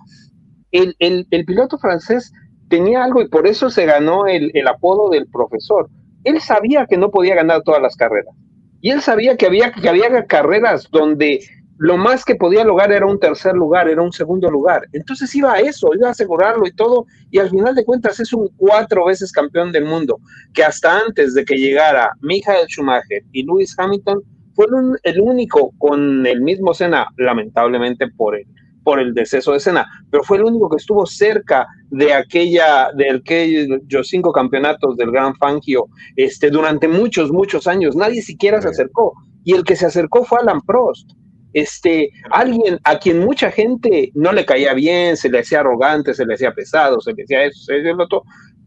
[0.72, 2.32] el, el, el piloto francés
[2.69, 5.90] tenía algo y por eso se ganó el, el, apodo del profesor
[6.23, 8.34] él sabía que no podía ganar todas las carreras
[8.82, 11.41] y él sabía que había que había carreras donde
[11.77, 14.84] lo más que podía lograr era un tercer lugar, era un segundo lugar.
[14.94, 18.32] Entonces iba a eso, iba a asegurarlo y todo, y al final de cuentas es
[18.32, 20.19] un cuatro veces campeón del mundo,
[20.53, 24.22] que hasta antes de que llegara Michael Schumacher y Lewis Hamilton,
[24.56, 24.65] fue
[25.03, 28.45] el único con el mismo Senna, lamentablemente por el,
[28.84, 33.11] por el deceso de Senna, pero fue el único que estuvo cerca de aquella, de
[33.11, 37.95] aquellos cinco campeonatos del Gran Fangio, este, durante muchos, muchos años.
[37.95, 39.14] Nadie siquiera se acercó.
[39.44, 41.11] Y el que se acercó fue Alan Prost
[41.56, 46.26] este, alguien a quien mucha gente no le caía bien, se le hacía arrogante, se
[46.26, 48.23] le hacía pesado, se le decía eso, se le decía lo otro,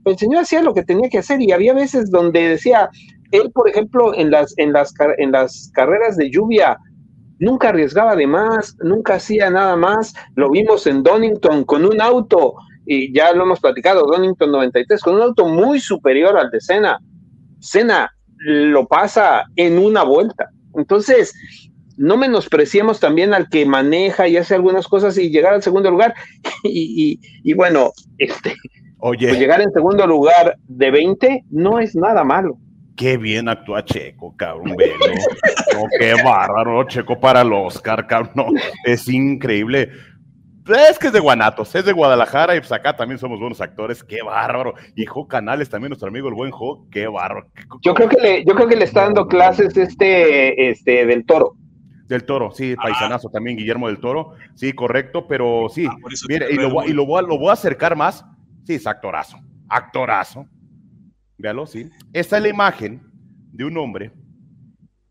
[0.06, 2.88] el señor hacía lo que tenía que hacer y había veces donde decía,
[3.30, 6.78] él, por ejemplo, en las, en las, en las carreras de lluvia,
[7.38, 12.54] nunca arriesgaba de más, nunca hacía nada más, lo vimos en Donington con un auto,
[12.86, 16.98] y ya lo hemos platicado, Donington 93, con un auto muy superior al de Senna.
[17.60, 20.48] Senna lo pasa en una vuelta.
[20.74, 21.34] Entonces,
[21.98, 26.14] no menospreciemos también al que maneja y hace algunas cosas y llegar al segundo lugar.
[26.64, 27.18] Y,
[27.54, 28.54] bueno, este,
[29.00, 29.28] Oye.
[29.28, 32.58] Pues llegar en segundo lugar de 20 no es nada malo.
[32.98, 38.56] Qué bien actúa Checo, cabrón, no, qué bárbaro, Checo para el Oscar, cabrón.
[38.84, 39.92] es increíble.
[40.66, 44.02] Es que es de Guanatos, es de Guadalajara y pues acá también somos buenos actores,
[44.02, 44.74] qué bárbaro.
[44.96, 47.46] Y Jo Canales también, nuestro amigo el buen Jo, qué bárbaro.
[47.82, 51.54] Yo creo que le, yo creo que le está dando clases este, este del toro.
[52.08, 52.82] Del Toro, sí, ah.
[52.82, 55.94] paisanazo también, Guillermo del Toro, sí, correcto, pero sí, ah,
[56.28, 58.24] mire, y, lo, y lo, voy a, lo voy a acercar más,
[58.64, 59.36] sí, es actorazo,
[59.68, 60.46] actorazo,
[61.38, 61.90] véalo, sí.
[62.12, 63.02] Esta es la imagen
[63.52, 64.12] de un hombre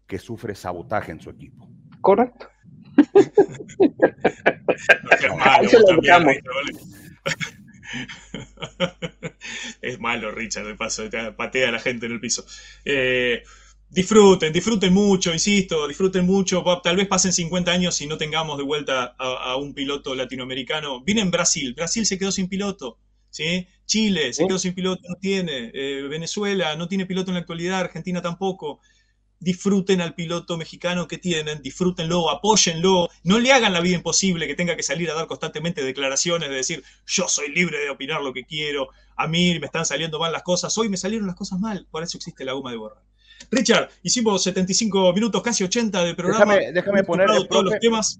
[0.05, 1.67] que sufre sabotaje en su equipo.
[2.01, 2.47] Correcto.
[9.81, 11.03] es malo, Richard, de paso,
[11.35, 12.45] patea a la gente en el piso.
[12.85, 13.43] Eh,
[13.89, 16.63] disfruten, disfruten mucho, insisto, disfruten mucho.
[16.83, 21.01] Tal vez pasen 50 años y no tengamos de vuelta a, un piloto latinoamericano.
[21.03, 22.99] Viene en Brasil, Brasil se quedó sin piloto.
[23.29, 23.67] ¿sí?
[23.87, 25.71] Chile se quedó sin piloto, no tiene.
[25.73, 28.79] Eh, Venezuela no tiene piloto en la actualidad, Argentina tampoco.
[29.39, 34.55] Disfruten al piloto mexicano que tienen, disfrútenlo, apóyenlo, no le hagan la vida imposible que
[34.55, 38.33] tenga que salir a dar constantemente declaraciones de decir yo soy libre de opinar lo
[38.33, 41.59] que quiero, a mí me están saliendo mal las cosas, hoy me salieron las cosas
[41.59, 43.03] mal, por eso existe la goma de borrar.
[43.51, 46.55] Richard, hicimos 75 minutos, casi 80 de programa.
[46.55, 48.19] Déjame, déjame poner todos los temas.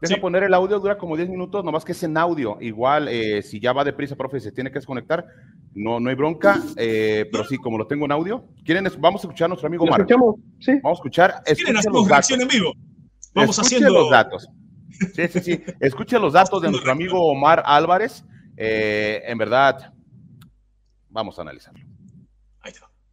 [0.00, 2.56] Deja poner el audio, dura como 10 minutos, nomás que es en audio.
[2.60, 5.26] Igual, eh, si ya va deprisa, profe, se tiene que desconectar,
[5.74, 8.44] no, no hay bronca, eh, pero sí, como lo tengo en audio.
[8.64, 8.86] ¿Quieren?
[9.00, 10.06] Vamos a escuchar a nuestro amigo Omar.
[10.60, 10.72] sí.
[10.82, 11.42] Vamos a escuchar.
[11.44, 12.72] ¿Quieren hacer una en vivo?
[13.34, 13.90] Vamos Escuche haciendo.
[14.00, 14.48] los datos.
[15.14, 15.62] Sí, sí, sí.
[15.80, 18.24] Escuche los datos de nuestro amigo Omar Álvarez.
[18.56, 19.92] Eh, en verdad,
[21.08, 21.84] vamos a analizarlo.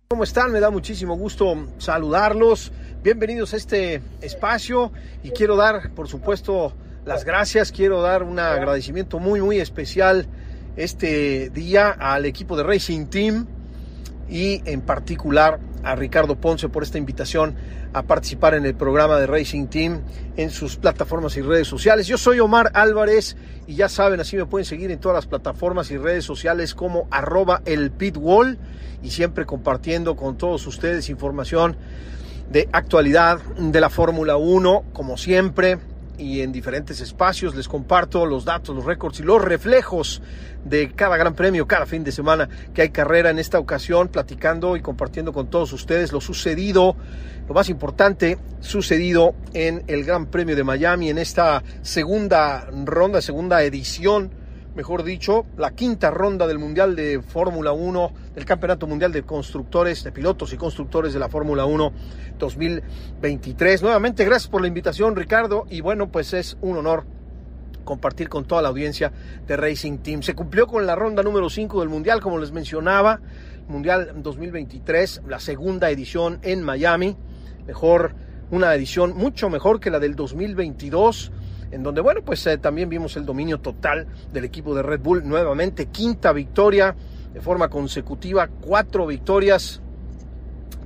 [0.07, 0.52] ¿Cómo están?
[0.52, 2.72] Me da muchísimo gusto saludarlos.
[3.06, 4.91] Bienvenidos a este espacio
[5.22, 6.73] y quiero dar, por supuesto,
[7.06, 7.72] las gracias.
[7.72, 10.26] Quiero dar un agradecimiento muy, muy especial
[10.76, 13.45] este día al equipo de Racing Team
[14.27, 17.53] y en particular a Ricardo Ponce por esta invitación
[17.94, 20.02] a participar en el programa de Racing Team
[20.36, 22.07] en sus plataformas y redes sociales.
[22.07, 23.38] Yo soy Omar Álvarez
[23.68, 27.07] y ya saben, así me pueden seguir en todas las plataformas y redes sociales como
[27.11, 28.57] arroba el pitwall
[29.03, 31.77] y siempre compartiendo con todos ustedes información
[32.50, 35.80] de actualidad de la Fórmula 1, como siempre,
[36.18, 37.56] y en diferentes espacios.
[37.56, 40.22] Les comparto los datos, los récords y los reflejos
[40.64, 44.76] de cada gran premio, cada fin de semana que hay carrera en esta ocasión, platicando
[44.76, 46.96] y compartiendo con todos ustedes lo sucedido,
[47.48, 53.64] lo más importante sucedido en el Gran Premio de Miami en esta segunda ronda, segunda
[53.64, 54.45] edición
[54.76, 60.03] mejor dicho, la quinta ronda del Mundial de Fórmula 1, del Campeonato Mundial de Constructores,
[60.03, 61.93] de Pilotos y Constructores de la Fórmula 1
[62.38, 63.81] 2023.
[63.81, 67.06] Nuevamente, gracias por la invitación, Ricardo, y bueno, pues es un honor
[67.85, 69.14] compartir con toda la audiencia
[69.47, 70.23] de Racing Team.
[70.23, 73.22] Se cumplió con la ronda número 5 del Mundial, como les mencionaba,
[73.68, 77.15] Mundial 2023, la segunda edición en Miami,
[77.65, 78.14] mejor,
[78.52, 81.31] una edición mucho mejor que la del 2022
[81.76, 85.27] en donde, bueno, pues eh, también vimos el dominio total del equipo de Red Bull,
[85.27, 86.95] nuevamente quinta victoria
[87.34, 89.81] de forma consecutiva, cuatro victorias,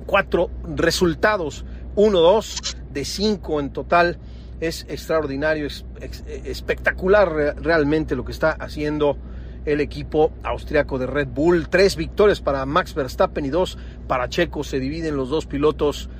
[0.04, 1.64] cuatro resultados,
[1.94, 4.18] uno, dos, de cinco en total.
[4.58, 5.84] Es extraordinario, es,
[6.26, 9.16] espectacular realmente lo que está haciendo
[9.66, 11.68] el equipo austriaco de Red Bull.
[11.68, 14.64] Tres victorias para Max Verstappen y dos para Checo.
[14.64, 16.10] Se dividen los dos pilotos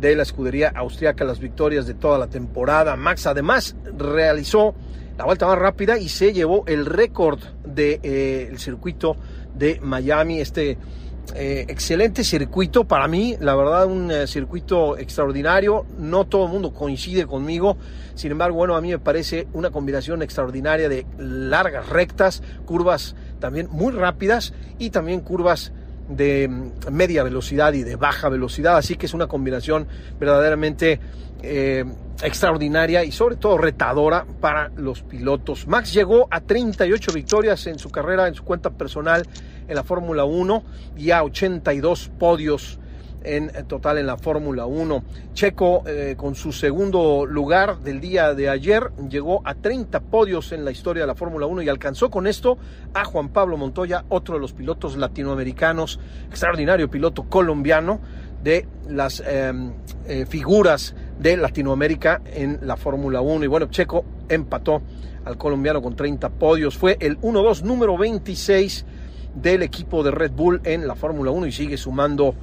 [0.00, 2.96] de la escudería austriaca las victorias de toda la temporada.
[2.96, 4.74] Max además realizó
[5.16, 9.16] la vuelta más rápida y se llevó el récord del de, eh, circuito
[9.54, 10.78] de Miami, este
[11.34, 16.72] eh, excelente circuito para mí, la verdad un eh, circuito extraordinario, no todo el mundo
[16.72, 17.76] coincide conmigo,
[18.14, 23.68] sin embargo, bueno, a mí me parece una combinación extraordinaria de largas rectas, curvas también
[23.70, 25.72] muy rápidas y también curvas
[26.08, 29.86] de mm, media velocidad y de baja velocidad, así que es una combinación
[30.18, 31.00] verdaderamente
[31.42, 31.84] eh,
[32.22, 35.66] extraordinaria y sobre todo retadora para los pilotos.
[35.66, 39.26] Max llegó a 38 victorias en su carrera, en su cuenta personal
[39.68, 40.64] en la Fórmula 1
[40.96, 42.78] y a 82 podios
[43.24, 45.02] en total en la Fórmula 1.
[45.34, 50.64] Checo, eh, con su segundo lugar del día de ayer, llegó a 30 podios en
[50.64, 52.58] la historia de la Fórmula 1 y alcanzó con esto
[52.94, 58.00] a Juan Pablo Montoya, otro de los pilotos latinoamericanos, extraordinario piloto colombiano
[58.42, 59.72] de las em,
[60.06, 63.44] eh, figuras de Latinoamérica en la Fórmula 1.
[63.44, 64.82] Y bueno, Checo empató
[65.24, 66.76] al colombiano con 30 podios.
[66.76, 68.86] Fue el 1-2 número 26
[69.34, 72.34] del equipo de Red Bull en la Fórmula 1 y sigue sumando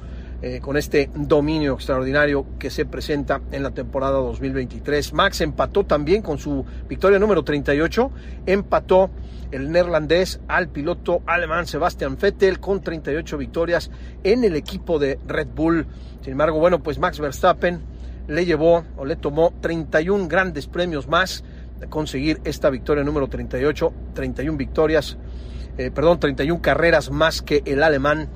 [0.48, 5.12] eh, con este dominio extraordinario que se presenta en la temporada 2023.
[5.12, 8.12] Max empató también con su victoria número 38,
[8.46, 9.10] empató
[9.50, 13.90] el neerlandés al piloto alemán Sebastian Vettel con 38 victorias
[14.22, 15.84] en el equipo de Red Bull.
[16.22, 17.80] Sin embargo, bueno, pues Max Verstappen
[18.28, 21.42] le llevó o le tomó 31 grandes premios más
[21.80, 25.18] de conseguir esta victoria número 38, 31 victorias,
[25.76, 28.28] eh, perdón, 31 carreras más que el alemán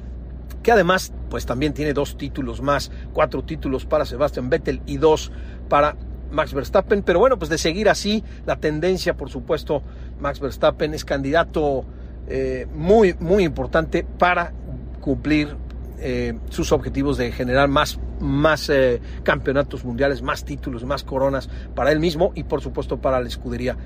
[0.65, 5.32] que además pues también tiene dos títulos más, cuatro títulos para Sebastian Vettel y dos
[5.69, 5.97] para
[6.31, 9.82] Max Verstappen, pero bueno, pues de seguir así, la tendencia, por supuesto,
[10.20, 11.85] Max Verstappen es candidato
[12.28, 14.52] eh, muy, muy importante para
[15.01, 15.57] cumplir
[15.98, 21.93] eh, sus objetivos de generar más, más eh, campeonatos mundiales, más títulos, más coronas para
[21.93, 23.77] él mismo y por supuesto para la escudería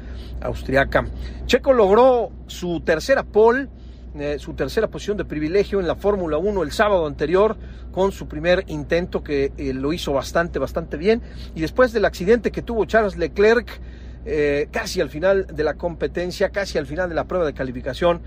[0.41, 1.07] austriaca.
[1.47, 3.69] Checo logró su tercera pole
[4.17, 7.57] eh, su tercera posición de privilegio en la Fórmula 1 el sábado anterior
[7.91, 11.21] con su primer intento que eh, lo hizo bastante, bastante bien.
[11.57, 13.81] Y después del accidente que tuvo Charles Leclerc,
[14.25, 18.23] eh, casi al final de la competencia, casi al final de la prueba de calificación,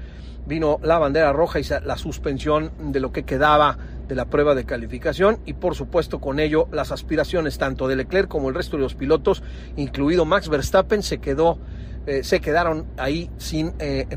[0.45, 3.77] vino la bandera roja y la suspensión de lo que quedaba
[4.09, 8.27] de la prueba de calificación y por supuesto con ello las aspiraciones tanto de Leclerc
[8.27, 9.41] como el resto de los pilotos,
[9.77, 11.59] incluido Max Verstappen, se quedó
[12.21, 13.73] se quedaron ahí sin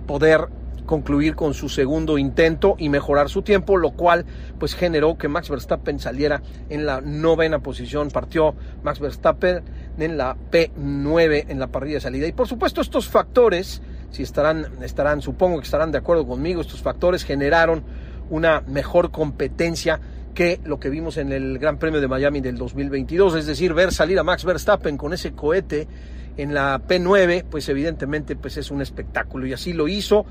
[0.06, 0.46] poder
[0.86, 4.24] concluir con su segundo intento y mejorar su tiempo, lo cual
[4.58, 8.10] pues generó que Max Verstappen saliera en la novena posición.
[8.10, 9.62] Partió Max Verstappen
[9.98, 12.26] en la P9 en la parrilla de salida.
[12.26, 16.82] Y por supuesto estos factores, si estarán, estarán, supongo que estarán de acuerdo conmigo, estos
[16.82, 17.84] factores generaron
[18.30, 20.00] una mejor competencia
[20.34, 23.92] que lo que vimos en el Gran Premio de Miami del 2022, es decir, ver
[23.92, 25.88] salir a Max Verstappen con ese cohete
[26.36, 30.24] en la P9, pues evidentemente pues es un espectáculo y así lo hizo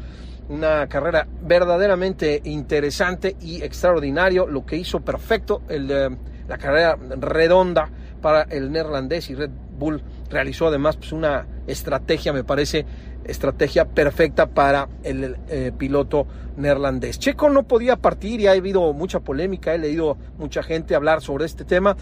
[0.49, 6.09] una carrera verdaderamente interesante y extraordinario, lo que hizo perfecto el, eh,
[6.47, 7.89] la carrera redonda
[8.21, 12.85] para el neerlandés y Red Bull realizó además pues, una estrategia, me parece,
[13.23, 16.27] estrategia perfecta para el eh, piloto
[16.57, 17.19] neerlandés.
[17.19, 21.45] Checo no podía partir y ha habido mucha polémica, he leído mucha gente hablar sobre
[21.45, 21.95] este tema.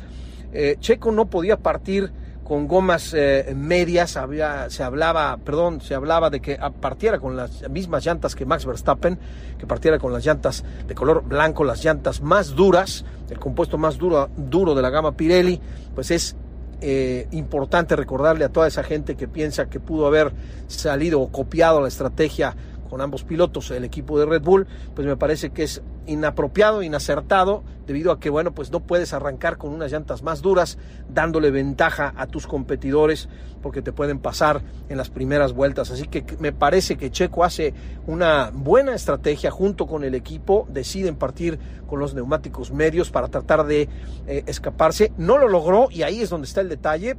[0.53, 2.11] Eh, Checo no podía partir
[2.47, 7.69] con gomas eh, medias, había, se hablaba, perdón, se hablaba de que partiera con las
[7.69, 9.19] mismas llantas que Max Verstappen,
[9.57, 13.97] que partiera con las llantas de color blanco, las llantas más duras, el compuesto más
[13.97, 15.59] duro, duro de la gama Pirelli,
[15.93, 16.37] pues es
[16.79, 20.31] eh, importante recordarle a toda esa gente que piensa que pudo haber
[20.67, 22.55] salido o copiado la estrategia
[22.87, 27.63] con ambos pilotos, el equipo de Red Bull, pues me parece que es inapropiado, inacertado,
[27.85, 30.77] debido a que, bueno, pues no puedes arrancar con unas llantas más duras,
[31.09, 33.29] dándole ventaja a tus competidores,
[33.61, 35.91] porque te pueden pasar en las primeras vueltas.
[35.91, 37.73] Así que me parece que Checo hace
[38.05, 43.65] una buena estrategia junto con el equipo, deciden partir con los neumáticos medios para tratar
[43.65, 43.89] de
[44.27, 45.11] eh, escaparse.
[45.17, 47.17] No lo logró y ahí es donde está el detalle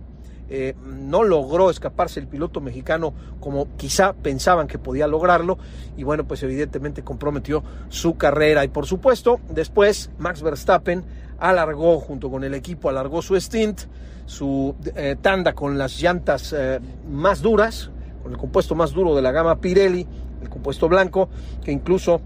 [0.50, 5.58] eh, no logró escaparse el piloto mexicano como quizá pensaban que podía lograrlo
[5.96, 8.64] y bueno pues evidentemente comprometió su carrera.
[8.64, 11.04] Y por supuesto después Max Verstappen
[11.38, 13.82] alargó junto con el equipo alargó su stint
[14.26, 17.90] su eh, tanda con las llantas eh, más duras
[18.22, 20.06] con el compuesto más duro de la gama Pirelli
[20.42, 21.28] el compuesto blanco
[21.62, 22.20] que incluso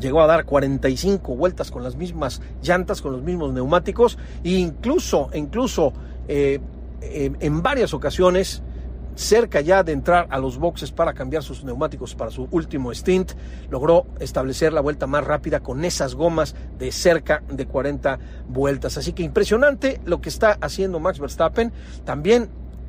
[0.00, 5.30] llegó a dar 45 vueltas con las mismas llantas, con los mismos neumáticos, e incluso,
[5.34, 5.92] incluso
[7.40, 8.62] en varias ocasiones
[9.16, 13.32] cerca ya de entrar a los boxes para cambiar sus neumáticos para su último stint,
[13.70, 18.18] logró establecer la vuelta más rápida con esas gomas de cerca de 40
[18.48, 18.96] vueltas.
[18.98, 21.72] Así que impresionante lo que está haciendo Max Verstappen.
[22.04, 22.48] También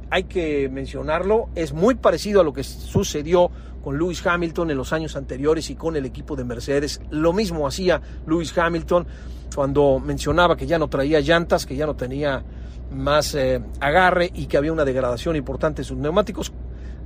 [0.10, 3.52] hay que mencionarlo, es muy parecido a lo que sucedió
[3.84, 7.02] con Lewis Hamilton en los años anteriores y con el equipo de Mercedes.
[7.12, 9.06] Lo mismo hacía Lewis Hamilton
[9.54, 12.44] cuando mencionaba que ya no traía llantas, que ya no tenía
[12.96, 16.52] más eh, agarre y que había una degradación importante en sus neumáticos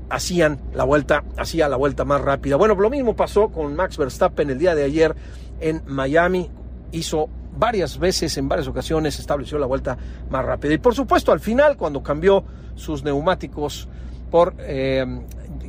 [0.09, 2.55] hacían la vuelta, hacía la vuelta más rápida.
[2.55, 5.15] Bueno, lo mismo pasó con Max Verstappen el día de ayer
[5.59, 6.49] en Miami,
[6.91, 9.97] hizo varias veces, en varias ocasiones, estableció la vuelta
[10.29, 10.73] más rápida.
[10.73, 12.43] Y por supuesto, al final, cuando cambió
[12.75, 13.87] sus neumáticos
[14.31, 15.05] por eh,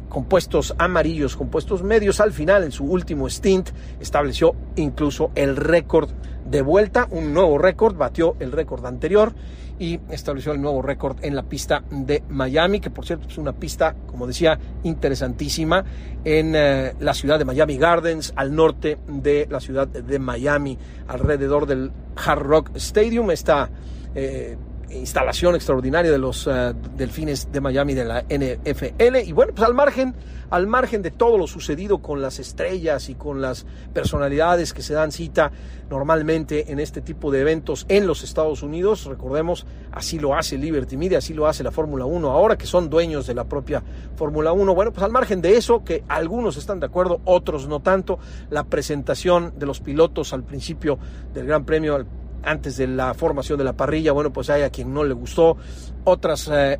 [0.08, 3.70] compuestos amarillos, compuestos medios, al final, en su último stint,
[4.00, 6.10] estableció incluso el récord
[6.46, 9.32] de vuelta, un nuevo récord, batió el récord anterior
[9.80, 13.54] y estableció el nuevo récord en la pista de Miami, que por cierto es una
[13.54, 15.82] pista, como decía, interesantísima
[16.22, 20.78] en eh, la ciudad de Miami Gardens, al norte de la ciudad de Miami,
[21.08, 23.30] alrededor del Hard Rock Stadium.
[23.30, 23.70] Esta
[24.14, 24.58] eh,
[24.92, 29.16] instalación extraordinaria de los uh, Delfines de Miami de la NFL.
[29.26, 30.14] Y bueno, pues al margen,
[30.50, 34.94] al margen de todo lo sucedido con las estrellas y con las personalidades que se
[34.94, 35.52] dan cita
[35.88, 40.96] normalmente en este tipo de eventos en los Estados Unidos, recordemos, así lo hace Liberty
[40.96, 43.82] Media, así lo hace la Fórmula 1 ahora que son dueños de la propia
[44.16, 44.74] Fórmula 1.
[44.74, 48.18] Bueno, pues al margen de eso, que algunos están de acuerdo, otros no tanto,
[48.50, 50.98] la presentación de los pilotos al principio
[51.34, 52.04] del Gran Premio,
[52.42, 55.56] antes de la formación de la parrilla, bueno, pues hay a quien no le gustó,
[56.04, 56.78] otras, eh,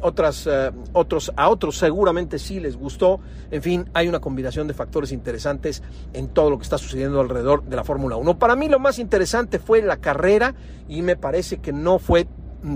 [0.00, 3.20] otras, eh, otros, a otros seguramente sí les gustó,
[3.50, 5.82] en fin, hay una combinación de factores interesantes
[6.12, 8.38] en todo lo que está sucediendo alrededor de la Fórmula 1.
[8.38, 10.54] Para mí lo más interesante fue la carrera
[10.88, 12.26] y me parece que no fue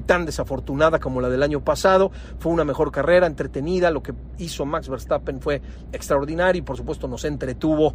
[0.05, 2.11] tan desafortunada como la del año pasado.
[2.39, 3.91] Fue una mejor carrera, entretenida.
[3.91, 5.63] Lo que hizo Max Verstappen fue
[5.93, 7.95] extraordinario y por supuesto nos entretuvo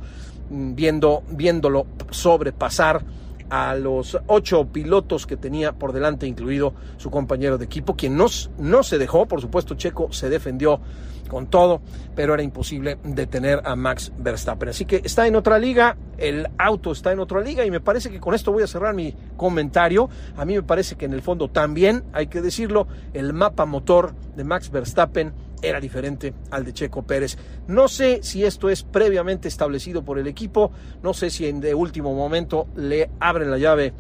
[0.49, 3.03] mm, viendo, viéndolo sobrepasar
[3.51, 8.27] a los ocho pilotos que tenía por delante, incluido su compañero de equipo, quien no,
[8.57, 10.79] no se dejó, por supuesto Checo se defendió
[11.27, 11.81] con todo,
[12.15, 14.69] pero era imposible detener a Max Verstappen.
[14.69, 18.09] Así que está en otra liga, el auto está en otra liga y me parece
[18.09, 20.09] que con esto voy a cerrar mi comentario.
[20.37, 24.13] A mí me parece que en el fondo también, hay que decirlo, el mapa motor
[24.35, 27.37] de Max Verstappen era diferente al de Checo Pérez.
[27.67, 30.71] No sé si esto es previamente establecido por el equipo,
[31.03, 33.93] no sé si en de último momento le abren la llave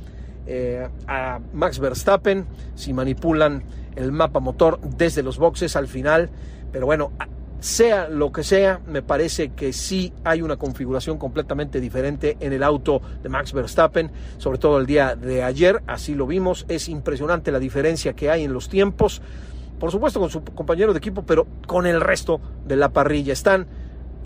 [0.47, 3.63] eh, a Max Verstappen, si manipulan
[3.95, 6.29] el mapa motor desde los boxes al final,
[6.71, 7.11] pero bueno,
[7.59, 12.63] sea lo que sea, me parece que sí hay una configuración completamente diferente en el
[12.63, 17.51] auto de Max Verstappen, sobre todo el día de ayer, así lo vimos, es impresionante
[17.51, 19.21] la diferencia que hay en los tiempos
[19.81, 23.33] por supuesto con su compañero de equipo, pero con el resto de la parrilla.
[23.33, 23.65] Están,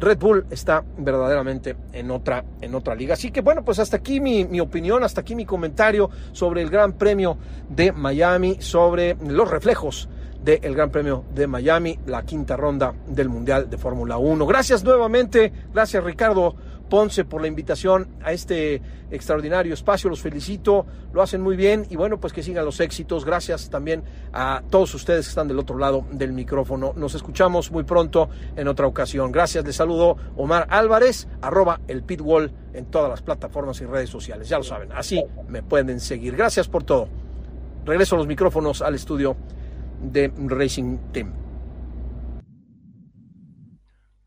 [0.02, 3.14] Red Bull está verdaderamente en otra, en otra liga.
[3.14, 6.69] Así que bueno, pues hasta aquí mi, mi opinión, hasta aquí mi comentario sobre el
[6.69, 7.38] Gran Premio
[7.69, 10.10] de Miami, sobre los reflejos
[10.44, 14.45] del Gran Premio de Miami, la quinta ronda del Mundial de Fórmula 1.
[14.45, 16.53] Gracias nuevamente, gracias Ricardo
[16.90, 20.10] Ponce por la invitación a este extraordinario espacio.
[20.10, 23.26] Los felicito, lo hacen muy bien y bueno, pues que sigan los éxitos.
[23.26, 24.03] Gracias también
[24.34, 26.94] a todos ustedes que están del otro lado del micrófono.
[26.95, 29.32] Nos escuchamos muy pronto en otra ocasión.
[29.32, 34.48] Gracias, les saludo Omar Álvarez, arroba el pitwall en todas las plataformas y redes sociales.
[34.49, 36.36] Ya lo saben, así me pueden seguir.
[36.36, 37.07] Gracias por todo.
[37.86, 39.36] Regreso los micrófonos al estudio
[40.02, 41.34] de Racing Team.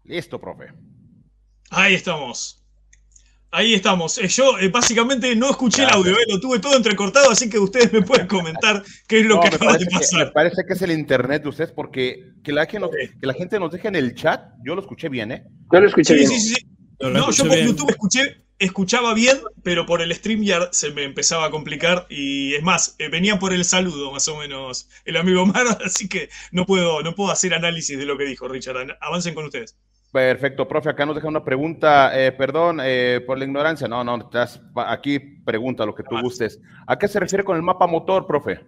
[0.04, 0.87] Listo, profe.
[1.70, 2.58] Ahí estamos.
[3.50, 4.18] Ahí estamos.
[4.18, 7.58] Eh, yo eh, básicamente no escuché el audio, eh, lo tuve todo entrecortado, así que
[7.58, 10.26] ustedes me pueden comentar qué es lo que acaba de pasar.
[10.26, 13.72] me parece que es el internet de ustedes, porque que la, que, la gente nos
[13.72, 15.44] deje en el chat, yo lo escuché bien, ¿eh?
[15.72, 16.28] Yo lo escuché bien.
[16.28, 16.66] Sí, sí, sí.
[17.00, 21.50] No, yo por YouTube escuché, escuchaba bien, pero por el StreamYard se me empezaba a
[21.50, 26.06] complicar y es más, venía por el saludo más o menos el amigo Omar, así
[26.06, 28.98] que no puedo, no puedo hacer análisis de lo que dijo Richard.
[29.00, 29.76] Avancen con ustedes.
[30.12, 30.88] Perfecto, profe.
[30.88, 32.18] Acá nos deja una pregunta.
[32.18, 33.88] Eh, perdón eh, por la ignorancia.
[33.88, 36.60] No, no, estás aquí pregunta lo que tú gustes.
[36.86, 38.60] ¿A qué se refiere con el mapa motor, profe?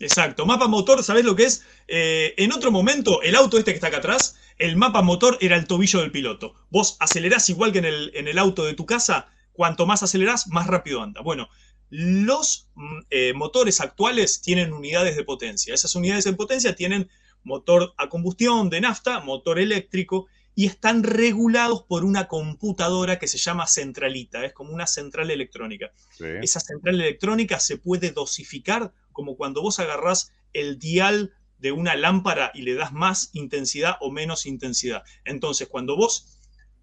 [0.00, 1.64] Exacto, mapa motor, ¿sabes lo que es?
[1.86, 5.56] Eh, en otro momento, el auto este que está acá atrás, el mapa motor era
[5.56, 6.54] el tobillo del piloto.
[6.70, 10.48] Vos acelerás igual que en el, en el auto de tu casa, cuanto más acelerás,
[10.48, 11.20] más rápido anda.
[11.20, 11.48] Bueno,
[11.90, 15.74] los mm, motores actuales tienen unidades de potencia.
[15.74, 17.08] Esas unidades de potencia tienen
[17.44, 23.38] motor a combustión de nafta, motor eléctrico y están regulados por una computadora que se
[23.38, 25.92] llama centralita, es como una central electrónica.
[26.42, 32.52] Esa central electrónica se puede dosificar como cuando vos agarrás el dial de una lámpara
[32.54, 35.02] y le das más intensidad o menos intensidad.
[35.24, 36.38] Entonces, cuando vos,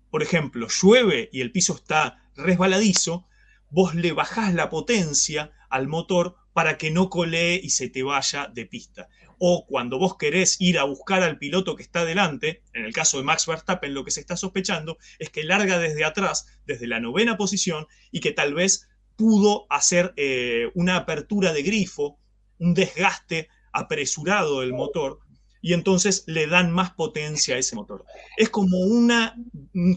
[0.09, 3.27] por ejemplo, llueve y el piso está resbaladizo,
[3.69, 8.47] vos le bajás la potencia al motor para que no colee y se te vaya
[8.47, 9.07] de pista.
[9.43, 13.17] O cuando vos querés ir a buscar al piloto que está delante, en el caso
[13.17, 16.99] de Max Verstappen lo que se está sospechando es que larga desde atrás, desde la
[16.99, 22.19] novena posición, y que tal vez pudo hacer eh, una apertura de grifo,
[22.59, 25.21] un desgaste apresurado del motor,
[25.59, 28.05] y entonces le dan más potencia a ese motor.
[28.37, 29.35] Es como una,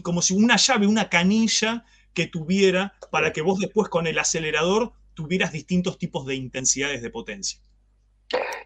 [0.01, 1.85] como si una llave, una canilla
[2.15, 7.11] que tuviera para que vos después con el acelerador tuvieras distintos tipos de intensidades de
[7.11, 7.59] potencia.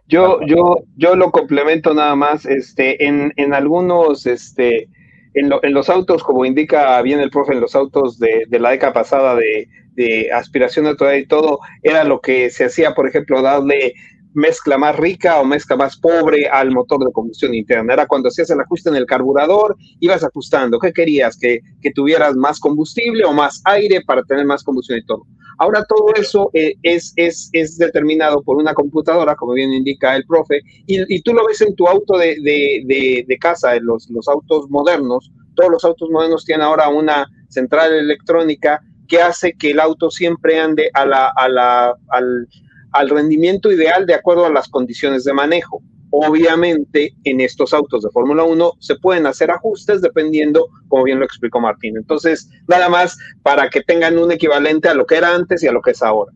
[0.08, 4.90] Yo, yo, yo lo complemento nada más, este, en, en algunos, este,
[5.34, 8.72] en, en, los autos, como indica bien el profe, en los autos de, de la
[8.72, 13.42] década pasada de, de aspiración natural y todo, era lo que se hacía, por ejemplo,
[13.42, 13.94] darle
[14.34, 17.94] mezcla más rica o mezcla más pobre al motor de combustión interna.
[17.94, 20.80] Era cuando hacías el ajuste en el carburador, ibas ajustando.
[20.80, 21.38] ¿Qué querías?
[21.38, 25.26] ¿Que, que tuvieras más combustible o más aire para tener más combustión y todo?
[25.60, 30.26] Ahora todo eso eh, es, es, es, determinado por una computadora, como bien indica el
[30.26, 34.10] profe, y, tú lo ves en tu auto de, de, de, de casa, en los,
[34.10, 35.32] los, autos modernos.
[35.56, 40.60] Todos los autos modernos tienen ahora una central electrónica que hace que el auto siempre
[40.60, 42.48] ande a la, a la, al,
[42.94, 45.82] al rendimiento ideal de acuerdo a las condiciones de manejo.
[46.12, 51.26] Obviamente, en estos autos de Fórmula 1 se pueden hacer ajustes dependiendo, como bien lo
[51.26, 51.98] explicó Martín.
[51.98, 55.72] Entonces, nada más para que tengan un equivalente a lo que era antes y a
[55.72, 56.32] lo que es ahora.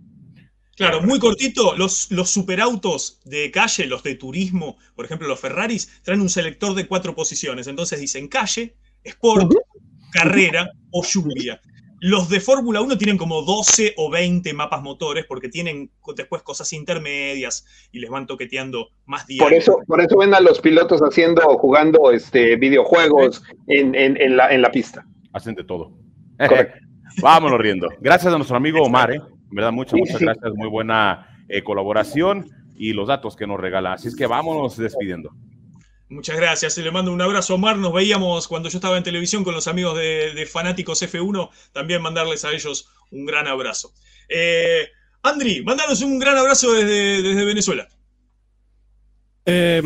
[0.75, 6.01] Claro, muy cortito, los, los superautos de calle, los de turismo, por ejemplo, los Ferraris,
[6.01, 7.67] traen un selector de cuatro posiciones.
[7.67, 10.11] Entonces dicen calle, sport, uh -huh.
[10.11, 11.61] carrera o lluvia.
[12.05, 16.73] Los de Fórmula 1 tienen como 12 o 20 mapas motores porque tienen después cosas
[16.73, 19.41] intermedias y les van toqueteando más días.
[19.41, 24.35] Por eso, por eso ven a los pilotos haciendo, jugando este, videojuegos en, en, en,
[24.35, 25.07] la, en la pista.
[25.31, 25.93] Hacen de todo.
[27.21, 27.87] Vámonos riendo.
[28.01, 29.21] Gracias a nuestro amigo Omar, ¿eh?
[29.49, 30.53] En verdad, muchas, gracias.
[30.55, 33.93] Muy buena eh, colaboración y los datos que nos regala.
[33.93, 35.31] Así es que vámonos despidiendo.
[36.13, 37.75] Muchas gracias, le mando un abrazo a Omar.
[37.77, 41.49] Nos veíamos cuando yo estaba en televisión con los amigos de, Fanáticos F1.
[41.71, 43.91] También mandarles a ellos un gran abrazo.
[44.29, 44.89] Eh,
[45.23, 47.87] Andri, mándanos un gran abrazo desde, desde Venezuela.
[49.45, 49.81] Eh,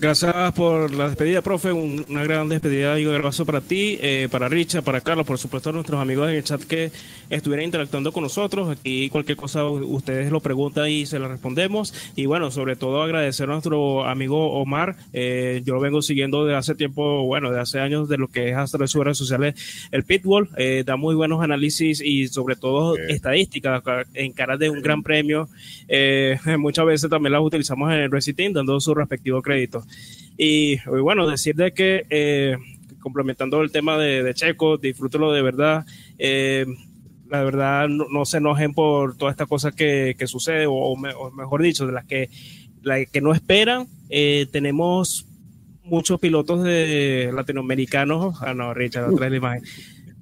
[0.00, 1.72] Gracias por la despedida, profe.
[1.72, 5.70] una gran despedida y un abrazo para ti, eh, para Richard, para Carlos, por supuesto
[5.70, 6.92] a nuestros amigos en el chat que
[7.30, 8.70] estuvieran interactuando con nosotros.
[8.70, 11.92] Aquí cualquier cosa ustedes lo preguntan y se la respondemos.
[12.14, 14.94] Y bueno, sobre todo agradecer a nuestro amigo Omar.
[15.12, 18.50] Eh, yo lo vengo siguiendo de hace tiempo, bueno, de hace años de lo que
[18.50, 19.88] es hasta sus redes sociales.
[19.90, 23.06] El Pitbull eh, da muy buenos análisis y sobre todo okay.
[23.08, 23.82] estadísticas
[24.14, 25.48] en cara de un gran premio.
[25.88, 29.84] Eh, muchas veces también las utilizamos en el Racing dando su respectivo crédito.
[30.36, 32.56] Y, bueno, decir de que, eh,
[33.00, 35.84] complementando el tema de, de, Checo, disfrútelo de verdad.
[36.18, 36.66] Eh,
[37.28, 40.96] la verdad, no, no, se enojen por todas estas cosas que, que sucede, o, o,
[40.96, 42.30] me, o, mejor dicho, de las que,
[42.82, 43.88] la que no esperan.
[44.08, 45.26] Eh, tenemos
[45.82, 48.40] muchos pilotos de latinoamericanos.
[48.42, 49.62] Ah, no, Richard, otra la imagen.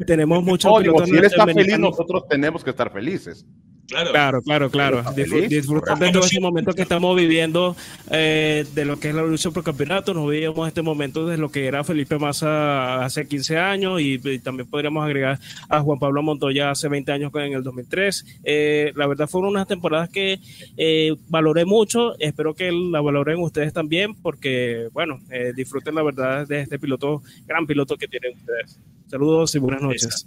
[0.07, 3.47] Tenemos muchos oh, pilotos digo, si él está feliz, nosotros tenemos que estar felices.
[3.89, 5.05] Claro, claro, claro.
[5.49, 7.77] Disfrutar de todo este momento que estamos viviendo
[8.11, 10.13] eh, de lo que es la lucha por campeonato.
[10.15, 14.39] Nos veíamos este momento de lo que era Felipe Massa hace 15 años y, y,
[14.41, 15.39] también podríamos agregar
[15.69, 18.41] a Juan Pablo Montoya hace 20 años en el 2003.
[18.45, 20.41] Eh, la verdad fueron unas temporadas que
[20.77, 22.19] eh, valoré mucho.
[22.19, 27.23] Espero que la valoren ustedes también porque, bueno, eh, disfruten la verdad de este piloto,
[27.47, 28.81] gran piloto que tienen ustedes.
[29.09, 30.27] Saludos y buenas noches.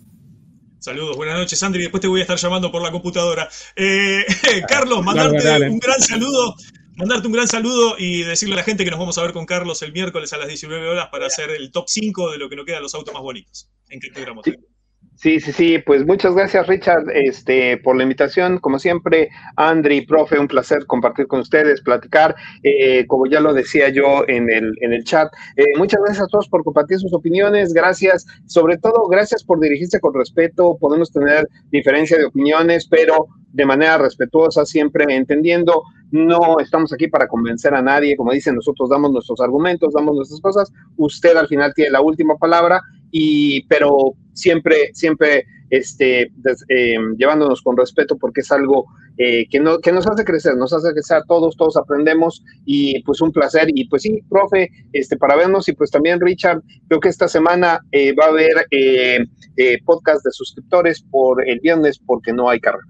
[0.79, 1.81] Saludos, buenas noches, Andri.
[1.81, 3.49] Después te voy a estar llamando por la computadora.
[3.75, 4.25] Eh,
[4.67, 5.69] Carlos, mandarte dale, dale.
[5.69, 6.55] un gran saludo.
[6.95, 9.45] Mandarte un gran saludo y decirle a la gente que nos vamos a ver con
[9.45, 12.55] Carlos el miércoles a las 19 horas para hacer el top 5 de lo que
[12.57, 14.09] nos quedan los autos más bonitos en sí.
[15.21, 18.57] Sí, sí, sí, pues muchas gracias Richard este, por la invitación.
[18.57, 19.27] Como siempre,
[19.57, 22.37] Andri, profe, un placer compartir con ustedes, platicar.
[22.63, 26.27] Eh, como ya lo decía yo en el, en el chat, eh, muchas gracias a
[26.27, 27.73] todos por compartir sus opiniones.
[27.73, 30.77] Gracias, sobre todo, gracias por dirigirse con respeto.
[30.79, 35.83] Podemos tener diferencia de opiniones, pero de manera respetuosa, siempre entendiendo.
[36.11, 38.15] No estamos aquí para convencer a nadie.
[38.15, 40.71] Como dicen, nosotros damos nuestros argumentos, damos nuestras cosas.
[40.95, 42.81] Usted al final tiene la última palabra
[43.11, 48.85] y pero siempre siempre este des, eh, llevándonos con respeto porque es algo
[49.17, 53.03] eh, que no que nos hace crecer nos hace crecer a todos todos aprendemos y
[53.03, 53.67] pues un placer.
[53.73, 57.81] Y pues sí profe este para vernos y pues también Richard creo que esta semana
[57.91, 59.27] eh, va a haber eh,
[59.83, 62.85] podcast de suscriptores por el viernes porque no hay carrera.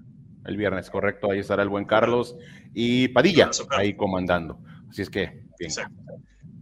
[0.46, 2.36] El viernes correcto ahí estará el buen Carlos
[2.74, 4.58] y Padilla ahí comandando.
[4.88, 5.72] Así es que bien.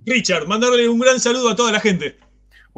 [0.06, 2.16] Richard mandarle un gran saludo a toda la gente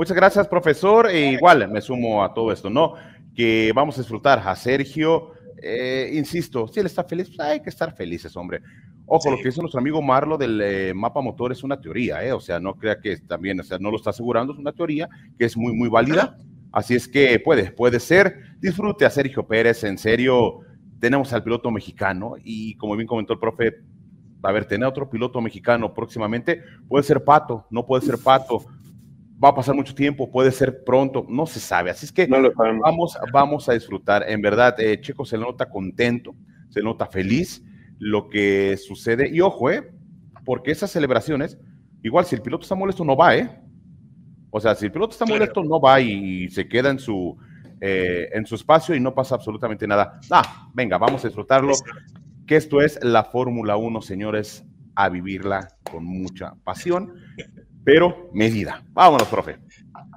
[0.00, 1.10] Muchas gracias, profesor.
[1.10, 2.94] E igual me sumo a todo esto, ¿no?
[3.34, 5.32] Que vamos a disfrutar a Sergio.
[5.62, 8.62] Eh, insisto, si él está feliz, pues hay que estar felices, hombre.
[9.04, 12.32] Ojo, lo que dice nuestro amigo Marlo del eh, mapa motor es una teoría, ¿eh?
[12.32, 15.06] O sea, no crea que también, o sea, no lo está asegurando, es una teoría
[15.38, 16.34] que es muy, muy válida.
[16.72, 18.56] Así es que puede, puede ser.
[18.58, 20.60] Disfrute a Sergio Pérez, en serio.
[20.98, 23.74] Tenemos al piloto mexicano y como bien comentó el profe,
[24.42, 28.64] a ver, tener otro piloto mexicano próximamente puede ser Pato, no puede ser Pato.
[29.42, 31.90] Va a pasar mucho tiempo, puede ser pronto, no se sabe.
[31.90, 34.24] Así es que vamos, vamos a disfrutar.
[34.28, 36.34] En verdad, eh, Checo se le nota contento,
[36.68, 37.62] se nota feliz
[37.98, 39.30] lo que sucede.
[39.32, 39.90] Y ojo, ¿eh?
[40.44, 41.58] Porque esas celebraciones,
[42.02, 43.48] igual si el piloto está molesto, no va, ¿eh?
[44.50, 47.36] O sea, si el piloto está molesto, no va y se queda en su,
[47.80, 50.20] eh, en su espacio y no pasa absolutamente nada.
[50.30, 51.72] Ah, venga, vamos a disfrutarlo.
[52.46, 54.64] Que esto es la Fórmula 1, señores,
[54.96, 57.14] a vivirla con mucha pasión,
[57.92, 58.84] pero medida.
[58.92, 59.58] Vámonos, profe.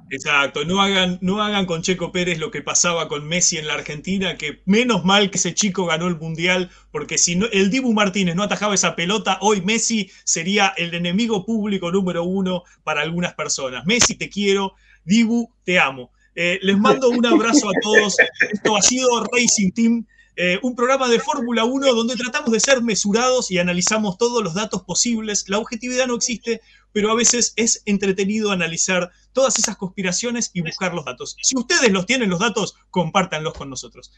[0.08, 3.74] Exacto, no hagan, no hagan con Checo Pérez lo que pasaba con Messi en la
[3.74, 7.92] Argentina, que menos mal que ese chico ganó el Mundial, porque si no, el Dibu
[7.92, 13.34] Martínez no atajaba esa pelota, hoy Messi sería el enemigo público número uno para algunas
[13.34, 13.84] personas.
[13.86, 14.74] Messi, te quiero,
[15.04, 16.12] Dibu, te amo.
[16.36, 18.14] Eh, les mando un abrazo a todos.
[18.52, 20.06] Esto ha sido Racing Team.
[20.36, 24.54] Eh, un programa de Fórmula 1 donde tratamos de ser mesurados y analizamos todos los
[24.54, 25.48] datos posibles.
[25.48, 26.60] La objetividad no existe,
[26.92, 31.36] pero a veces es entretenido analizar todas esas conspiraciones y buscar los datos.
[31.42, 34.12] Si ustedes los tienen los datos, compártanlos con nosotros.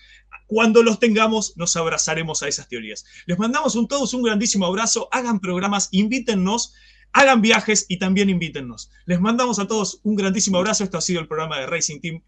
[0.46, 3.04] Cuando los tengamos, nos abrazaremos a esas teorías.
[3.26, 6.72] Les mandamos un todos un grandísimo abrazo, hagan programas, invítennos,
[7.12, 8.90] hagan viajes y también invítennos.
[9.04, 10.84] Les mandamos a todos un grandísimo abrazo.
[10.84, 12.22] Esto ha sido el programa de Racing Team.